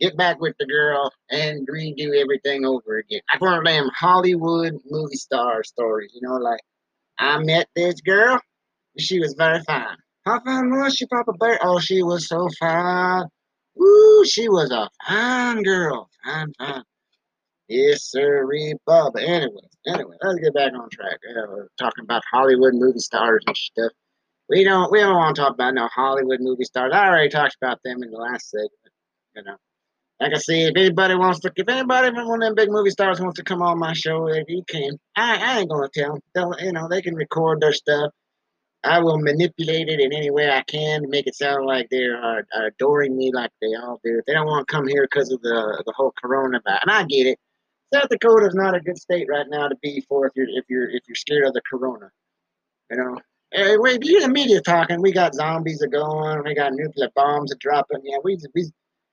get 0.00 0.18
back 0.18 0.38
with 0.38 0.54
the 0.58 0.66
girl, 0.66 1.10
and 1.30 1.66
redo 1.66 2.14
everything 2.14 2.66
over 2.66 2.98
again. 2.98 3.22
One 3.38 3.56
of 3.56 3.64
them 3.64 3.88
Hollywood 3.98 4.78
movie 4.90 5.16
star 5.16 5.64
stories, 5.64 6.10
you 6.12 6.20
know, 6.20 6.36
like 6.36 6.60
I 7.18 7.38
met 7.38 7.68
this 7.74 8.02
girl, 8.02 8.38
she 8.96 9.20
was 9.20 9.34
very 9.34 9.60
fine. 9.64 9.96
How 10.24 10.40
fine 10.40 10.70
was 10.70 10.94
she, 10.94 11.06
Papa 11.06 11.32
Bear? 11.38 11.58
Oh, 11.62 11.78
she 11.78 12.02
was 12.02 12.28
so 12.28 12.48
fine. 12.58 13.26
Woo, 13.74 14.24
she 14.24 14.48
was 14.48 14.70
a 14.70 14.88
fine 15.06 15.62
girl. 15.62 16.10
Fine, 16.24 16.52
fine. 16.58 16.82
Yes, 17.68 18.04
sir, 18.04 18.46
Bob. 18.86 19.16
Anyway, 19.16 19.60
anyway, 19.86 20.16
let's 20.22 20.40
get 20.40 20.54
back 20.54 20.72
on 20.72 20.88
track. 20.90 21.18
Uh, 21.28 21.42
we're 21.48 21.68
talking 21.78 22.04
about 22.04 22.22
Hollywood 22.30 22.74
movie 22.74 22.98
stars 22.98 23.44
and 23.46 23.56
stuff. 23.56 23.92
We 24.48 24.64
don't 24.64 24.90
we 24.90 25.00
don't 25.00 25.14
want 25.16 25.36
to 25.36 25.42
talk 25.42 25.52
about 25.52 25.74
no 25.74 25.86
Hollywood 25.88 26.40
movie 26.40 26.64
stars. 26.64 26.92
I 26.94 27.08
already 27.08 27.28
talked 27.28 27.56
about 27.60 27.78
them 27.84 28.02
in 28.02 28.10
the 28.10 28.16
last 28.16 28.50
segment. 28.50 28.72
You 29.36 29.42
know. 29.44 29.56
Like 30.20 30.32
I 30.34 30.38
said, 30.38 30.70
if 30.70 30.76
anybody 30.76 31.14
wants 31.14 31.40
to, 31.40 31.52
if 31.54 31.68
anybody 31.68 32.08
from 32.12 32.26
one 32.26 32.42
of 32.42 32.48
them 32.48 32.54
big 32.56 32.70
movie 32.70 32.90
stars 32.90 33.20
wants 33.20 33.36
to 33.36 33.44
come 33.44 33.62
on 33.62 33.78
my 33.78 33.92
show, 33.92 34.26
if 34.28 34.48
you 34.48 34.64
can, 34.68 34.98
I, 35.14 35.36
I 35.36 35.60
ain't 35.60 35.70
gonna 35.70 35.88
tell 35.94 36.14
them. 36.14 36.22
They'll, 36.34 36.54
you 36.58 36.72
know, 36.72 36.88
they 36.88 37.02
can 37.02 37.14
record 37.14 37.60
their 37.60 37.72
stuff. 37.72 38.12
I 38.84 39.00
will 39.00 39.18
manipulate 39.18 39.88
it 39.88 40.00
in 40.00 40.12
any 40.12 40.30
way 40.30 40.50
I 40.50 40.62
can 40.62 41.02
to 41.02 41.08
make 41.08 41.26
it 41.26 41.34
sound 41.34 41.66
like 41.66 41.88
they 41.90 42.04
are, 42.04 42.46
are 42.54 42.66
adoring 42.66 43.16
me, 43.16 43.32
like 43.32 43.50
they 43.60 43.74
all 43.74 44.00
do. 44.04 44.22
They 44.26 44.32
don't 44.32 44.46
want 44.46 44.68
to 44.68 44.72
come 44.72 44.86
here 44.86 45.02
because 45.10 45.32
of 45.32 45.42
the 45.42 45.82
the 45.84 45.92
whole 45.96 46.14
coronavirus, 46.22 46.82
and 46.82 46.90
I 46.90 47.04
get 47.04 47.26
it. 47.26 47.38
South 47.92 48.08
Dakota 48.08 48.46
is 48.46 48.54
not 48.54 48.76
a 48.76 48.80
good 48.80 48.98
state 48.98 49.26
right 49.28 49.46
now 49.48 49.68
to 49.68 49.76
be 49.82 50.04
for 50.08 50.26
if 50.26 50.32
you're 50.36 50.48
if 50.48 50.64
you're 50.68 50.90
if 50.90 51.02
you're 51.08 51.16
scared 51.16 51.46
of 51.46 51.54
the 51.54 51.62
corona. 51.68 52.10
You 52.90 52.98
know, 52.98 53.18
Hey, 53.50 53.78
wait, 53.78 54.04
you 54.04 54.20
the 54.20 54.28
media 54.28 54.60
talking. 54.60 55.00
We 55.00 55.10
got 55.10 55.34
zombies 55.34 55.82
are 55.82 55.88
going. 55.88 56.42
We 56.44 56.54
got 56.54 56.74
nuclear 56.74 57.08
bombs 57.14 57.50
are 57.50 57.56
dropping. 57.58 58.00
Yeah, 58.04 58.18
we, 58.22 58.36
we, 58.54 58.70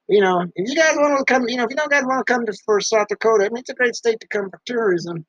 you 0.10 0.20
know, 0.20 0.42
if 0.56 0.70
you 0.70 0.76
guys 0.76 0.96
want 0.98 1.18
to 1.18 1.34
come, 1.34 1.48
you 1.48 1.56
know, 1.56 1.64
if 1.64 1.70
you 1.70 1.78
don't 1.78 1.90
guys 1.90 2.04
want 2.04 2.26
to 2.26 2.34
come 2.34 2.46
to 2.46 2.54
for 2.66 2.82
South 2.82 3.08
Dakota, 3.08 3.46
I 3.46 3.50
mean, 3.50 3.60
it's 3.60 3.70
a 3.70 3.74
great 3.74 3.96
state 3.96 4.20
to 4.20 4.28
come 4.28 4.50
for 4.50 4.60
tourism. 4.66 5.26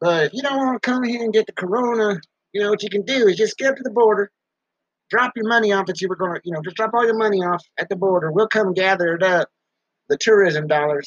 But 0.00 0.24
if 0.24 0.34
you 0.34 0.42
don't 0.42 0.56
want 0.56 0.82
to 0.82 0.90
come 0.90 1.04
here 1.04 1.22
and 1.22 1.32
get 1.32 1.46
the 1.46 1.52
corona, 1.52 2.20
you 2.56 2.62
know 2.62 2.70
what 2.70 2.82
you 2.82 2.88
can 2.88 3.02
do 3.02 3.28
is 3.28 3.36
just 3.36 3.58
get 3.58 3.68
up 3.68 3.76
to 3.76 3.82
the 3.82 3.90
border, 3.90 4.30
drop 5.10 5.32
your 5.36 5.46
money 5.46 5.72
off 5.72 5.84
that 5.86 6.00
you 6.00 6.08
were 6.08 6.16
going 6.16 6.32
to, 6.32 6.40
you 6.42 6.52
know, 6.52 6.62
just 6.64 6.76
drop 6.76 6.92
all 6.94 7.04
your 7.04 7.18
money 7.18 7.42
off 7.42 7.62
at 7.78 7.90
the 7.90 7.96
border. 7.96 8.32
We'll 8.32 8.48
come 8.48 8.72
gather 8.72 9.14
it 9.14 9.22
up, 9.22 9.50
the 10.08 10.16
tourism 10.18 10.66
dollars, 10.66 11.06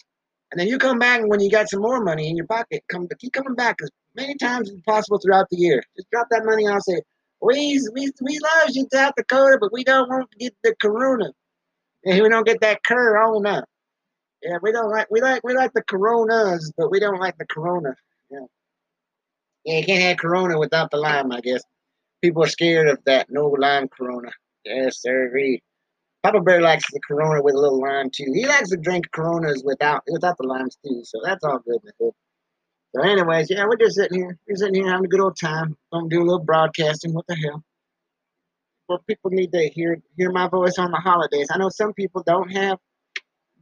and 0.51 0.59
then 0.59 0.67
you 0.67 0.77
come 0.77 0.99
back 0.99 1.21
and 1.21 1.29
when 1.29 1.39
you 1.39 1.49
got 1.49 1.67
some 1.67 1.81
more 1.81 2.03
money 2.03 2.29
in 2.29 2.37
your 2.37 2.45
pocket, 2.45 2.83
come 2.87 3.07
keep 3.17 3.33
coming 3.33 3.55
back 3.55 3.77
as 3.81 3.89
many 4.15 4.35
times 4.35 4.69
as 4.69 4.79
possible 4.85 5.17
throughout 5.17 5.47
the 5.49 5.57
year. 5.57 5.81
Just 5.95 6.11
drop 6.11 6.27
that 6.29 6.45
money 6.45 6.67
off. 6.67 6.83
Say, 6.83 7.01
we 7.41 7.81
we 7.93 8.11
we 8.21 8.39
love 8.39 8.69
you, 8.69 8.87
South 8.93 9.13
Dakota, 9.17 9.57
but 9.59 9.73
we 9.73 9.83
don't 9.83 10.07
want 10.07 10.29
to 10.29 10.37
get 10.37 10.53
the 10.63 10.75
corona. 10.79 11.31
And 12.05 12.21
we 12.21 12.29
don't 12.29 12.45
get 12.45 12.61
that 12.61 12.83
cur 12.83 13.17
on 13.17 13.47
up. 13.47 13.65
Yeah, 14.43 14.57
we 14.61 14.71
don't 14.71 14.91
like 14.91 15.07
we 15.09 15.19
like 15.19 15.41
we 15.43 15.55
like 15.55 15.73
the 15.73 15.83
coronas, 15.83 16.71
but 16.77 16.91
we 16.91 16.99
don't 16.99 17.19
like 17.19 17.39
the 17.39 17.47
corona. 17.47 17.95
Yeah. 18.29 18.45
Yeah, 19.69 19.77
you 19.81 19.85
can't 19.85 20.01
have 20.01 20.17
corona 20.17 20.57
without 20.57 20.89
the 20.89 20.97
lime, 20.97 21.31
I 21.31 21.41
guess. 21.41 21.61
People 22.23 22.43
are 22.43 22.47
scared 22.47 22.87
of 22.87 22.97
that 23.05 23.27
no 23.29 23.49
lime 23.49 23.87
corona. 23.87 24.31
Yes, 24.65 24.99
sir. 24.99 25.31
He, 25.37 25.61
Papa 26.23 26.41
Bear 26.41 26.59
likes 26.59 26.85
the 26.91 26.99
Corona 27.07 27.43
with 27.43 27.53
a 27.53 27.59
little 27.59 27.79
lime 27.79 28.09
too. 28.09 28.31
He 28.33 28.47
likes 28.47 28.69
to 28.71 28.77
drink 28.77 29.11
Coronas 29.11 29.61
without 29.63 30.01
without 30.11 30.37
the 30.39 30.47
limes 30.47 30.75
too. 30.83 31.01
So 31.03 31.19
that's 31.23 31.43
all 31.43 31.59
good. 31.59 31.81
So, 31.99 33.03
anyways, 33.03 33.51
yeah, 33.51 33.65
we're 33.67 33.77
just 33.77 33.95
sitting 33.95 34.17
here. 34.17 34.39
We're 34.47 34.55
sitting 34.55 34.73
here 34.73 34.87
having 34.89 35.05
a 35.05 35.07
good 35.07 35.21
old 35.21 35.37
time. 35.39 35.77
Gonna 35.93 36.09
do 36.09 36.23
a 36.23 36.25
little 36.25 36.43
broadcasting. 36.43 37.13
What 37.13 37.27
the 37.27 37.35
hell? 37.35 37.63
Well, 38.87 39.03
people 39.07 39.29
need 39.29 39.51
to 39.51 39.69
hear 39.69 40.01
hear 40.17 40.31
my 40.31 40.47
voice 40.47 40.79
on 40.79 40.89
the 40.89 40.97
holidays. 40.97 41.49
I 41.53 41.59
know 41.59 41.69
some 41.69 41.93
people 41.93 42.23
don't 42.25 42.51
have 42.51 42.79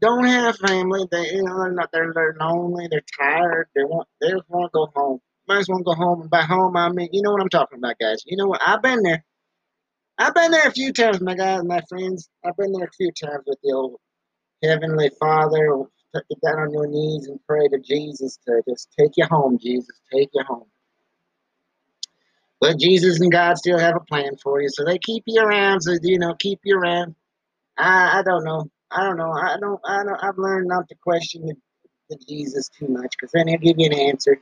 don't 0.01 0.25
have 0.25 0.57
family. 0.57 1.05
They 1.11 1.33
you 1.33 1.43
know 1.43 1.57
they're 1.63 1.87
they're, 1.91 2.13
they're 2.15 2.37
lonely. 2.39 2.87
They're 2.89 3.03
tired. 3.19 3.67
They 3.75 3.83
want 3.83 4.07
they 4.21 4.31
just 4.31 4.49
want 4.49 4.71
to 4.71 4.77
go 4.77 4.91
home. 4.95 5.19
Might 5.47 5.59
as 5.59 5.69
well 5.69 5.79
go 5.79 5.93
home. 5.93 6.21
And 6.21 6.29
by 6.29 6.43
home, 6.43 6.75
I 6.77 6.89
mean 6.89 7.09
you 7.11 7.21
know 7.21 7.31
what 7.31 7.41
I'm 7.41 7.49
talking 7.49 7.77
about, 7.79 7.99
guys. 7.99 8.23
You 8.25 8.37
know 8.37 8.47
what? 8.47 8.61
I've 8.65 8.81
been 8.81 9.01
there. 9.03 9.23
I've 10.17 10.33
been 10.33 10.51
there 10.51 10.67
a 10.67 10.71
few 10.71 10.93
times, 10.93 11.21
my 11.21 11.35
guys, 11.35 11.63
my 11.63 11.81
friends. 11.89 12.29
I've 12.45 12.57
been 12.57 12.73
there 12.73 12.85
a 12.85 12.91
few 12.97 13.11
times 13.11 13.43
with 13.45 13.59
the 13.63 13.73
old 13.73 13.99
Heavenly 14.63 15.11
Father. 15.19 15.83
Get 16.13 16.41
down 16.41 16.59
on 16.59 16.71
your 16.71 16.87
knees 16.87 17.27
and 17.27 17.39
pray 17.47 17.67
to 17.67 17.79
Jesus 17.79 18.39
to 18.47 18.61
just 18.67 18.89
take 18.97 19.11
you 19.17 19.25
home, 19.25 19.59
Jesus. 19.59 19.99
Take 20.11 20.29
you 20.33 20.43
home. 20.47 20.65
But 22.59 22.79
Jesus 22.79 23.19
and 23.19 23.31
God 23.31 23.57
still 23.57 23.77
have 23.77 23.95
a 23.95 23.99
plan 23.99 24.35
for 24.41 24.61
you, 24.61 24.69
so 24.69 24.83
they 24.83 24.97
keep 24.97 25.23
you 25.27 25.41
around. 25.41 25.81
So 25.81 25.95
you 26.01 26.17
know, 26.17 26.33
keep 26.39 26.59
you 26.63 26.77
around. 26.77 27.15
I 27.77 28.19
I 28.19 28.23
don't 28.23 28.43
know. 28.43 28.69
I 28.89 29.03
don't 29.03 29.17
know. 29.17 29.31
I 29.31 29.57
don't. 29.59 29.79
I 29.85 30.03
don't. 30.03 30.23
I've 30.23 30.37
learned 30.37 30.67
not 30.67 30.87
to 30.89 30.95
question 30.95 31.45
the, 31.45 31.55
the 32.09 32.17
Jesus 32.27 32.69
too 32.69 32.87
much, 32.87 33.11
because 33.11 33.31
then 33.33 33.47
he'll 33.47 33.59
give 33.59 33.77
you 33.77 33.87
an 33.87 33.93
answer. 33.93 34.39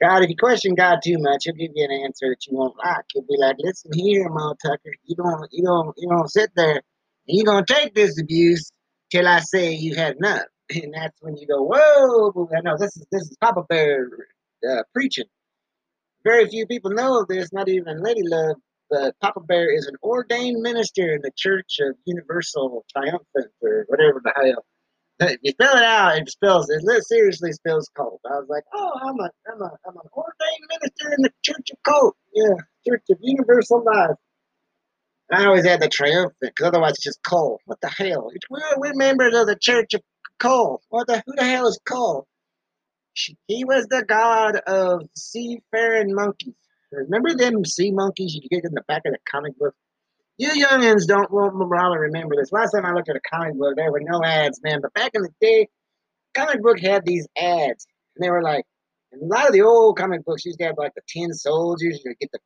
God, 0.00 0.22
if 0.22 0.30
you 0.30 0.36
question 0.36 0.74
God 0.74 1.00
too 1.04 1.18
much, 1.18 1.44
he'll 1.44 1.54
give 1.54 1.72
you 1.74 1.84
an 1.84 2.04
answer 2.04 2.28
that 2.30 2.46
you 2.46 2.56
won't 2.56 2.76
like. 2.76 3.04
He'll 3.12 3.22
be 3.22 3.36
like, 3.38 3.56
"Listen 3.58 3.92
here, 3.94 4.28
Tucker. 4.64 4.92
You 5.04 5.16
don't. 5.16 5.48
You 5.52 5.64
don't. 5.64 5.94
You 5.96 6.08
don't 6.08 6.30
sit 6.30 6.50
there. 6.56 6.82
you're 7.26 7.44
gonna 7.44 7.66
take 7.66 7.94
this 7.94 8.20
abuse 8.20 8.70
till 9.10 9.26
I 9.26 9.40
say 9.40 9.72
you 9.72 9.94
had 9.96 10.16
enough." 10.16 10.44
And 10.70 10.92
that's 10.94 11.16
when 11.22 11.36
you 11.36 11.46
go, 11.46 11.62
"Whoa!" 11.62 12.48
I 12.56 12.60
know 12.60 12.76
this 12.78 12.96
is 12.96 13.06
this 13.10 13.22
is 13.22 13.36
Papa 13.40 13.64
Bear 13.68 14.08
uh, 14.68 14.82
preaching. 14.94 15.24
Very 16.24 16.46
few 16.48 16.66
people 16.66 16.90
know 16.90 17.24
this. 17.28 17.52
Not 17.52 17.68
even 17.68 18.02
Lady 18.02 18.22
Love 18.24 18.56
but 18.90 19.18
Papa 19.20 19.40
Bear 19.40 19.74
is 19.74 19.86
an 19.86 19.96
ordained 20.02 20.62
minister 20.62 21.12
in 21.14 21.20
the 21.22 21.30
Church 21.36 21.78
of 21.80 21.96
Universal 22.06 22.84
Triumphant 22.90 23.52
or 23.60 23.84
whatever 23.88 24.20
the 24.24 24.32
hell. 24.34 24.64
If 25.20 25.38
you 25.42 25.50
spell 25.50 25.76
it 25.76 25.82
out, 25.82 26.16
it 26.18 26.30
spells 26.30 26.70
it. 26.70 26.82
Seriously 27.04 27.52
spells 27.52 27.90
cult. 27.96 28.20
I 28.24 28.38
was 28.38 28.46
like, 28.48 28.62
oh, 28.72 28.92
I'm 29.02 29.18
a, 29.18 29.30
I'm 29.52 29.62
a, 29.62 29.70
I'm 29.86 29.96
an 29.96 30.08
ordained 30.12 30.66
minister 30.68 31.12
in 31.16 31.22
the 31.22 31.32
Church 31.42 31.70
of 31.72 31.78
Cult. 31.82 32.16
Yeah, 32.32 32.54
Church 32.86 33.02
of 33.10 33.18
Universal 33.20 33.84
Life. 33.84 34.16
I 35.30 35.44
always 35.46 35.66
had 35.66 35.80
the 35.80 35.88
triumphant, 35.88 36.36
because 36.40 36.68
otherwise 36.68 36.92
it's 36.92 37.04
just 37.04 37.20
Cole. 37.26 37.60
What 37.66 37.80
the 37.82 37.88
hell? 37.88 38.30
We're, 38.48 38.60
we're 38.78 38.94
members 38.94 39.34
of 39.34 39.46
the 39.46 39.56
Church 39.60 39.94
of 39.94 40.02
Cole. 40.38 40.80
What 40.88 41.06
the? 41.06 41.22
Who 41.26 41.34
the 41.36 41.44
hell 41.44 41.66
is 41.66 41.78
Cole? 41.86 42.26
He 43.48 43.64
was 43.64 43.86
the 43.88 44.04
god 44.04 44.56
of 44.66 45.02
seafaring 45.16 46.14
monkeys. 46.14 46.54
Remember 46.92 47.34
them 47.34 47.64
sea 47.64 47.90
monkeys 47.90 48.34
you 48.34 48.48
get 48.48 48.64
in 48.64 48.72
the 48.74 48.84
back 48.86 49.02
of 49.04 49.12
the 49.12 49.18
comic 49.28 49.58
book? 49.58 49.74
You 50.38 50.50
youngins 50.50 51.06
don't 51.06 51.28
probably 51.28 51.98
remember 51.98 52.36
this. 52.36 52.52
Last 52.52 52.70
time 52.70 52.86
I 52.86 52.92
looked 52.92 53.08
at 53.08 53.16
a 53.16 53.20
comic 53.28 53.58
book, 53.58 53.74
there 53.76 53.90
were 53.90 54.00
no 54.00 54.22
ads, 54.24 54.60
man. 54.62 54.80
But 54.80 54.94
back 54.94 55.10
in 55.14 55.22
the 55.22 55.30
day, 55.40 55.68
comic 56.34 56.62
book 56.62 56.78
had 56.78 57.04
these 57.04 57.26
ads, 57.36 57.86
and 58.14 58.24
they 58.24 58.30
were 58.30 58.42
like, 58.42 58.64
a 59.12 59.24
lot 59.24 59.46
of 59.46 59.52
the 59.52 59.62
old 59.62 59.96
comic 59.96 60.24
books, 60.24 60.44
you 60.44 60.54
got 60.56 60.78
like 60.78 60.94
the 60.94 61.02
tin 61.08 61.32
soldiers. 61.34 62.00
You 62.04 62.14
get 62.20 62.30
the 62.30 62.38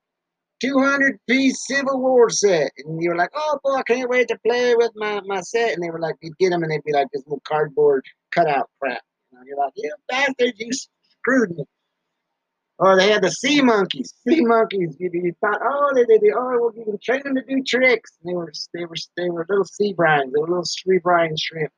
200 0.61 1.19
piece 1.29 1.67
Civil 1.67 2.01
War 2.01 2.31
set, 2.31 2.71
and 2.79 3.03
you 3.03 3.11
were 3.11 3.17
like, 3.17 3.31
oh 3.35 3.59
boy, 3.63 3.75
I 3.75 3.83
can't 3.83 4.09
wait 4.09 4.29
to 4.29 4.39
play 4.47 4.75
with 4.75 4.93
my 4.95 5.21
my 5.27 5.41
set. 5.41 5.75
And 5.75 5.83
they 5.83 5.91
were 5.91 6.01
like, 6.01 6.15
you'd 6.23 6.39
get 6.39 6.51
them, 6.51 6.63
and 6.63 6.73
they'd 6.73 6.85
be 6.85 6.93
like 6.93 7.09
this 7.13 7.25
little 7.27 7.43
cardboard 7.47 8.05
cutout 8.31 8.71
crap. 8.81 9.03
Know, 9.33 9.41
you're 9.47 9.59
like, 9.59 9.73
you 9.77 9.93
bastards, 10.09 10.59
you 10.59 10.71
screwed 10.73 11.57
me. 11.57 11.65
Or 12.83 12.99
they 12.99 13.13
had 13.13 13.23
the 13.23 13.31
sea 13.31 13.63
monkeys. 13.63 14.13
Sea 14.27 14.41
monkeys. 14.41 14.97
You, 14.99 15.09
you 15.13 15.33
thought, 15.41 15.61
oh, 15.63 15.93
they, 15.95 16.03
they, 16.03 16.19
they 16.19 16.33
oh, 16.35 16.59
we'll 16.59 16.71
give 16.71 16.87
them 16.87 16.99
train 17.01 17.23
them 17.23 17.37
to 17.37 17.43
do 17.43 17.63
tricks. 17.63 18.11
And 18.25 18.33
they 18.33 18.35
were 18.35 18.53
they 18.75 18.85
were 18.85 18.97
they 19.17 19.31
were 19.31 19.47
little 19.49 19.65
sea 19.65 19.95
brines. 19.95 20.33
They 20.33 20.41
were 20.41 20.49
little 20.49 20.65
sea 20.65 20.99
brine 21.01 21.37
shrimp. 21.39 21.71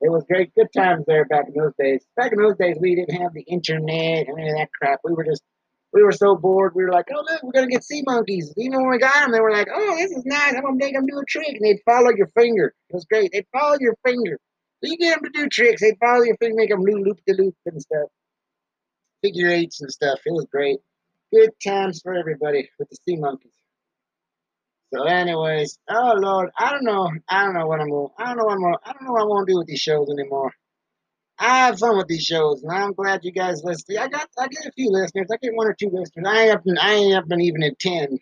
It 0.00 0.12
was 0.12 0.22
great, 0.30 0.54
good 0.54 0.68
times 0.72 1.06
there 1.08 1.24
back 1.24 1.46
in 1.48 1.60
those 1.60 1.72
days. 1.76 2.04
Back 2.16 2.30
in 2.30 2.38
those 2.38 2.56
days, 2.56 2.76
we 2.80 2.94
didn't 2.94 3.20
have 3.20 3.34
the 3.34 3.42
internet 3.42 4.28
and 4.28 4.38
any 4.38 4.50
of 4.50 4.58
that 4.58 4.68
crap. 4.80 5.00
We 5.02 5.12
were 5.12 5.24
just 5.24 5.42
we 5.92 6.04
were 6.04 6.12
so 6.12 6.36
bored. 6.36 6.72
We 6.76 6.84
were 6.84 6.92
like, 6.92 7.06
oh 7.12 7.24
look, 7.28 7.42
we're 7.42 7.50
gonna 7.50 7.66
get 7.66 7.82
sea 7.82 8.04
monkeys. 8.06 8.54
You 8.56 8.70
know 8.70 8.78
when 8.78 8.90
we 8.90 8.98
got 8.98 9.22
them, 9.22 9.32
they 9.32 9.40
were 9.40 9.50
like, 9.50 9.66
oh, 9.74 9.96
this 9.96 10.12
is 10.12 10.22
nice. 10.24 10.54
I'm 10.54 10.62
gonna 10.62 10.76
make 10.76 10.94
them 10.94 11.04
do 11.04 11.18
a 11.18 11.24
trick, 11.24 11.48
and 11.48 11.64
they'd 11.64 11.82
follow 11.84 12.10
your 12.16 12.30
finger. 12.38 12.72
It 12.90 12.94
was 12.94 13.06
great. 13.06 13.32
They'd 13.32 13.46
follow 13.52 13.76
your 13.80 13.96
finger. 14.06 14.38
So 14.84 14.92
you 14.92 14.98
get 14.98 15.20
them 15.20 15.32
to 15.32 15.42
do 15.42 15.48
tricks. 15.48 15.80
They'd 15.80 15.98
follow 15.98 16.22
your 16.22 16.36
finger, 16.36 16.54
make 16.54 16.70
them 16.70 16.82
loop 16.82 17.04
loop 17.04 17.18
de 17.26 17.34
loop 17.34 17.56
and 17.66 17.82
stuff 17.82 18.08
figure 19.22 19.48
eights 19.48 19.80
and 19.80 19.90
stuff. 19.90 20.20
It 20.24 20.32
was 20.32 20.46
great. 20.50 20.78
Good 21.32 21.50
times 21.64 22.00
for 22.02 22.14
everybody 22.14 22.68
with 22.78 22.88
the 22.88 22.96
sea 23.04 23.16
monkeys. 23.16 23.52
So, 24.92 25.04
anyways, 25.04 25.78
oh 25.88 26.14
Lord, 26.16 26.50
I 26.58 26.70
don't 26.70 26.84
know. 26.84 27.10
I 27.28 27.44
don't 27.44 27.54
know 27.54 27.66
what 27.66 27.80
I'm 27.80 27.90
gonna. 27.90 28.08
I 28.18 28.26
don't 28.26 28.38
know 28.38 28.44
what 28.44 28.54
I'm 28.54 28.62
gonna. 28.62 28.76
I 28.84 28.92
don't 28.92 29.04
know 29.04 29.12
what 29.12 29.22
I 29.22 29.26
want 29.26 29.46
to 29.46 29.52
do 29.52 29.58
with 29.58 29.68
these 29.68 29.80
shows 29.80 30.08
anymore. 30.10 30.52
I 31.38 31.66
have 31.66 31.78
fun 31.78 31.96
with 31.96 32.08
these 32.08 32.24
shows, 32.24 32.62
and 32.62 32.72
I'm 32.72 32.92
glad 32.92 33.20
you 33.22 33.32
guys 33.32 33.62
listen. 33.62 33.96
I 33.98 34.08
got. 34.08 34.28
I 34.36 34.48
get 34.48 34.66
a 34.66 34.72
few 34.72 34.90
listeners. 34.90 35.28
I 35.32 35.36
get 35.40 35.54
one 35.54 35.68
or 35.68 35.74
two 35.74 35.90
listeners. 35.92 36.26
I 36.26 36.42
ain't 36.42 36.54
up. 36.54 36.62
I 36.80 36.94
ain't 36.94 37.14
up 37.14 37.28
been 37.28 37.40
even 37.40 37.62
at 37.62 37.78
ten, 37.78 38.18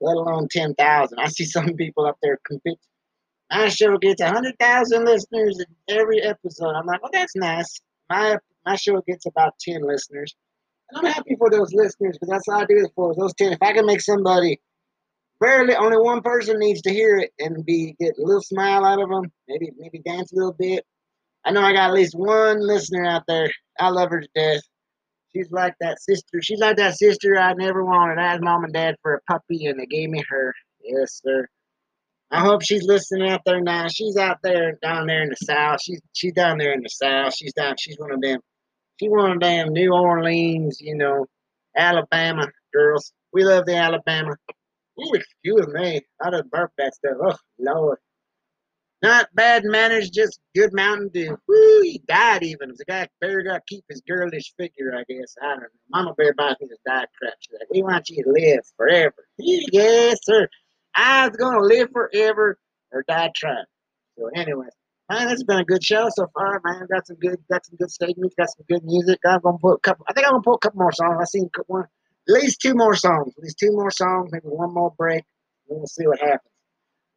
let 0.00 0.16
alone 0.16 0.48
ten 0.50 0.74
thousand. 0.74 1.20
I 1.20 1.28
see 1.28 1.44
some 1.44 1.74
people 1.74 2.04
up 2.04 2.18
there 2.20 2.38
compete. 2.44 2.78
My 3.50 3.68
show 3.68 3.96
gets 3.96 4.20
hundred 4.20 4.58
thousand 4.58 5.04
listeners 5.04 5.60
in 5.60 5.96
every 5.96 6.20
episode. 6.20 6.74
I'm 6.74 6.84
like, 6.84 7.00
well, 7.00 7.12
that's 7.12 7.36
nice. 7.36 7.80
My 8.10 8.38
my 8.68 8.76
show 8.76 9.00
gets 9.06 9.26
about 9.26 9.54
10 9.60 9.82
listeners. 9.82 10.34
And 10.90 11.06
I'm 11.06 11.12
happy 11.12 11.36
for 11.38 11.50
those 11.50 11.72
listeners 11.72 12.16
because 12.18 12.28
that's 12.28 12.46
what 12.46 12.62
I 12.62 12.64
do 12.66 12.84
it 12.84 12.92
for. 12.94 13.14
Those 13.14 13.34
10. 13.34 13.52
If 13.52 13.58
I 13.62 13.72
can 13.72 13.86
make 13.86 14.00
somebody, 14.00 14.60
barely 15.40 15.74
only 15.74 15.98
one 15.98 16.22
person 16.22 16.58
needs 16.58 16.82
to 16.82 16.92
hear 16.92 17.18
it 17.18 17.30
and 17.38 17.64
be 17.64 17.94
get 18.00 18.18
a 18.18 18.22
little 18.22 18.42
smile 18.42 18.84
out 18.84 19.02
of 19.02 19.08
them, 19.08 19.30
maybe 19.48 19.70
maybe 19.78 20.00
dance 20.00 20.32
a 20.32 20.36
little 20.36 20.54
bit. 20.58 20.84
I 21.44 21.50
know 21.50 21.62
I 21.62 21.72
got 21.72 21.90
at 21.90 21.94
least 21.94 22.14
one 22.14 22.66
listener 22.66 23.04
out 23.04 23.22
there. 23.26 23.50
I 23.78 23.88
love 23.88 24.10
her 24.10 24.20
to 24.20 24.28
death. 24.34 24.62
She's 25.34 25.50
like 25.50 25.74
that 25.80 26.00
sister. 26.00 26.40
She's 26.42 26.58
like 26.58 26.76
that 26.76 26.96
sister 26.96 27.36
I 27.36 27.52
never 27.54 27.84
wanted. 27.84 28.18
I 28.18 28.32
had 28.32 28.42
mom 28.42 28.64
and 28.64 28.72
dad 28.72 28.96
for 29.02 29.14
a 29.14 29.32
puppy, 29.32 29.66
and 29.66 29.78
they 29.78 29.86
gave 29.86 30.10
me 30.10 30.22
her. 30.28 30.54
Yes, 30.82 31.20
sir. 31.24 31.46
I 32.30 32.40
hope 32.40 32.62
she's 32.62 32.82
listening 32.82 33.30
out 33.30 33.42
there 33.46 33.60
now. 33.60 33.88
She's 33.88 34.16
out 34.16 34.38
there 34.42 34.78
down 34.82 35.06
there 35.06 35.22
in 35.22 35.30
the 35.30 35.36
south. 35.36 35.80
She's 35.82 36.00
she's 36.14 36.32
down 36.32 36.58
there 36.58 36.72
in 36.72 36.82
the 36.82 36.88
south. 36.88 37.34
She's 37.34 37.52
down. 37.52 37.76
She's 37.78 37.98
one 37.98 38.12
of 38.12 38.20
them 38.20 38.40
she 38.98 39.08
one 39.08 39.32
of 39.32 39.40
them 39.40 39.72
New 39.72 39.92
Orleans, 39.92 40.80
you 40.80 40.94
know, 40.94 41.26
Alabama 41.76 42.48
girls. 42.72 43.12
We 43.32 43.44
love 43.44 43.66
the 43.66 43.76
Alabama. 43.76 44.36
Ooh, 45.00 45.12
excuse 45.14 45.66
me. 45.68 46.00
I 46.22 46.30
just 46.30 46.50
burp 46.50 46.72
that 46.78 46.94
stuff. 46.94 47.16
Oh, 47.22 47.36
Lord. 47.58 47.98
Not 49.00 49.28
bad 49.32 49.62
manners, 49.64 50.10
just 50.10 50.40
good 50.56 50.72
Mountain 50.72 51.10
Dew. 51.14 51.38
Woo, 51.46 51.82
he 51.82 52.02
died 52.08 52.42
even. 52.42 52.70
The 52.76 52.84
guy 52.84 53.06
bear 53.20 53.44
got 53.44 53.64
keep 53.68 53.84
his 53.88 54.00
girlish 54.00 54.52
figure, 54.58 54.92
I 54.92 55.04
guess. 55.08 55.36
I 55.40 55.50
don't 55.50 55.60
know. 55.60 55.68
Mama 55.90 56.14
Bear 56.14 56.34
buys 56.34 56.56
me 56.60 56.66
this 56.68 56.80
diet 56.84 57.08
crap. 57.16 57.34
She's 57.38 57.52
like, 57.52 57.70
we 57.70 57.82
want 57.82 58.10
you 58.10 58.24
to 58.24 58.30
live 58.30 58.60
forever. 58.76 59.14
Yes, 59.38 60.18
sir. 60.24 60.48
I 60.96 61.28
was 61.28 61.36
going 61.36 61.60
to 61.60 61.64
live 61.64 61.90
forever 61.92 62.58
or 62.90 63.04
die 63.06 63.30
trying. 63.36 63.66
So, 64.18 64.30
anyways, 64.34 64.72
man, 65.08 65.28
it's 65.28 65.42
been 65.42 65.58
a 65.58 65.64
good 65.64 65.84
show 65.84 66.08
so 66.10 66.26
far, 66.34 66.60
man. 66.64 66.86
Got 66.90 67.06
some 67.06 67.16
good, 67.16 67.38
got 67.50 67.64
some 67.64 67.76
good 67.76 67.90
statements, 67.90 68.34
got 68.36 68.48
some 68.50 68.64
good 68.68 68.84
music. 68.84 69.20
I'm 69.26 69.40
gonna 69.40 69.58
put 69.58 69.74
a 69.74 69.80
couple. 69.80 70.04
I 70.08 70.12
think 70.12 70.26
I'm 70.26 70.34
gonna 70.34 70.42
put 70.42 70.54
a 70.54 70.58
couple 70.58 70.80
more 70.80 70.92
songs. 70.92 71.18
I 71.20 71.24
seen 71.24 71.50
one, 71.66 71.84
at 71.84 72.34
least 72.34 72.60
two 72.60 72.74
more 72.74 72.94
songs. 72.94 73.34
At 73.36 73.42
least 73.42 73.58
two 73.58 73.72
more 73.72 73.90
songs, 73.90 74.30
maybe 74.32 74.46
one 74.46 74.72
more 74.72 74.92
break. 74.96 75.24
We'll 75.66 75.86
see 75.86 76.06
what 76.06 76.20
happens. 76.20 76.52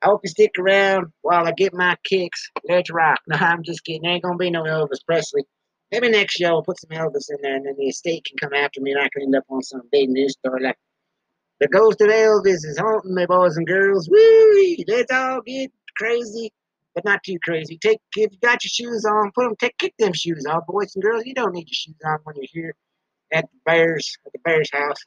I 0.02 0.08
hope 0.08 0.22
you 0.24 0.30
stick 0.30 0.52
around 0.58 1.12
while 1.22 1.46
I 1.46 1.52
get 1.52 1.74
my 1.74 1.96
kicks. 2.04 2.50
Let's 2.68 2.92
rock. 2.92 3.20
No, 3.28 3.38
I'm 3.38 3.64
just 3.64 3.84
kidding. 3.84 4.06
Ain't 4.06 4.24
gonna 4.24 4.38
be 4.38 4.50
no 4.50 4.64
Elvis 4.64 5.06
Presley. 5.06 5.44
Maybe 5.92 6.10
next 6.10 6.36
show 6.36 6.54
we'll 6.54 6.64
put 6.64 6.80
some 6.80 6.90
Elvis 6.98 7.30
in 7.30 7.38
there, 7.42 7.56
and 7.56 7.66
then 7.66 7.76
the 7.78 7.88
estate 7.88 8.26
can 8.26 8.38
come 8.38 8.54
after 8.54 8.82
me, 8.82 8.92
and 8.94 9.02
I 9.02 9.10
can 9.10 9.24
end 9.24 9.36
up 9.36 9.44
on 9.50 9.62
some 9.62 9.82
big 9.92 10.10
news 10.10 10.34
story 10.34 10.64
like 10.64 10.78
the 11.60 11.68
ghost 11.68 12.02
of 12.02 12.08
Elvis 12.08 12.66
is 12.66 12.80
haunting 12.80 13.14
me, 13.14 13.26
boys 13.28 13.56
and 13.56 13.68
girls. 13.68 14.10
Woo! 14.10 14.76
Let's 14.88 15.12
all 15.12 15.42
get 15.42 15.72
crazy 15.96 16.52
but 16.94 17.06
not 17.06 17.24
too 17.24 17.38
crazy. 17.44 17.78
Take 17.78 18.00
if 18.16 18.32
you 18.32 18.38
got 18.42 18.64
your 18.64 18.70
shoes 18.70 19.06
on, 19.06 19.32
put 19.34 19.44
them. 19.44 19.56
Take 19.60 19.78
kick 19.78 19.94
them 19.98 20.14
shoes 20.14 20.46
off, 20.46 20.66
boys 20.68 20.96
and 20.96 21.04
girls. 21.04 21.24
You 21.26 21.34
don't 21.34 21.54
need 21.54 21.68
your 21.68 21.74
shoes 21.74 21.96
on 22.06 22.20
when 22.24 22.36
you're 22.38 22.46
here 22.52 22.76
at 23.32 23.46
the 23.46 23.58
Bears 23.66 24.18
at 24.26 24.34
the 24.34 24.40
Bears 24.40 24.70
house. 24.72 25.00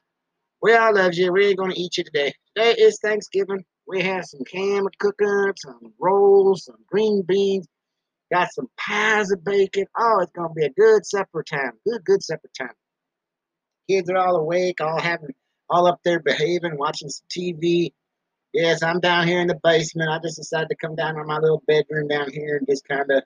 We 0.62 0.74
all 0.74 0.94
love 0.94 1.14
you. 1.14 1.32
We 1.32 1.48
ain't 1.48 1.58
gonna 1.58 1.74
eat 1.76 1.98
you 1.98 2.04
today. 2.04 2.32
Today 2.56 2.74
is 2.78 2.98
Thanksgiving. 3.02 3.64
We 3.86 4.02
have 4.02 4.24
some 4.24 4.40
ham 4.52 4.86
cooking, 4.98 5.52
some 5.56 5.92
rolls, 6.00 6.64
some 6.64 6.78
green 6.86 7.22
beans, 7.22 7.66
got 8.32 8.52
some 8.52 8.68
pies 8.78 9.30
of 9.30 9.44
bacon. 9.44 9.84
Oh, 9.98 10.20
it's 10.22 10.32
gonna 10.32 10.54
be 10.54 10.64
a 10.64 10.70
good 10.70 11.04
supper 11.04 11.42
time. 11.42 11.72
Good, 11.86 12.04
good 12.04 12.22
supper 12.22 12.48
time. 12.58 12.74
Kids 13.90 14.08
are 14.08 14.16
all 14.16 14.36
awake, 14.36 14.80
all 14.80 14.98
having, 14.98 15.34
all 15.68 15.86
up 15.86 16.00
there 16.02 16.20
behaving, 16.20 16.78
watching 16.78 17.10
some 17.10 17.26
TV 17.28 17.92
Yes, 18.54 18.84
I'm 18.84 19.00
down 19.00 19.26
here 19.26 19.40
in 19.40 19.48
the 19.48 19.58
basement. 19.64 20.10
I 20.10 20.20
just 20.20 20.36
decided 20.36 20.68
to 20.68 20.76
come 20.76 20.94
down 20.94 21.16
to 21.16 21.24
my 21.24 21.38
little 21.38 21.60
bedroom 21.66 22.06
down 22.06 22.30
here 22.30 22.56
and 22.56 22.68
just 22.68 22.86
kind 22.86 23.10
of 23.10 23.24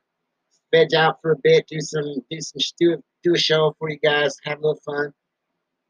veg 0.72 0.94
out 0.94 1.18
for 1.20 1.32
a 1.32 1.36
bit, 1.36 1.66
do 1.68 1.82
some, 1.82 2.14
do 2.30 2.40
some, 2.40 2.62
do, 2.80 3.02
do 3.22 3.34
a 3.34 3.38
show 3.38 3.76
for 3.78 3.90
you 3.90 3.98
guys, 3.98 4.34
have 4.44 4.58
a 4.58 4.62
little 4.62 4.80
fun. 4.86 5.12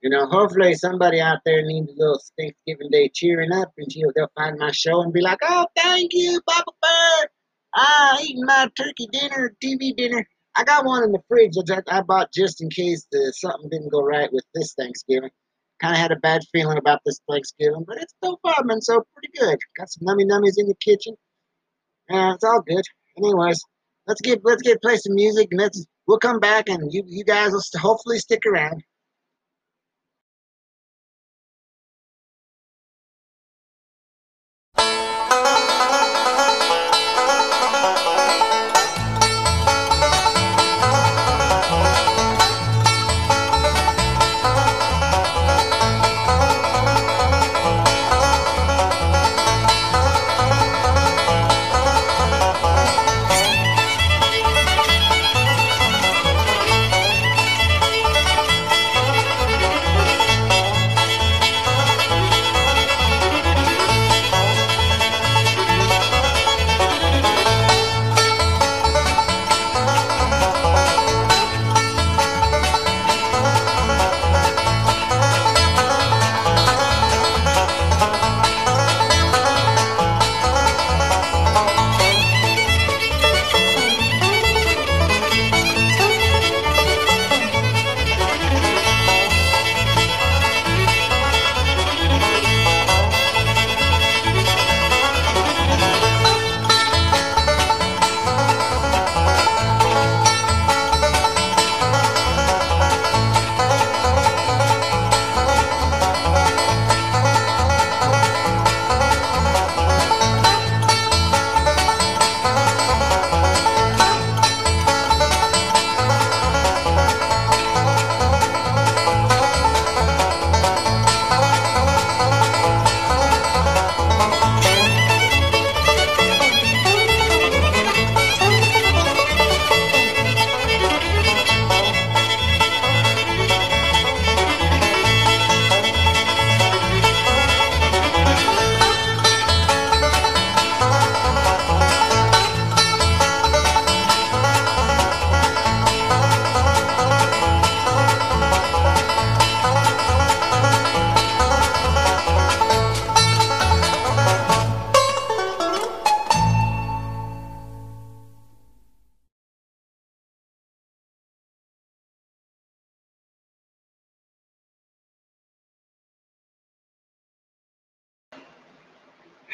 You 0.02 0.10
know, 0.10 0.26
hopefully 0.26 0.74
somebody 0.74 1.20
out 1.20 1.38
there 1.44 1.62
needs 1.64 1.88
a 1.88 1.96
little 1.96 2.20
Thanksgiving 2.36 2.90
Day 2.90 3.10
cheering 3.14 3.52
up, 3.52 3.72
and 3.78 3.90
she'll, 3.92 4.10
they'll 4.16 4.30
find 4.36 4.58
my 4.58 4.72
show 4.72 5.02
and 5.02 5.12
be 5.12 5.20
like, 5.20 5.38
"Oh, 5.42 5.66
thank 5.76 6.10
you, 6.14 6.40
Papa 6.48 6.72
Bear. 6.82 7.30
Ah, 7.76 8.18
eating 8.20 8.44
my 8.44 8.68
turkey 8.76 9.06
dinner, 9.12 9.54
TV 9.62 9.94
dinner. 9.96 10.26
I 10.56 10.64
got 10.64 10.84
one 10.84 11.04
in 11.04 11.12
the 11.12 11.22
fridge 11.28 11.54
that 11.54 11.84
I 11.86 12.02
bought 12.02 12.32
just 12.32 12.60
in 12.60 12.70
case 12.70 13.06
the, 13.12 13.32
something 13.36 13.70
didn't 13.70 13.92
go 13.92 14.02
right 14.02 14.32
with 14.32 14.44
this 14.54 14.74
Thanksgiving. 14.74 15.30
Kind 15.80 15.94
of 15.94 16.00
had 16.00 16.12
a 16.12 16.16
bad 16.16 16.42
feeling 16.52 16.78
about 16.78 17.00
this 17.06 17.20
Thanksgiving, 17.30 17.84
but 17.86 17.98
it's 17.98 18.14
so 18.22 18.38
far 18.42 18.64
been 18.64 18.80
so 18.80 19.04
pretty 19.14 19.32
good. 19.38 19.58
Got 19.78 19.90
some 19.90 20.06
nummy 20.06 20.24
nummies 20.24 20.54
in 20.56 20.66
the 20.66 20.74
kitchen. 20.82 21.14
Yeah, 22.10 22.34
it's 22.34 22.44
all 22.44 22.62
good. 22.62 22.84
Anyways, 23.16 23.60
let's 24.06 24.20
get 24.20 24.40
let's 24.44 24.62
get 24.62 24.82
play 24.82 24.96
some 24.96 25.14
music, 25.14 25.48
and 25.52 25.60
let's 25.60 25.84
we'll 26.06 26.18
come 26.18 26.40
back, 26.40 26.68
and 26.68 26.92
you 26.92 27.04
you 27.06 27.24
guys 27.24 27.52
will 27.52 27.62
hopefully 27.80 28.18
stick 28.18 28.42
around. 28.46 28.82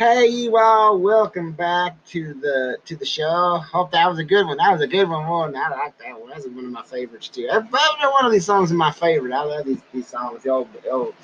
Hey, 0.04 0.26
you 0.26 0.58
all! 0.58 0.98
Welcome 0.98 1.52
back 1.52 1.96
to 2.08 2.34
the 2.34 2.76
to 2.84 2.94
the 2.94 3.06
show. 3.06 3.56
Hope 3.72 3.90
that 3.92 4.06
was 4.06 4.18
a 4.18 4.22
good 4.22 4.46
one. 4.46 4.58
That 4.58 4.70
was 4.70 4.82
a 4.82 4.86
good 4.86 5.08
one. 5.08 5.56
I 5.56 5.70
like 5.70 5.96
that 5.96 6.20
one. 6.20 6.28
That's 6.28 6.46
one 6.46 6.66
of 6.66 6.70
my 6.72 6.82
favorites 6.82 7.28
too. 7.28 7.48
Every 7.50 7.70
one 7.70 8.26
of 8.26 8.30
these 8.30 8.44
songs 8.44 8.70
is 8.70 8.76
my 8.76 8.92
favorite. 8.92 9.32
I 9.32 9.42
love 9.44 9.64
these 9.64 9.80
these 9.94 10.06
songs. 10.06 10.42
The 10.42 10.50
old, 10.50 10.68
the 10.74 10.90
old, 10.90 11.14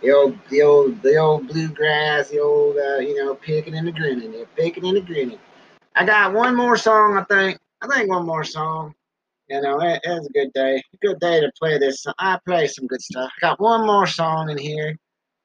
the 0.00 0.12
old, 0.12 0.38
the 0.48 0.62
old, 0.62 1.02
the 1.02 1.16
old 1.16 1.48
bluegrass. 1.48 2.28
The 2.28 2.38
old, 2.38 2.76
uh, 2.76 2.98
you 2.98 3.16
know, 3.16 3.34
picking 3.34 3.74
and 3.74 3.88
the 3.88 3.90
grinning. 3.90 4.30
They're 4.30 4.46
picking 4.54 4.86
and 4.86 4.96
the 4.96 5.00
grinning. 5.00 5.40
I 5.96 6.04
got 6.04 6.32
one 6.32 6.54
more 6.54 6.76
song. 6.76 7.16
I 7.16 7.24
think. 7.24 7.58
I 7.82 7.88
think 7.88 8.08
one 8.08 8.26
more 8.26 8.44
song. 8.44 8.94
You 9.48 9.60
know, 9.60 9.80
it, 9.80 10.02
was 10.06 10.28
a 10.28 10.32
good 10.32 10.52
day. 10.52 10.80
Good 11.02 11.18
day 11.18 11.40
to 11.40 11.50
play 11.58 11.78
this. 11.78 12.06
I 12.20 12.38
play 12.46 12.68
some 12.68 12.86
good 12.86 13.02
stuff. 13.02 13.32
I 13.38 13.40
got 13.40 13.60
one 13.60 13.84
more 13.84 14.06
song 14.06 14.50
in 14.50 14.56
here 14.56 14.96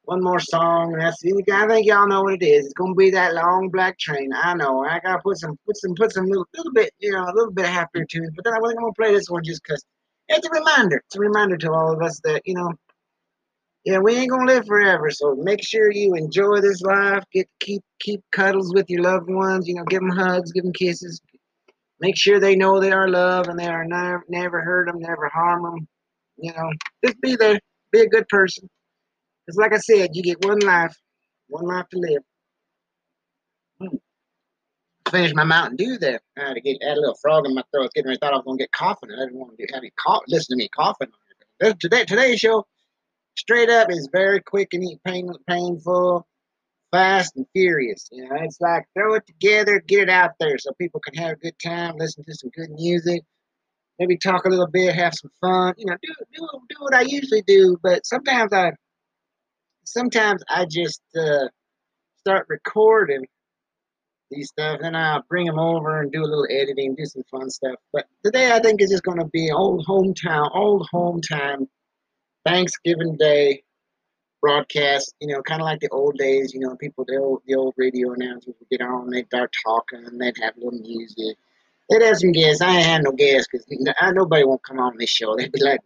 one 0.06 0.24
more 0.24 0.40
song, 0.40 0.94
and 0.94 1.02
that's 1.02 1.22
I 1.26 1.68
think 1.68 1.88
y'all 1.88 2.08
know 2.08 2.24
what 2.24 2.36
it 2.42 2.46
is. 2.46 2.66
It's 2.66 2.74
gonna 2.74 2.96
be 2.96 3.10
that 3.12 3.34
long 3.34 3.70
black 3.70 3.98
train. 4.00 4.32
I 4.34 4.54
know. 4.56 4.84
I 4.84 5.00
gotta 5.00 5.22
put 5.24 5.38
some, 5.38 5.58
put 5.66 5.78
some, 5.78 5.96
put 5.96 6.14
some 6.14 6.26
little, 6.28 6.48
little 6.56 6.74
bit, 6.74 6.92
you 7.00 7.12
know, 7.12 7.24
a 7.24 7.34
little 7.34 7.52
bit 7.52 7.66
of 7.66 7.72
happier 7.72 8.06
tunes. 8.06 8.32
But 8.36 8.46
then 8.46 8.54
I 8.54 8.58
I'm 8.58 8.76
gonna 8.76 8.94
play 8.98 9.14
this 9.14 9.30
one 9.30 9.44
just 9.44 9.62
because 9.64 9.84
it's 10.30 10.48
a 10.48 10.52
reminder. 10.52 11.02
It's 11.06 11.16
a 11.16 11.20
reminder 11.20 11.58
to 11.58 11.72
all 11.72 11.94
of 11.94 12.02
us 12.02 12.20
that 12.24 12.42
you 12.46 12.54
know, 12.56 12.74
yeah, 13.86 14.00
we 14.00 14.16
ain't 14.16 14.32
gonna 14.32 14.52
live 14.52 14.66
forever. 14.66 15.12
So 15.12 15.36
make 15.36 15.64
sure 15.64 15.92
you 15.92 16.16
enjoy 16.16 16.62
this 16.62 16.82
life. 16.82 17.24
Get 17.32 17.48
keep 17.60 17.84
keep 18.00 18.22
cuddles 18.32 18.74
with 18.74 18.90
your 18.90 19.02
loved 19.02 19.30
ones. 19.30 19.68
You 19.68 19.76
know, 19.76 19.84
give 19.86 20.02
them 20.02 20.10
hugs, 20.10 20.52
give 20.52 20.64
them 20.64 20.74
kisses. 20.74 21.22
Make 22.00 22.18
sure 22.18 22.40
they 22.40 22.56
know 22.56 22.80
they 22.80 22.92
are 22.92 23.08
loved 23.08 23.50
and 23.50 23.60
they 23.60 23.68
are 23.68 23.86
never 23.86 24.24
never 24.30 24.62
hurt 24.62 24.88
them, 24.88 25.00
never 25.00 25.30
harm 25.30 25.64
them. 25.64 25.88
You 26.38 26.54
know, 26.54 26.72
just 27.06 27.20
be 27.22 27.36
there. 27.36 27.60
Be 27.92 28.02
a 28.02 28.10
good 28.10 28.28
person. 28.28 28.70
It's 29.48 29.58
like 29.58 29.74
I 29.74 29.78
said, 29.78 30.12
you 30.14 30.24
get 30.24 30.44
one 30.44 30.60
life, 30.60 30.96
one 31.48 31.66
life 31.66 31.86
to 31.92 32.00
live. 32.00 32.24
Hmm. 33.80 33.98
Finish 35.10 35.34
my 35.36 35.44
Mountain 35.44 35.78
Dew 35.78 35.98
there. 35.98 36.20
I 36.38 36.48
had 36.48 36.54
to 36.56 36.62
get 36.62 36.82
add 36.82 36.98
a 36.98 37.00
little 37.00 37.18
frog 37.22 37.46
in 37.46 37.54
my 37.54 37.64
throat. 37.72 37.92
Getting 37.94 38.10
ready, 38.10 38.20
thought 38.20 38.34
I 38.34 38.38
was 38.38 38.46
gonna 38.46 38.58
get 38.58 38.72
coughing. 38.72 39.12
I 39.12 39.26
didn't 39.26 39.36
want 39.36 39.58
to 39.58 39.68
have 39.74 39.80
any 39.80 39.92
cough. 40.04 40.24
Listen 40.28 40.58
to 40.58 40.64
me 40.64 40.70
coughing. 40.70 41.10
Today, 41.80 42.06
today's 42.06 42.40
show, 42.40 42.66
straight 43.38 43.70
up, 43.70 43.92
is 43.92 44.10
very 44.12 44.42
quick 44.42 44.74
and 44.74 44.84
pain, 45.06 45.32
painful, 45.48 46.28
fast 46.92 47.36
and 47.36 47.46
furious. 47.54 48.10
You 48.12 48.28
know, 48.28 48.36
it's 48.42 48.60
like 48.60 48.86
throw 48.96 49.14
it 49.14 49.28
together, 49.28 49.80
get 49.80 50.02
it 50.02 50.10
out 50.10 50.32
there, 50.40 50.58
so 50.58 50.72
people 50.74 51.00
can 51.00 51.14
have 51.22 51.34
a 51.34 51.36
good 51.36 51.56
time, 51.64 51.96
listen 51.98 52.24
to 52.26 52.34
some 52.34 52.50
good 52.50 52.72
music, 52.72 53.22
maybe 54.00 54.18
talk 54.18 54.46
a 54.46 54.50
little 54.50 54.68
bit, 54.68 54.96
have 54.96 55.14
some 55.14 55.32
fun. 55.40 55.76
You 55.78 55.86
know, 55.86 55.98
do 56.02 56.14
do 56.34 56.48
do 56.70 56.76
what 56.80 56.96
I 56.96 57.02
usually 57.02 57.44
do, 57.44 57.78
but 57.84 58.06
sometimes 58.06 58.52
I 58.52 58.72
sometimes 59.86 60.44
I 60.50 60.66
just 60.66 61.02
uh, 61.18 61.48
start 62.18 62.48
recording 62.50 63.26
these 64.32 64.50
stuff, 64.50 64.80
and 64.82 64.98
I'll 64.98 65.24
bring 65.30 65.46
them 65.46 65.60
over 65.60 66.02
and 66.02 66.12
do 66.12 66.22
a 66.22 66.26
little 66.26 66.48
editing, 66.50 66.96
do 66.96 67.06
some 67.06 67.24
fun 67.30 67.50
stuff. 67.50 67.76
But 67.94 68.06
today, 68.24 68.52
I 68.52 68.60
think 68.60 68.82
it's 68.82 68.92
just 68.92 69.04
going 69.04 69.20
to 69.20 69.26
be 69.26 69.52
old 69.52 69.86
hometown, 69.86 70.50
old 70.54 70.88
hometown 70.94 71.68
Thanksgiving 72.46 73.18
Day 73.18 73.64
broadcast. 74.42 75.14
You 75.20 75.28
know, 75.28 75.42
kind 75.42 75.62
of 75.62 75.66
like 75.66 75.80
the 75.80 75.90
old 75.90 76.18
days. 76.18 76.54
You 76.54 76.62
know, 76.62 76.76
people, 76.76 77.06
the 77.08 77.18
old, 77.18 77.44
the 77.46 77.56
old 77.56 77.76
radio 77.78 78.14
announcers 78.14 78.56
would 78.60 78.70
get 78.70 78.82
on, 78.82 79.10
they'd 79.10 79.28
start 79.28 79.54
talking, 79.66 80.06
and 80.06 80.20
they'd 80.20 80.38
have 80.42 80.58
a 80.58 80.60
little 80.60 80.80
music. 80.80 81.38
They'd 81.90 82.02
have 82.02 82.18
some 82.18 82.32
guests. 82.32 82.62
I 82.62 82.78
ain't 82.78 82.86
had 82.86 83.04
no 83.04 83.12
guests 83.12 83.48
because 83.52 83.68
nobody 83.70 84.44
won't 84.44 84.64
come 84.64 84.80
on 84.80 84.98
this 84.98 85.12
show. 85.12 85.36
They'd 85.36 85.52
be 85.52 85.64
like, 85.64 85.82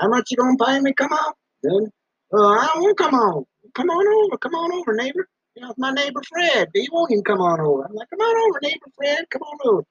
"How 0.00 0.08
much 0.08 0.32
you 0.32 0.36
gonna 0.36 0.56
pay 0.56 0.80
me? 0.80 0.92
Come 0.92 1.12
on, 1.12 1.32
then." 1.62 1.92
Uh, 2.34 2.38
I 2.42 2.68
want 2.76 2.98
come 2.98 3.14
on. 3.14 3.46
Come 3.74 3.90
on 3.90 4.26
over. 4.26 4.38
Come 4.38 4.54
on 4.54 4.72
over, 4.74 4.94
neighbor. 4.94 5.28
You 5.56 5.62
know, 5.62 5.70
it's 5.70 5.78
my 5.80 5.92
neighbor 5.92 6.22
Fred. 6.28 6.70
He 6.74 6.88
won't 6.92 7.12
even 7.12 7.24
come 7.24 7.40
on 7.40 7.60
over. 7.60 7.84
I'm 7.84 7.94
like, 7.94 8.10
come 8.10 8.20
on 8.20 8.50
over, 8.50 8.60
neighbor 8.62 8.92
Fred. 8.96 9.26
Come 9.30 9.42
on 9.42 9.58
over. 9.66 9.84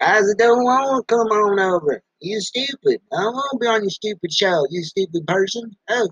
I 0.00 0.22
said, 0.22 0.38
don't 0.38 0.64
want 0.64 1.06
to 1.08 1.14
come 1.14 1.28
on 1.28 1.60
over. 1.60 2.02
You 2.20 2.40
stupid. 2.40 3.00
I 3.12 3.16
don't 3.22 3.34
want 3.34 3.50
to 3.52 3.58
be 3.60 3.68
on 3.68 3.82
your 3.82 3.90
stupid 3.90 4.32
show. 4.32 4.66
You 4.70 4.84
stupid 4.84 5.26
person. 5.26 5.76
Oh, 5.90 6.10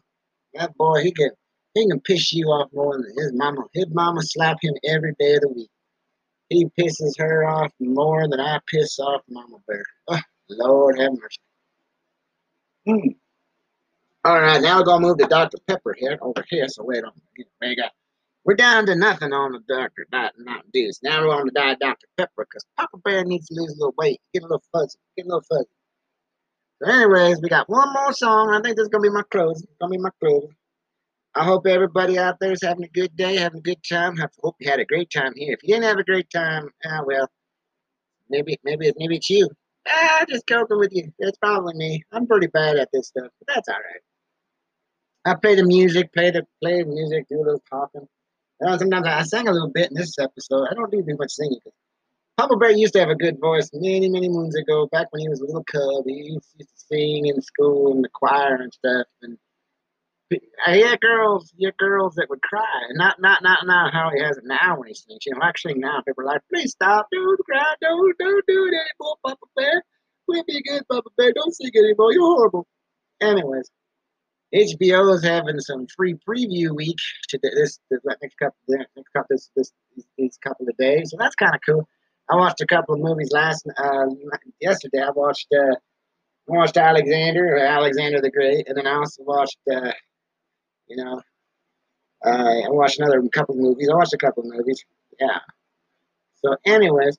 that 0.55 0.77
boy, 0.77 1.03
he 1.03 1.13
can 1.13 1.31
he 1.75 1.89
can 1.89 2.01
piss 2.01 2.33
you 2.33 2.47
off 2.47 2.71
more 2.75 2.95
than 2.95 3.13
his 3.19 3.33
mama. 3.35 3.65
His 3.75 3.87
mama 3.91 4.23
slap 4.23 4.59
him 4.63 4.75
every 4.89 5.15
day 5.19 5.35
of 5.37 5.43
the 5.43 5.49
week. 5.49 5.71
He 6.51 6.67
pisses 6.79 7.19
her 7.19 7.45
off 7.45 7.73
more 7.81 8.29
than 8.29 8.41
I 8.41 8.61
piss 8.73 8.99
off 9.01 9.23
Mama 9.29 9.59
Bear. 9.67 9.85
Oh, 10.09 10.21
Lord 10.51 10.99
have 11.01 11.13
mercy. 11.13 11.41
Hmm. 12.87 13.24
All 14.27 14.41
right, 14.41 14.63
now 14.63 14.79
we're 14.79 14.85
gonna 14.85 15.07
move 15.07 15.19
to 15.19 15.27
Dr. 15.27 15.59
Pepper 15.69 15.95
here 15.99 16.19
over 16.23 16.43
here. 16.49 16.67
So 16.69 16.83
wait 16.83 17.05
on 17.05 17.13
me. 17.37 17.45
We 17.61 17.77
got 17.77 17.93
we're 18.45 18.55
down 18.55 18.87
to 18.87 18.95
nothing 18.95 19.35
on 19.35 19.53
the 19.53 19.61
Dr. 19.69 20.07
Not 20.11 20.33
this. 20.73 21.03
Now 21.03 21.23
we're 21.23 21.35
on 21.35 21.45
the 21.45 21.53
Diet 21.53 21.79
Dr. 21.79 22.07
Pepper 22.17 22.47
because 22.49 22.65
Papa 22.79 22.97
Bear 23.05 23.23
needs 23.25 23.49
to 23.49 23.55
lose 23.55 23.73
a 23.73 23.75
little 23.75 23.95
weight, 23.99 24.23
get 24.33 24.43
a 24.43 24.47
little 24.47 24.63
fuzzy, 24.73 24.99
get 25.19 25.27
a 25.27 25.29
little 25.29 25.43
fuzzy. 25.43 25.69
So, 26.83 26.91
anyways, 26.91 27.43
we 27.43 27.51
got 27.51 27.69
one 27.69 27.93
more 27.93 28.15
song. 28.15 28.55
I 28.55 28.63
think 28.63 28.77
this 28.77 28.85
is 28.85 28.89
gonna 28.89 29.03
be 29.03 29.11
my 29.11 29.25
close. 29.31 29.63
It's 29.63 29.77
gonna 29.79 29.91
be 29.91 29.99
my 29.99 30.11
close. 30.19 30.49
I 31.35 31.45
hope 31.45 31.67
everybody 31.67 32.19
out 32.19 32.39
there 32.41 32.53
is 32.53 32.63
having 32.63 32.85
a 32.85 32.89
good 32.89 33.15
day, 33.17 33.37
having 33.37 33.59
a 33.59 33.63
good 33.63 33.85
time. 33.87 34.19
I 34.23 34.29
hope 34.43 34.57
you 34.59 34.71
had 34.71 34.81
a 34.81 34.87
great 34.87 35.11
time 35.11 35.35
here. 35.37 35.53
If 35.53 35.61
you 35.65 35.75
didn't 35.75 35.85
have 35.89 35.99
a 35.99 36.05
great 36.05 36.31
time, 36.31 36.71
ah, 36.87 37.03
well, 37.05 37.29
maybe, 38.31 38.59
maybe, 38.65 38.91
maybe 38.97 39.17
it's 39.17 39.29
you. 39.29 39.51
Ah, 39.87 40.25
just 40.27 40.47
joking 40.47 40.79
with 40.79 40.93
you. 40.95 41.13
That's 41.19 41.37
probably 41.37 41.75
me. 41.75 42.05
I'm 42.11 42.27
pretty 42.27 42.47
bad 42.47 42.77
at 42.77 42.89
this 42.91 43.09
stuff, 43.09 43.29
but 43.39 43.55
that's 43.55 43.69
all 43.69 43.75
right. 43.75 44.01
I 45.25 45.35
play 45.35 45.55
the 45.55 45.65
music, 45.65 46.13
play 46.13 46.31
the 46.31 46.47
play 46.63 46.85
music, 46.85 47.27
do 47.29 47.37
a 47.37 47.45
little 47.45 47.63
talking. 47.71 48.07
Know, 48.61 48.77
sometimes 48.77 49.07
I, 49.07 49.21
I 49.21 49.23
sang 49.23 49.49
a 49.49 49.53
little 49.53 49.71
bit 49.71 49.91
in 49.91 49.97
this 49.97 50.19
episode. 50.19 50.69
I 50.71 50.75
don't 50.75 50.91
do 50.91 51.03
too 51.03 51.17
much 51.19 51.33
singing. 51.33 51.61
Papa 52.37 52.57
Bear 52.57 52.73
used 52.73 52.95
to 52.95 53.01
have 53.01 53.11
a 53.11 53.15
good 53.15 53.39
voice 53.41 53.71
many, 53.73 54.09
many 54.09 54.29
moons 54.29 54.57
ago, 54.57 54.89
back 54.91 55.07
when 55.11 55.21
he 55.21 55.29
was 55.29 55.41
a 55.41 55.45
little 55.45 55.65
cub. 55.65 56.05
He 56.07 56.33
used 56.33 56.49
to 56.59 56.67
sing 56.75 57.27
in 57.27 57.41
school 57.41 57.93
in 57.93 58.03
the 58.03 58.09
choir 58.09 58.57
and 58.57 58.73
stuff. 58.73 59.07
And 59.23 59.39
I 60.67 60.79
had 60.79 61.01
girls, 61.01 61.53
you 61.57 61.69
had 61.69 61.77
girls 61.77 62.17
that 62.17 62.29
would 62.31 62.43
cry, 62.43 62.89
not 62.93 63.21
not 63.21 63.43
not 63.43 63.67
not 63.67 63.93
how 63.93 64.11
he 64.15 64.21
has 64.23 64.37
it 64.37 64.45
now 64.45 64.79
when 64.79 64.89
he 64.89 64.95
sings. 64.95 65.25
You 65.27 65.35
know, 65.35 65.41
actually 65.43 65.75
now 65.75 66.03
people 66.05 66.25
are 66.25 66.33
like, 66.35 66.43
please 66.53 66.73
stop, 66.73 67.07
don't 67.13 67.39
cry, 67.45 67.75
don't 67.81 68.19
don't 68.19 68.45
do 68.47 68.67
it 68.67 68.75
anymore, 68.75 69.17
Papa 69.25 69.47
Bear. 69.57 69.85
We'll 70.27 70.45
be 70.45 70.63
good, 70.63 70.83
Papa 70.91 71.11
Bear. 71.17 71.33
Don't 71.33 71.55
sing 71.55 71.71
anymore. 71.77 72.13
You're 72.13 72.23
horrible. 72.23 72.67
Anyways, 73.21 73.71
HBO 74.55 75.15
is 75.15 75.25
having 75.25 75.59
some 75.61 75.87
free 75.89 76.15
preview 76.15 76.75
week 76.75 76.99
to 77.29 77.39
this, 77.43 77.81
this 77.91 78.01
next 78.23 78.37
couple 78.39 78.57
next 78.69 79.13
couple 79.13 79.27
this, 79.31 79.51
this 79.57 79.73
these 80.17 80.39
couple 80.43 80.69
of 80.69 80.77
days, 80.77 81.11
so 81.11 81.17
that's 81.19 81.35
kind 81.35 81.55
of 81.55 81.61
cool. 81.67 81.89
I 82.31 82.37
watched 82.37 82.61
a 82.61 82.67
couple 82.67 82.95
of 82.95 83.01
movies 83.01 83.31
last 83.33 83.67
uh, 83.77 84.07
yesterday. 84.61 85.03
I 85.03 85.11
watched 85.11 85.49
uh, 85.53 85.75
watched 86.47 86.77
Alexander, 86.77 87.57
Alexander 87.57 88.21
the 88.21 88.31
Great, 88.31 88.69
and 88.69 88.77
then 88.77 88.87
I 88.87 88.95
also 88.95 89.23
watched 89.25 89.59
uh, 89.71 89.93
you 90.89 91.03
know. 91.03 91.21
Uh, 92.25 92.67
I 92.67 92.71
watched 92.71 92.99
another 93.01 93.21
couple 93.29 93.57
of 93.57 93.61
movies. 93.61 93.89
I 93.91 93.97
watched 93.97 94.15
a 94.15 94.19
couple 94.19 94.45
of 94.45 94.57
movies. 94.57 94.83
Yeah. 95.21 95.41
So, 96.37 96.57
anyways, 96.65 97.19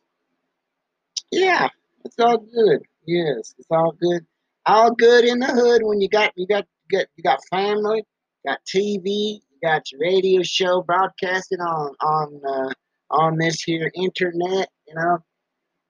yeah, 1.31 1.67
it's 2.03 2.17
all 2.19 2.37
good. 2.37 2.83
Yes, 3.05 3.53
it's 3.57 3.67
all 3.69 3.91
good. 3.91 4.25
All 4.65 4.95
good 4.95 5.25
in 5.25 5.39
the 5.39 5.47
hood 5.47 5.81
when 5.83 6.01
you 6.01 6.09
got 6.09 6.31
you 6.35 6.47
got 6.47 6.65
you 6.89 6.99
got 6.99 7.07
you 7.15 7.23
got 7.23 7.39
family, 7.49 8.03
got 8.45 8.59
TV, 8.65 9.05
you 9.05 9.59
got 9.63 9.91
your 9.91 10.01
radio 10.01 10.41
show 10.43 10.81
broadcasting 10.81 11.59
on 11.59 11.95
on 12.01 12.41
uh, 12.47 12.73
on 13.09 13.37
this 13.37 13.61
here 13.63 13.91
internet. 13.95 14.69
You 14.87 14.95
know, 14.95 15.17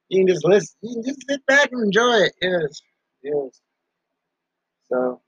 you 0.08 0.20
can 0.20 0.28
just 0.34 0.44
listen. 0.44 0.76
You 0.82 0.94
can 0.94 1.04
just 1.04 1.26
sit 1.28 1.44
back 1.46 1.70
and 1.72 1.84
enjoy 1.84 2.16
it. 2.24 2.32
Yes, 2.40 2.80
yes. 3.22 3.60
So 4.90 5.20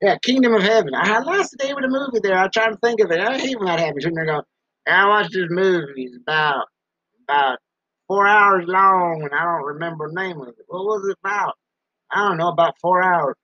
yeah, 0.00 0.16
Kingdom 0.22 0.54
of 0.54 0.62
Heaven. 0.62 0.94
I 0.94 1.18
lost 1.20 1.54
the 1.58 1.64
name 1.64 1.76
of 1.76 1.82
the 1.82 1.88
movie 1.88 2.20
there. 2.22 2.38
I 2.38 2.48
trying 2.48 2.72
to 2.72 2.78
think 2.78 3.00
of 3.00 3.10
it. 3.10 3.20
I 3.20 3.38
hate 3.38 3.58
when 3.58 3.66
that 3.66 3.80
happens. 3.80 4.04
When 4.04 4.14
they're 4.14 4.26
going, 4.26 4.42
I 4.86 5.08
watched 5.08 5.32
this 5.32 5.48
movie. 5.50 6.04
It's 6.04 6.16
about 6.16 6.66
about 7.24 7.58
four 8.06 8.26
hours 8.26 8.64
long, 8.66 9.22
and 9.22 9.34
I 9.34 9.44
don't 9.44 9.66
remember 9.66 10.08
the 10.08 10.20
name 10.20 10.40
of 10.40 10.48
it. 10.48 10.54
What 10.68 10.84
was 10.84 11.08
it 11.08 11.18
about? 11.22 11.54
I 12.10 12.28
don't 12.28 12.38
know. 12.38 12.48
About 12.48 12.74
four 12.80 13.02
hours. 13.02 13.34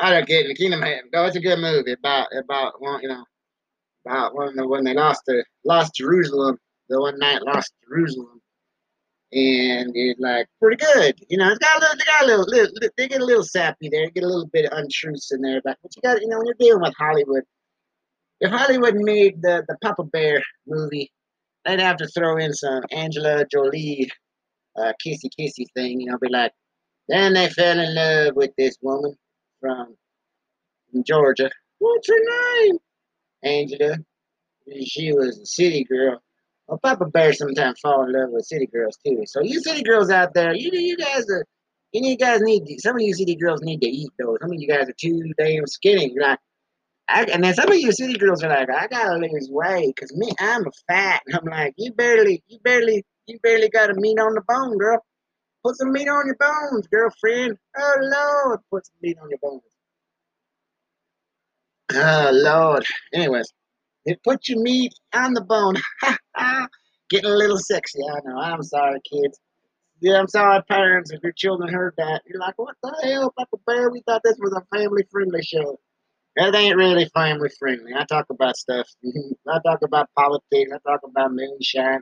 I 0.00 0.10
don't 0.10 0.26
get 0.26 0.44
it. 0.44 0.48
The 0.48 0.54
Kingdom 0.54 0.82
of 0.82 0.88
Heaven. 0.88 1.10
It's 1.12 1.36
a 1.36 1.40
good 1.40 1.58
movie 1.58 1.92
about 1.92 2.28
about 2.36 2.80
one. 2.80 3.02
You 3.02 3.08
know, 3.08 3.24
about 4.06 4.34
when 4.34 4.68
when 4.68 4.84
they 4.84 4.94
lost 4.94 5.22
the 5.26 5.44
lost 5.64 5.94
Jerusalem. 5.94 6.58
The 6.88 6.98
one 6.98 7.18
night 7.18 7.42
lost 7.42 7.74
Jerusalem 7.86 8.40
and 9.32 9.92
it's 9.94 10.20
like 10.20 10.46
pretty 10.60 10.76
good. 10.76 11.14
You 11.28 11.38
know, 11.38 11.48
it's 11.50 11.58
got 11.58 11.76
a 11.76 11.80
little, 11.80 11.96
they 11.98 12.04
got 12.04 12.22
a 12.22 12.26
little, 12.26 12.46
little, 12.46 12.90
they 12.96 13.08
get 13.08 13.20
a 13.20 13.24
little 13.24 13.44
sappy 13.44 13.88
there, 13.90 14.08
get 14.10 14.24
a 14.24 14.26
little 14.26 14.46
bit 14.46 14.64
of 14.66 14.78
untruths 14.78 15.32
in 15.32 15.42
there, 15.42 15.60
but, 15.62 15.76
but 15.82 15.94
you 15.94 16.02
got, 16.02 16.20
you 16.20 16.28
know, 16.28 16.38
when 16.38 16.46
you're 16.46 16.54
dealing 16.58 16.82
with 16.82 16.94
Hollywood, 16.98 17.42
if 18.40 18.50
Hollywood 18.50 18.94
made 18.96 19.42
the 19.42 19.64
the 19.68 19.76
Papa 19.82 20.04
Bear 20.04 20.42
movie, 20.66 21.12
they'd 21.64 21.80
have 21.80 21.96
to 21.98 22.06
throw 22.08 22.38
in 22.38 22.54
some 22.54 22.84
Angela 22.90 23.44
Jolie, 23.52 24.10
uh, 24.76 24.92
kissy 25.04 25.28
kissy 25.38 25.66
thing, 25.74 26.00
you 26.00 26.10
know, 26.10 26.18
be 26.18 26.28
like, 26.28 26.52
then 27.08 27.34
they 27.34 27.50
fell 27.50 27.78
in 27.78 27.94
love 27.94 28.36
with 28.36 28.50
this 28.56 28.76
woman 28.80 29.14
from, 29.60 29.96
Georgia. 31.04 31.50
What's 31.78 32.08
her 32.08 32.64
name? 32.64 32.78
Angela. 33.42 33.96
She 34.84 35.12
was 35.12 35.38
a 35.38 35.46
city 35.46 35.84
girl. 35.84 36.20
Well, 36.66 36.78
Papa 36.82 37.06
Bear 37.06 37.32
sometimes 37.32 37.80
fall 37.80 38.04
in 38.04 38.12
love 38.12 38.30
with 38.30 38.44
city 38.44 38.66
girls 38.66 38.98
too. 39.04 39.22
So 39.26 39.40
you 39.42 39.60
city 39.60 39.82
girls 39.82 40.10
out 40.10 40.34
there, 40.34 40.54
you 40.54 40.70
you 40.72 40.96
guys 40.96 41.24
are, 41.30 41.44
you 41.92 42.16
guys 42.16 42.40
need 42.42 42.64
some 42.80 42.96
of 42.96 43.02
you 43.02 43.14
city 43.14 43.36
girls 43.36 43.62
need 43.62 43.80
to 43.80 43.88
eat 43.88 44.10
though. 44.18 44.36
Some 44.40 44.52
of 44.52 44.60
you 44.60 44.68
guys 44.68 44.88
are 44.88 44.94
too 45.00 45.32
damn 45.38 45.66
skinny. 45.66 46.12
You're 46.12 46.24
like, 46.28 46.38
I, 47.08 47.24
and 47.24 47.42
then 47.42 47.54
some 47.54 47.70
of 47.70 47.78
you 47.78 47.90
city 47.92 48.18
girls 48.18 48.44
are 48.44 48.50
like, 48.50 48.68
I 48.70 48.86
gotta 48.86 49.16
lose 49.16 49.48
weight 49.50 49.94
because 49.94 50.14
me, 50.14 50.30
I'm 50.38 50.66
a 50.66 50.70
fat. 50.86 51.22
And 51.26 51.36
I'm 51.36 51.46
like, 51.46 51.74
you 51.78 51.92
barely, 51.92 52.42
you 52.48 52.58
barely, 52.62 53.04
you 53.26 53.38
barely 53.42 53.70
got 53.70 53.90
a 53.90 53.94
meat 53.94 54.18
on 54.18 54.34
the 54.34 54.42
bone, 54.46 54.76
girl. 54.76 55.02
Put 55.64 55.76
some 55.76 55.92
meat 55.92 56.08
on 56.08 56.26
your 56.26 56.36
bones, 56.38 56.86
girlfriend. 56.88 57.58
Oh 57.76 57.96
Lord, 58.00 58.60
put 58.70 58.86
some 58.86 58.96
meat 59.02 59.18
on 59.20 59.28
your 59.28 59.38
bones. 59.40 59.62
Oh 61.92 62.30
Lord. 62.32 62.84
Anyways, 63.12 63.52
it 64.04 64.22
put 64.22 64.48
your 64.48 64.62
meat 64.62 64.92
on 65.14 65.34
the 65.34 65.42
bone. 65.42 65.76
Getting 67.10 67.30
a 67.30 67.34
little 67.34 67.58
sexy, 67.58 68.00
I 68.08 68.20
know. 68.24 68.38
I'm 68.38 68.62
sorry, 68.62 69.00
kids. 69.10 69.40
Yeah, 70.00 70.20
I'm 70.20 70.28
sorry, 70.28 70.62
parents, 70.68 71.10
if 71.10 71.22
your 71.22 71.32
children 71.32 71.72
heard 71.72 71.94
that. 71.96 72.22
You're 72.26 72.38
like, 72.38 72.54
what 72.56 72.76
the 72.82 72.94
hell, 73.02 73.32
Papa 73.36 73.56
Bear? 73.66 73.90
We 73.90 74.02
thought 74.06 74.20
this 74.24 74.36
was 74.38 74.52
a 74.52 74.76
family 74.76 75.04
friendly 75.10 75.42
show. 75.42 75.78
That 76.36 76.54
ain't 76.54 76.76
really 76.76 77.06
family 77.14 77.48
friendly. 77.58 77.92
I 77.96 78.04
talk 78.04 78.26
about 78.30 78.56
stuff. 78.56 78.86
I 79.48 79.58
talk 79.66 79.80
about 79.82 80.08
politics. 80.16 80.70
I 80.72 80.78
talk 80.88 81.00
about 81.04 81.32
moonshine. 81.32 82.00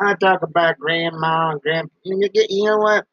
I 0.00 0.14
talk 0.14 0.42
about 0.42 0.78
grandma 0.78 1.50
and 1.50 1.60
grandpa. 1.60 1.92
You, 2.04 2.28
get, 2.28 2.50
you 2.50 2.64
know 2.64 2.78
what? 2.78 3.04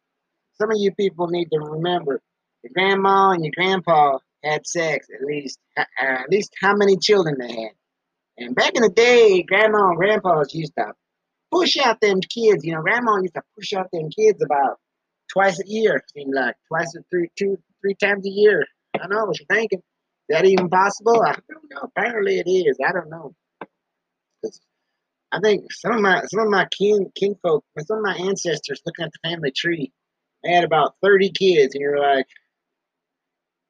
Some 0.59 0.71
of 0.71 0.77
you 0.77 0.91
people 0.93 1.27
need 1.27 1.49
to 1.51 1.59
remember 1.59 2.21
your 2.63 2.71
grandma 2.73 3.31
and 3.31 3.43
your 3.43 3.53
grandpa 3.55 4.19
had 4.43 4.65
sex 4.65 5.07
at 5.13 5.25
least. 5.25 5.59
Uh, 5.75 5.83
at 5.99 6.29
least 6.29 6.53
how 6.61 6.75
many 6.75 6.97
children 6.97 7.35
they 7.39 7.49
had. 7.49 7.71
And 8.37 8.55
back 8.55 8.71
in 8.75 8.83
the 8.83 8.89
day, 8.89 9.43
grandma 9.43 9.89
and 9.89 9.97
grandpas 9.97 10.53
used 10.53 10.73
to 10.77 10.93
push 11.51 11.77
out 11.77 11.99
them 12.01 12.21
kids. 12.21 12.63
You 12.63 12.73
know, 12.73 12.81
grandma 12.81 13.17
used 13.17 13.33
to 13.33 13.41
push 13.57 13.73
out 13.73 13.89
them 13.91 14.09
kids 14.09 14.41
about 14.43 14.77
twice 15.31 15.59
a 15.59 15.67
year, 15.67 16.01
seemed 16.13 16.33
like 16.33 16.55
twice 16.67 16.95
or 16.95 17.03
three, 17.09 17.29
two, 17.37 17.57
three 17.81 17.95
times 17.95 18.25
a 18.25 18.31
year. 18.31 18.65
I 18.95 18.99
don't 18.99 19.09
know 19.11 19.25
what 19.25 19.39
you're 19.39 19.47
thinking. 19.47 19.79
Is 19.79 20.35
that 20.35 20.45
even 20.45 20.69
possible? 20.69 21.21
I 21.21 21.33
don't 21.33 21.71
know. 21.71 21.81
Apparently 21.83 22.39
it 22.39 22.49
is. 22.49 22.77
I 22.85 22.91
don't 22.91 23.09
know. 23.09 23.33
I 25.31 25.39
think 25.39 25.71
some 25.73 25.93
of 25.93 26.01
my 26.01 26.23
some 26.25 26.41
of 26.41 26.49
my 26.49 26.67
kin 26.77 27.11
kinfolk, 27.15 27.63
some 27.79 27.97
of 27.97 28.03
my 28.03 28.15
ancestors, 28.15 28.81
looking 28.85 29.05
at 29.05 29.11
the 29.11 29.29
family 29.29 29.51
tree, 29.51 29.91
they 30.43 30.51
had 30.51 30.63
about 30.63 30.95
thirty 31.03 31.29
kids, 31.29 31.75
and 31.75 31.81
you're 31.81 31.99
like, 31.99 32.27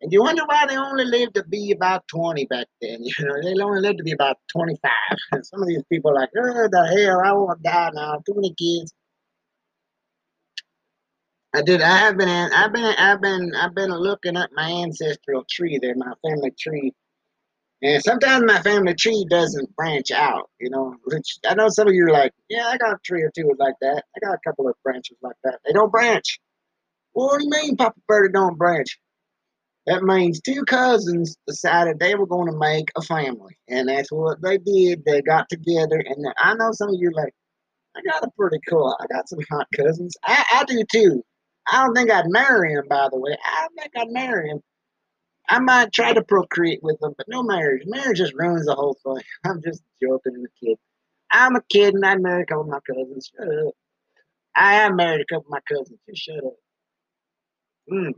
and 0.01 0.13
you 0.13 0.21
wonder 0.21 0.43
why 0.45 0.65
they 0.67 0.77
only 0.77 1.05
lived 1.05 1.35
to 1.35 1.43
be 1.43 1.71
about 1.71 2.07
20 2.07 2.45
back 2.45 2.67
then. 2.81 2.99
You 3.03 3.25
know, 3.25 3.41
they 3.41 3.59
only 3.61 3.81
lived 3.81 3.97
to 3.97 4.03
be 4.03 4.11
about 4.11 4.37
25. 4.51 4.91
And 5.31 5.45
some 5.45 5.61
of 5.61 5.67
these 5.67 5.83
people 5.91 6.11
are 6.11 6.15
like, 6.15 6.29
oh, 6.37 6.67
the 6.71 7.05
hell, 7.05 7.21
I 7.25 7.31
want 7.33 7.59
to 7.59 7.63
die 7.63 7.89
now. 7.93 8.21
Too 8.25 8.35
many 8.35 8.53
kids. 8.53 8.93
I 11.55 11.63
did. 11.63 11.81
I 11.81 11.97
have 11.97 12.17
been. 12.17 12.29
I've 12.29 12.73
been. 12.73 12.83
I've 12.83 13.21
been. 13.21 13.55
I've 13.55 13.73
been 13.73 13.89
looking 13.89 14.37
at 14.37 14.51
my 14.53 14.69
ancestral 14.69 15.43
tree 15.49 15.79
there, 15.81 15.95
my 15.95 16.13
family 16.21 16.51
tree, 16.51 16.93
and 17.81 18.03
sometimes 18.03 18.45
my 18.45 18.61
family 18.61 18.93
tree 18.95 19.25
doesn't 19.29 19.75
branch 19.75 20.11
out. 20.11 20.49
You 20.59 20.69
know, 20.69 20.95
which 21.05 21.37
I 21.47 21.55
know 21.55 21.69
some 21.69 21.87
of 21.87 21.93
you 21.93 22.05
are 22.05 22.11
like, 22.11 22.31
yeah, 22.49 22.67
I 22.67 22.77
got 22.77 22.93
a 22.93 22.99
tree 23.05 23.21
or 23.21 23.31
two 23.35 23.51
like 23.59 23.75
that. 23.81 24.03
I 24.15 24.25
got 24.25 24.35
a 24.35 24.49
couple 24.49 24.67
of 24.67 24.75
branches 24.83 25.17
like 25.21 25.35
that. 25.43 25.59
They 25.65 25.73
don't 25.73 25.91
branch. 25.91 26.39
What 27.13 27.39
do 27.39 27.45
you 27.45 27.49
mean, 27.49 27.77
Papa 27.77 27.99
Bear 28.07 28.29
don't 28.29 28.57
branch? 28.57 28.99
That 29.87 30.03
means 30.03 30.41
two 30.41 30.65
cousins 30.65 31.37
decided 31.47 31.97
they 31.97 32.15
were 32.15 32.27
going 32.27 32.51
to 32.51 32.57
make 32.57 32.89
a 32.97 33.01
family, 33.01 33.57
and 33.69 33.87
that's 33.87 34.11
what 34.11 34.41
they 34.43 34.57
did. 34.57 35.05
They 35.05 35.21
got 35.21 35.47
together, 35.49 36.03
and 36.05 36.25
I 36.37 36.55
know 36.55 36.71
some 36.73 36.89
of 36.89 36.95
you 36.99 37.09
are 37.09 37.23
like, 37.23 37.33
I 37.95 38.01
got 38.11 38.23
a 38.23 38.31
pretty 38.37 38.59
cool. 38.69 38.95
I 38.99 39.07
got 39.07 39.29
some 39.29 39.39
hot 39.49 39.67
cousins. 39.75 40.15
I, 40.25 40.43
I 40.51 40.63
do 40.65 40.83
too. 40.91 41.23
I 41.71 41.85
don't 41.85 41.95
think 41.95 42.11
I'd 42.11 42.27
marry 42.27 42.73
him, 42.73 42.85
by 42.89 43.07
the 43.11 43.19
way. 43.19 43.35
I 43.43 43.61
don't 43.61 43.75
think 43.81 43.91
I'd 43.97 44.13
marry 44.13 44.49
him. 44.49 44.59
I 45.49 45.59
might 45.59 45.93
try 45.93 46.13
to 46.13 46.23
procreate 46.23 46.83
with 46.83 46.99
them, 46.99 47.13
but 47.17 47.27
no 47.29 47.43
marriage. 47.43 47.83
Marriage 47.85 48.17
just 48.17 48.33
ruins 48.35 48.65
the 48.65 48.75
whole 48.75 48.97
thing. 49.03 49.23
I'm 49.45 49.61
just 49.61 49.83
joking 50.01 50.35
and 50.35 50.45
a 50.45 50.65
kid. 50.65 50.77
I'm 51.31 51.55
a 51.55 51.61
kid 51.69 51.93
and 51.93 52.05
I'd 52.05 52.21
marry 52.21 52.43
a 52.43 52.45
couple 52.45 52.63
of 52.63 52.69
my 52.69 52.79
cousins. 52.87 53.31
Shut 53.37 53.47
up. 53.67 53.73
I 54.55 54.73
have 54.75 54.95
married 54.95 55.21
a 55.21 55.25
couple 55.33 55.47
of 55.47 55.51
my 55.51 55.59
cousins. 55.69 55.99
Just 56.09 56.23
shut 56.23 56.37
up. 56.37 56.53
Mm. 57.91 58.13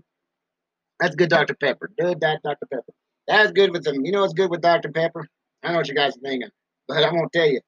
That's 1.00 1.16
good 1.16 1.30
Dr. 1.30 1.56
Pepper. 1.56 1.92
Good 2.00 2.20
Dr. 2.20 2.42
Pepper. 2.72 2.94
That's 3.28 3.52
good 3.52 3.72
with 3.72 3.84
them. 3.84 4.06
You 4.06 4.12
know 4.12 4.22
what's 4.22 4.34
good 4.34 4.50
with 4.50 4.62
Dr. 4.62 4.92
Pepper? 4.92 5.28
I 5.64 5.72
know 5.72 5.78
what 5.78 5.88
you 5.88 5.96
guys 5.96 6.18
are 6.18 6.22
thinking, 6.22 6.50
but 6.88 7.04
I'm 7.04 7.14
gonna 7.14 7.28
tell 7.34 7.48
you, 7.48 7.62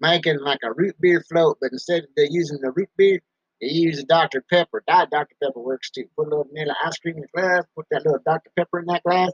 making 0.00 0.38
like 0.40 0.60
a 0.62 0.72
root 0.72 0.96
beer 1.00 1.24
float, 1.28 1.58
but 1.60 1.72
instead 1.72 2.04
of 2.04 2.08
using 2.16 2.60
the 2.60 2.70
root 2.70 2.90
beer, 2.96 3.20
they 3.60 3.68
use 3.68 3.98
a 3.98 4.04
Dr. 4.04 4.44
Pepper. 4.50 4.82
Diet 4.86 5.10
Dr. 5.10 5.34
Pepper 5.42 5.60
works 5.60 5.90
too. 5.90 6.04
Put 6.16 6.26
a 6.26 6.30
little 6.30 6.44
vanilla 6.44 6.74
ice 6.84 6.98
cream 6.98 7.16
in 7.16 7.22
the 7.22 7.28
glass, 7.34 7.64
put 7.74 7.86
that 7.90 8.04
little 8.04 8.20
Dr. 8.24 8.50
Pepper 8.56 8.80
in 8.80 8.86
that 8.86 9.02
glass. 9.02 9.30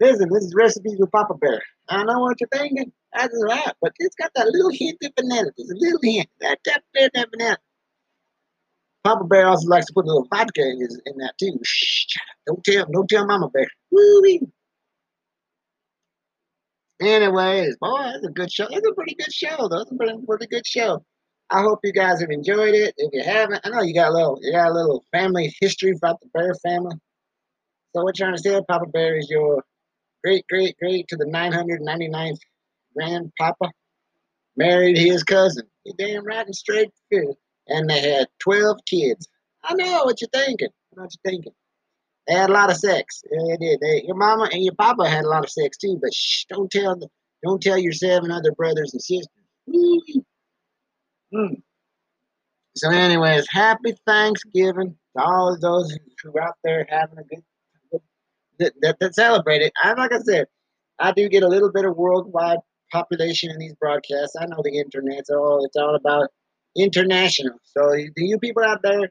Listen, 0.00 0.28
this 0.32 0.44
is 0.44 0.54
recipes 0.56 0.96
with 0.98 1.12
Papa 1.12 1.34
Bear. 1.34 1.62
I 1.88 2.02
know 2.02 2.18
what 2.18 2.40
you're 2.40 2.48
thinking. 2.52 2.92
That's 3.14 3.34
right, 3.48 3.72
but 3.80 3.92
it's 3.98 4.16
got 4.16 4.32
that 4.34 4.48
little 4.48 4.70
hint 4.70 4.98
of 5.04 5.12
vanilla. 5.18 5.50
Just 5.56 5.70
a 5.70 5.76
little 5.78 6.00
hint. 6.02 6.28
That 6.40 6.58
that, 6.64 6.82
that, 6.94 7.10
that 7.14 7.28
vanilla. 7.30 7.58
Papa 9.04 9.24
Bear 9.24 9.46
also 9.46 9.68
likes 9.68 9.86
to 9.86 9.92
put 9.92 10.04
a 10.04 10.08
little 10.08 10.26
vodka 10.30 10.62
in, 10.62 10.80
his, 10.80 11.00
in 11.06 11.16
that 11.18 11.34
too. 11.38 11.58
Shh, 11.62 12.16
don't 12.46 12.64
tell, 12.64 12.86
don't 12.90 13.08
tell 13.08 13.26
Mama 13.26 13.50
Bear. 13.50 13.66
Woo-wee. 13.90 14.40
Anyways, 17.00 17.76
boy, 17.76 18.02
that's 18.02 18.26
a 18.26 18.30
good 18.30 18.50
show. 18.50 18.66
That's 18.70 18.86
a 18.86 18.94
pretty 18.94 19.14
good 19.14 19.32
show, 19.32 19.68
though. 19.68 19.78
That's 19.78 19.90
a 19.90 19.94
pretty, 19.94 20.14
pretty 20.26 20.46
good 20.46 20.66
show. 20.66 21.04
I 21.54 21.62
hope 21.62 21.78
you 21.84 21.92
guys 21.92 22.20
have 22.20 22.30
enjoyed 22.30 22.74
it. 22.74 22.94
If 22.96 23.12
you 23.12 23.22
haven't, 23.22 23.60
I 23.64 23.68
know 23.68 23.82
you 23.82 23.94
got 23.94 24.08
a 24.08 24.12
little, 24.12 24.40
you 24.42 24.50
got 24.50 24.70
a 24.70 24.74
little 24.74 25.04
family 25.12 25.54
history 25.60 25.92
about 25.92 26.20
the 26.20 26.26
Bear 26.34 26.52
family. 26.54 26.96
So 27.94 28.02
what 28.02 28.18
you're 28.18 28.26
trying 28.26 28.36
to 28.36 28.42
say, 28.42 28.60
Papa 28.68 28.86
Bear 28.86 29.16
is 29.16 29.30
your 29.30 29.62
great, 30.24 30.44
great, 30.48 30.76
great 30.78 31.06
to 31.08 31.16
the 31.16 31.26
999th 31.26 32.38
grandpapa 32.96 33.70
married 34.56 34.98
his 34.98 35.22
cousin. 35.22 35.62
You 35.84 35.92
damn 35.96 36.26
right 36.26 36.44
and 36.44 36.56
straight 36.56 36.90
through 37.08 37.36
and 37.68 37.88
they 37.88 38.00
had 38.00 38.26
12 38.40 38.78
kids. 38.86 39.28
I 39.62 39.74
know 39.74 40.02
what 40.06 40.20
you're 40.20 40.30
thinking. 40.30 40.70
What 40.90 41.10
you're 41.12 41.32
thinking. 41.32 41.52
They 42.26 42.34
had 42.34 42.50
a 42.50 42.52
lot 42.52 42.70
of 42.70 42.78
sex. 42.78 43.22
Yeah, 43.30 43.44
they 43.48 43.56
did. 43.64 43.80
They, 43.80 44.02
your 44.04 44.16
mama 44.16 44.48
and 44.50 44.64
your 44.64 44.74
papa 44.74 45.08
had 45.08 45.24
a 45.24 45.28
lot 45.28 45.44
of 45.44 45.50
sex 45.50 45.76
too, 45.76 46.00
but 46.02 46.12
shh, 46.12 46.46
don't 46.48 46.70
tell 46.70 46.96
the, 46.96 47.06
don't 47.44 47.62
tell 47.62 47.78
your 47.78 47.92
seven 47.92 48.32
other 48.32 48.50
brothers 48.50 48.92
and 48.92 49.00
sisters. 49.00 49.28
Mm. 51.34 51.62
So, 52.76 52.90
anyways, 52.90 53.46
happy 53.50 53.94
Thanksgiving 54.06 54.96
to 55.16 55.22
all 55.22 55.52
of 55.52 55.60
those 55.60 55.96
who 56.22 56.36
are 56.36 56.42
out 56.42 56.54
there 56.64 56.86
having 56.88 57.18
a 57.18 57.24
good, 57.24 57.42
that, 58.80 58.98
that, 59.00 59.14
celebrate 59.14 59.62
it. 59.62 59.72
I 59.82 59.94
like 59.94 60.12
I 60.12 60.18
said, 60.18 60.46
I 60.98 61.12
do 61.12 61.28
get 61.28 61.42
a 61.42 61.48
little 61.48 61.70
bit 61.72 61.84
of 61.84 61.96
worldwide 61.96 62.58
population 62.92 63.50
in 63.50 63.58
these 63.58 63.74
broadcasts. 63.74 64.36
I 64.40 64.46
know 64.46 64.60
the 64.62 64.78
internet's 64.78 65.30
all 65.30 65.64
it's 65.64 65.76
all 65.76 65.94
about 65.94 66.28
international. 66.76 67.58
So, 67.64 67.94
do 67.94 68.24
you 68.24 68.38
people 68.38 68.64
out 68.64 68.80
there 68.82 69.10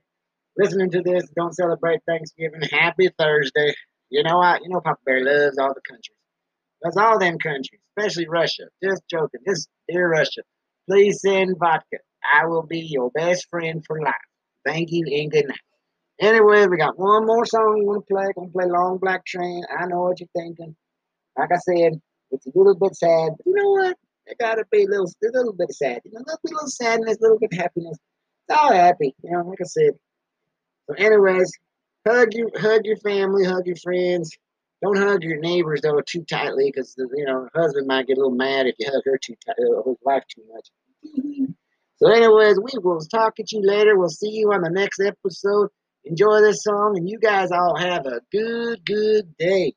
listening 0.57 0.91
to 0.91 1.01
this 1.01 1.23
don't 1.35 1.55
celebrate 1.55 2.01
Thanksgiving? 2.05 2.61
Happy 2.69 3.09
Thursday. 3.17 3.73
You 4.09 4.23
know 4.23 4.37
what? 4.37 4.61
You 4.61 4.69
know 4.69 4.81
Papa 4.81 4.99
Bear 5.05 5.23
loves 5.23 5.57
all 5.57 5.73
the 5.73 5.81
countries. 5.89 6.17
Loves 6.83 6.97
all 6.97 7.17
them 7.17 7.37
countries, 7.37 7.81
especially 7.97 8.27
Russia. 8.27 8.63
Just 8.83 9.03
joking. 9.09 9.39
Just 9.47 9.69
dear 9.87 10.09
Russia, 10.09 10.41
please 10.89 11.21
send 11.21 11.55
vodka. 11.57 11.97
I 12.31 12.45
will 12.45 12.63
be 12.63 12.79
your 12.79 13.11
best 13.11 13.49
friend 13.49 13.83
for 13.85 14.01
life. 14.01 14.13
Thank 14.65 14.91
you 14.91 15.05
and 15.21 15.31
good 15.31 15.47
night. 15.47 15.59
Anyway, 16.21 16.67
we 16.67 16.77
got 16.77 16.97
one 16.97 17.25
more 17.25 17.45
song 17.45 17.75
we 17.79 17.85
want 17.85 18.05
to 18.07 18.13
play. 18.13 18.25
Gonna 18.35 18.49
play 18.49 18.65
Long 18.65 18.97
Black 18.97 19.25
Train. 19.25 19.63
I 19.77 19.85
know 19.87 20.03
what 20.03 20.19
you're 20.19 20.29
thinking. 20.35 20.75
Like 21.37 21.51
I 21.51 21.57
said, 21.57 21.99
it's 22.31 22.45
a 22.45 22.51
little 22.55 22.75
bit 22.75 22.95
sad, 22.95 23.31
but 23.37 23.45
you 23.45 23.53
know 23.53 23.71
what? 23.71 23.97
There 24.25 24.35
gotta 24.39 24.63
be 24.71 24.83
a 24.83 24.87
little, 24.87 25.07
a 25.07 25.27
little 25.33 25.53
bit 25.53 25.69
of 25.69 25.75
sad. 25.75 26.01
You 26.05 26.13
know, 26.13 26.21
a 26.27 26.37
little 26.45 26.67
sadness, 26.67 27.17
a 27.17 27.21
little 27.21 27.39
bit 27.39 27.51
of 27.51 27.59
happiness. 27.59 27.97
It's 28.47 28.57
all 28.57 28.71
happy. 28.71 29.15
You 29.23 29.31
know, 29.31 29.41
like 29.41 29.59
I 29.61 29.65
said. 29.65 29.93
So, 30.87 30.95
anyways, 30.95 31.51
hug 32.07 32.33
you, 32.33 32.49
hug 32.55 32.85
your 32.85 32.97
family, 32.97 33.45
hug 33.45 33.65
your 33.65 33.75
friends. 33.77 34.37
Don't 34.81 34.97
hug 34.97 35.23
your 35.23 35.39
neighbors 35.39 35.81
though 35.81 36.01
too 36.05 36.23
tightly, 36.23 36.71
because 36.73 36.95
you 36.97 37.25
know, 37.25 37.47
husband 37.55 37.87
might 37.87 38.07
get 38.07 38.17
a 38.17 38.21
little 38.21 38.35
mad 38.35 38.67
if 38.67 38.75
you 38.79 38.87
hug 38.91 39.01
her 39.05 39.17
too 39.17 39.35
tight, 39.45 39.55
uh, 39.59 39.73
or 39.73 39.91
his 39.91 39.97
wife 40.03 40.23
too 40.27 40.43
much. 40.53 41.49
So, 42.03 42.11
anyways, 42.11 42.59
we 42.59 42.71
will 42.83 42.99
talk 42.99 43.35
to 43.37 43.43
you 43.49 43.61
later. 43.65 43.97
We'll 43.97 44.09
see 44.09 44.31
you 44.31 44.51
on 44.51 44.61
the 44.61 44.69
next 44.69 44.99
episode. 44.99 45.69
Enjoy 46.03 46.41
this 46.41 46.61
song, 46.61 46.95
and 46.97 47.09
you 47.09 47.17
guys 47.17 47.49
all 47.51 47.77
have 47.77 48.05
a 48.05 48.19
good, 48.29 48.85
good 48.85 49.37
day. 49.37 49.73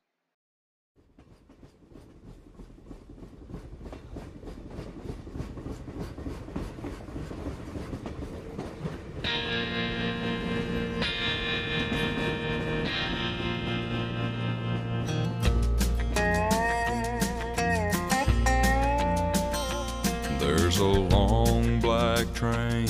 Train 22.37 22.87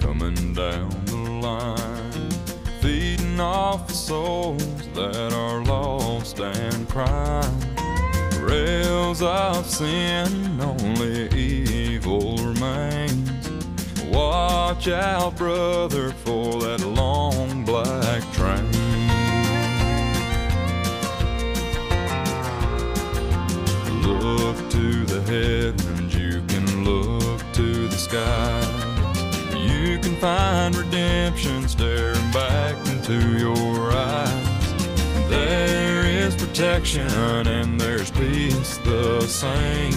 coming 0.00 0.52
down 0.52 0.90
the 1.06 1.16
line, 1.16 2.30
feeding 2.82 3.40
off 3.40 3.88
the 3.88 3.94
souls 3.94 4.86
that 4.92 5.32
are 5.32 5.64
lost 5.64 6.40
and 6.40 6.86
crying. 6.86 7.58
Rails 8.42 9.22
of 9.22 9.64
sin, 9.64 10.60
only 10.60 11.30
evil 11.30 12.36
remains. 12.36 13.48
Watch 14.12 14.88
out, 14.88 15.38
brother, 15.38 16.12
find 30.24 30.74
redemption 30.74 31.68
staring 31.68 32.30
back 32.30 32.74
into 32.88 33.36
your 33.38 33.92
eyes. 33.92 35.28
There 35.28 36.06
is 36.06 36.34
protection 36.34 37.06
and 37.46 37.78
there's 37.78 38.10
peace 38.10 38.78
the 38.78 39.20
same. 39.26 39.92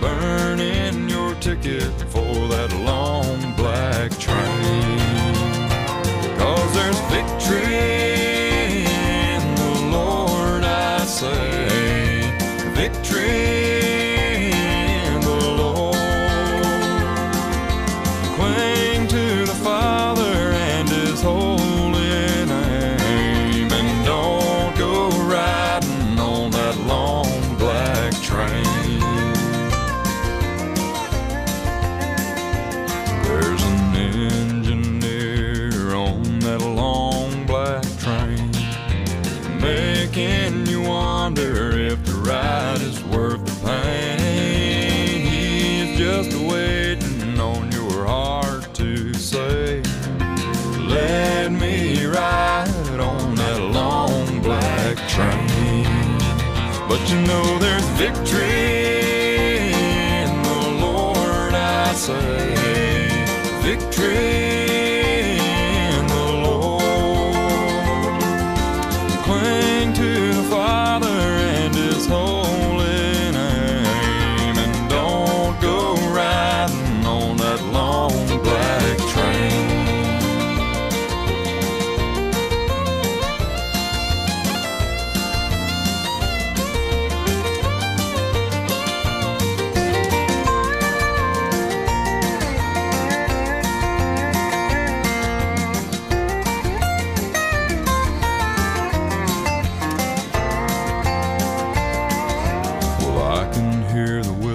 Burning 0.00 1.08
your 1.08 1.36
ticket 1.36 1.92
for 2.10 2.34
that 2.48 2.72
long 2.84 3.54
black 3.54 4.10
train. 4.18 4.98
Cause 6.36 6.74
there's 6.74 6.98
victory 7.14 8.82
in 8.82 9.54
the 9.54 9.90
Lord, 9.92 10.64
I 10.64 11.04
say. 11.04 11.49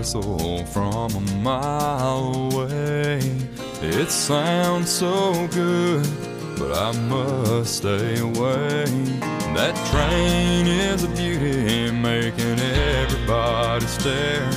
Whistle 0.06 0.64
from 0.66 1.16
a 1.16 1.20
mile 1.42 2.52
away. 2.54 3.18
It 3.82 4.12
sounds 4.12 4.92
so 4.92 5.48
good, 5.48 6.08
but 6.60 6.72
I 6.72 6.92
must 7.10 7.78
stay 7.78 8.20
away. 8.20 8.86
That 9.58 9.74
train 9.90 10.68
is 10.68 11.04
a 11.06 11.08
beauty, 11.08 11.92
making 11.92 12.60
everybody 12.60 13.88
stare. 13.88 14.48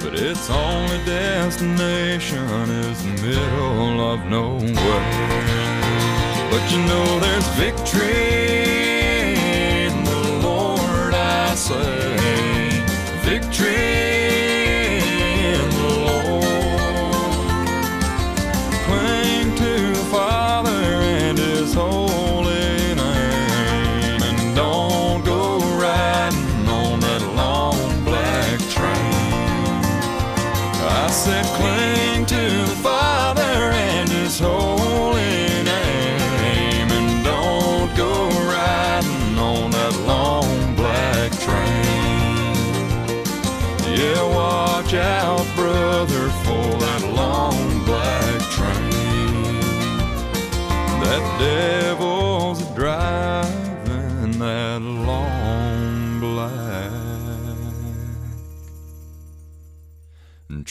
But 0.00 0.14
its 0.16 0.50
only 0.50 0.98
destination 1.06 2.68
is 2.84 3.02
the 3.02 3.26
middle 3.26 4.12
of 4.12 4.26
nowhere. 4.26 4.70
But 6.50 6.62
you 6.70 6.78
know 6.90 7.20
there's 7.20 7.48
victory 7.56 8.26
in 9.86 10.04
the 10.04 10.40
Lord, 10.42 11.14
I 11.14 11.54
say. 11.54 12.09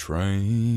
Train. 0.10 0.69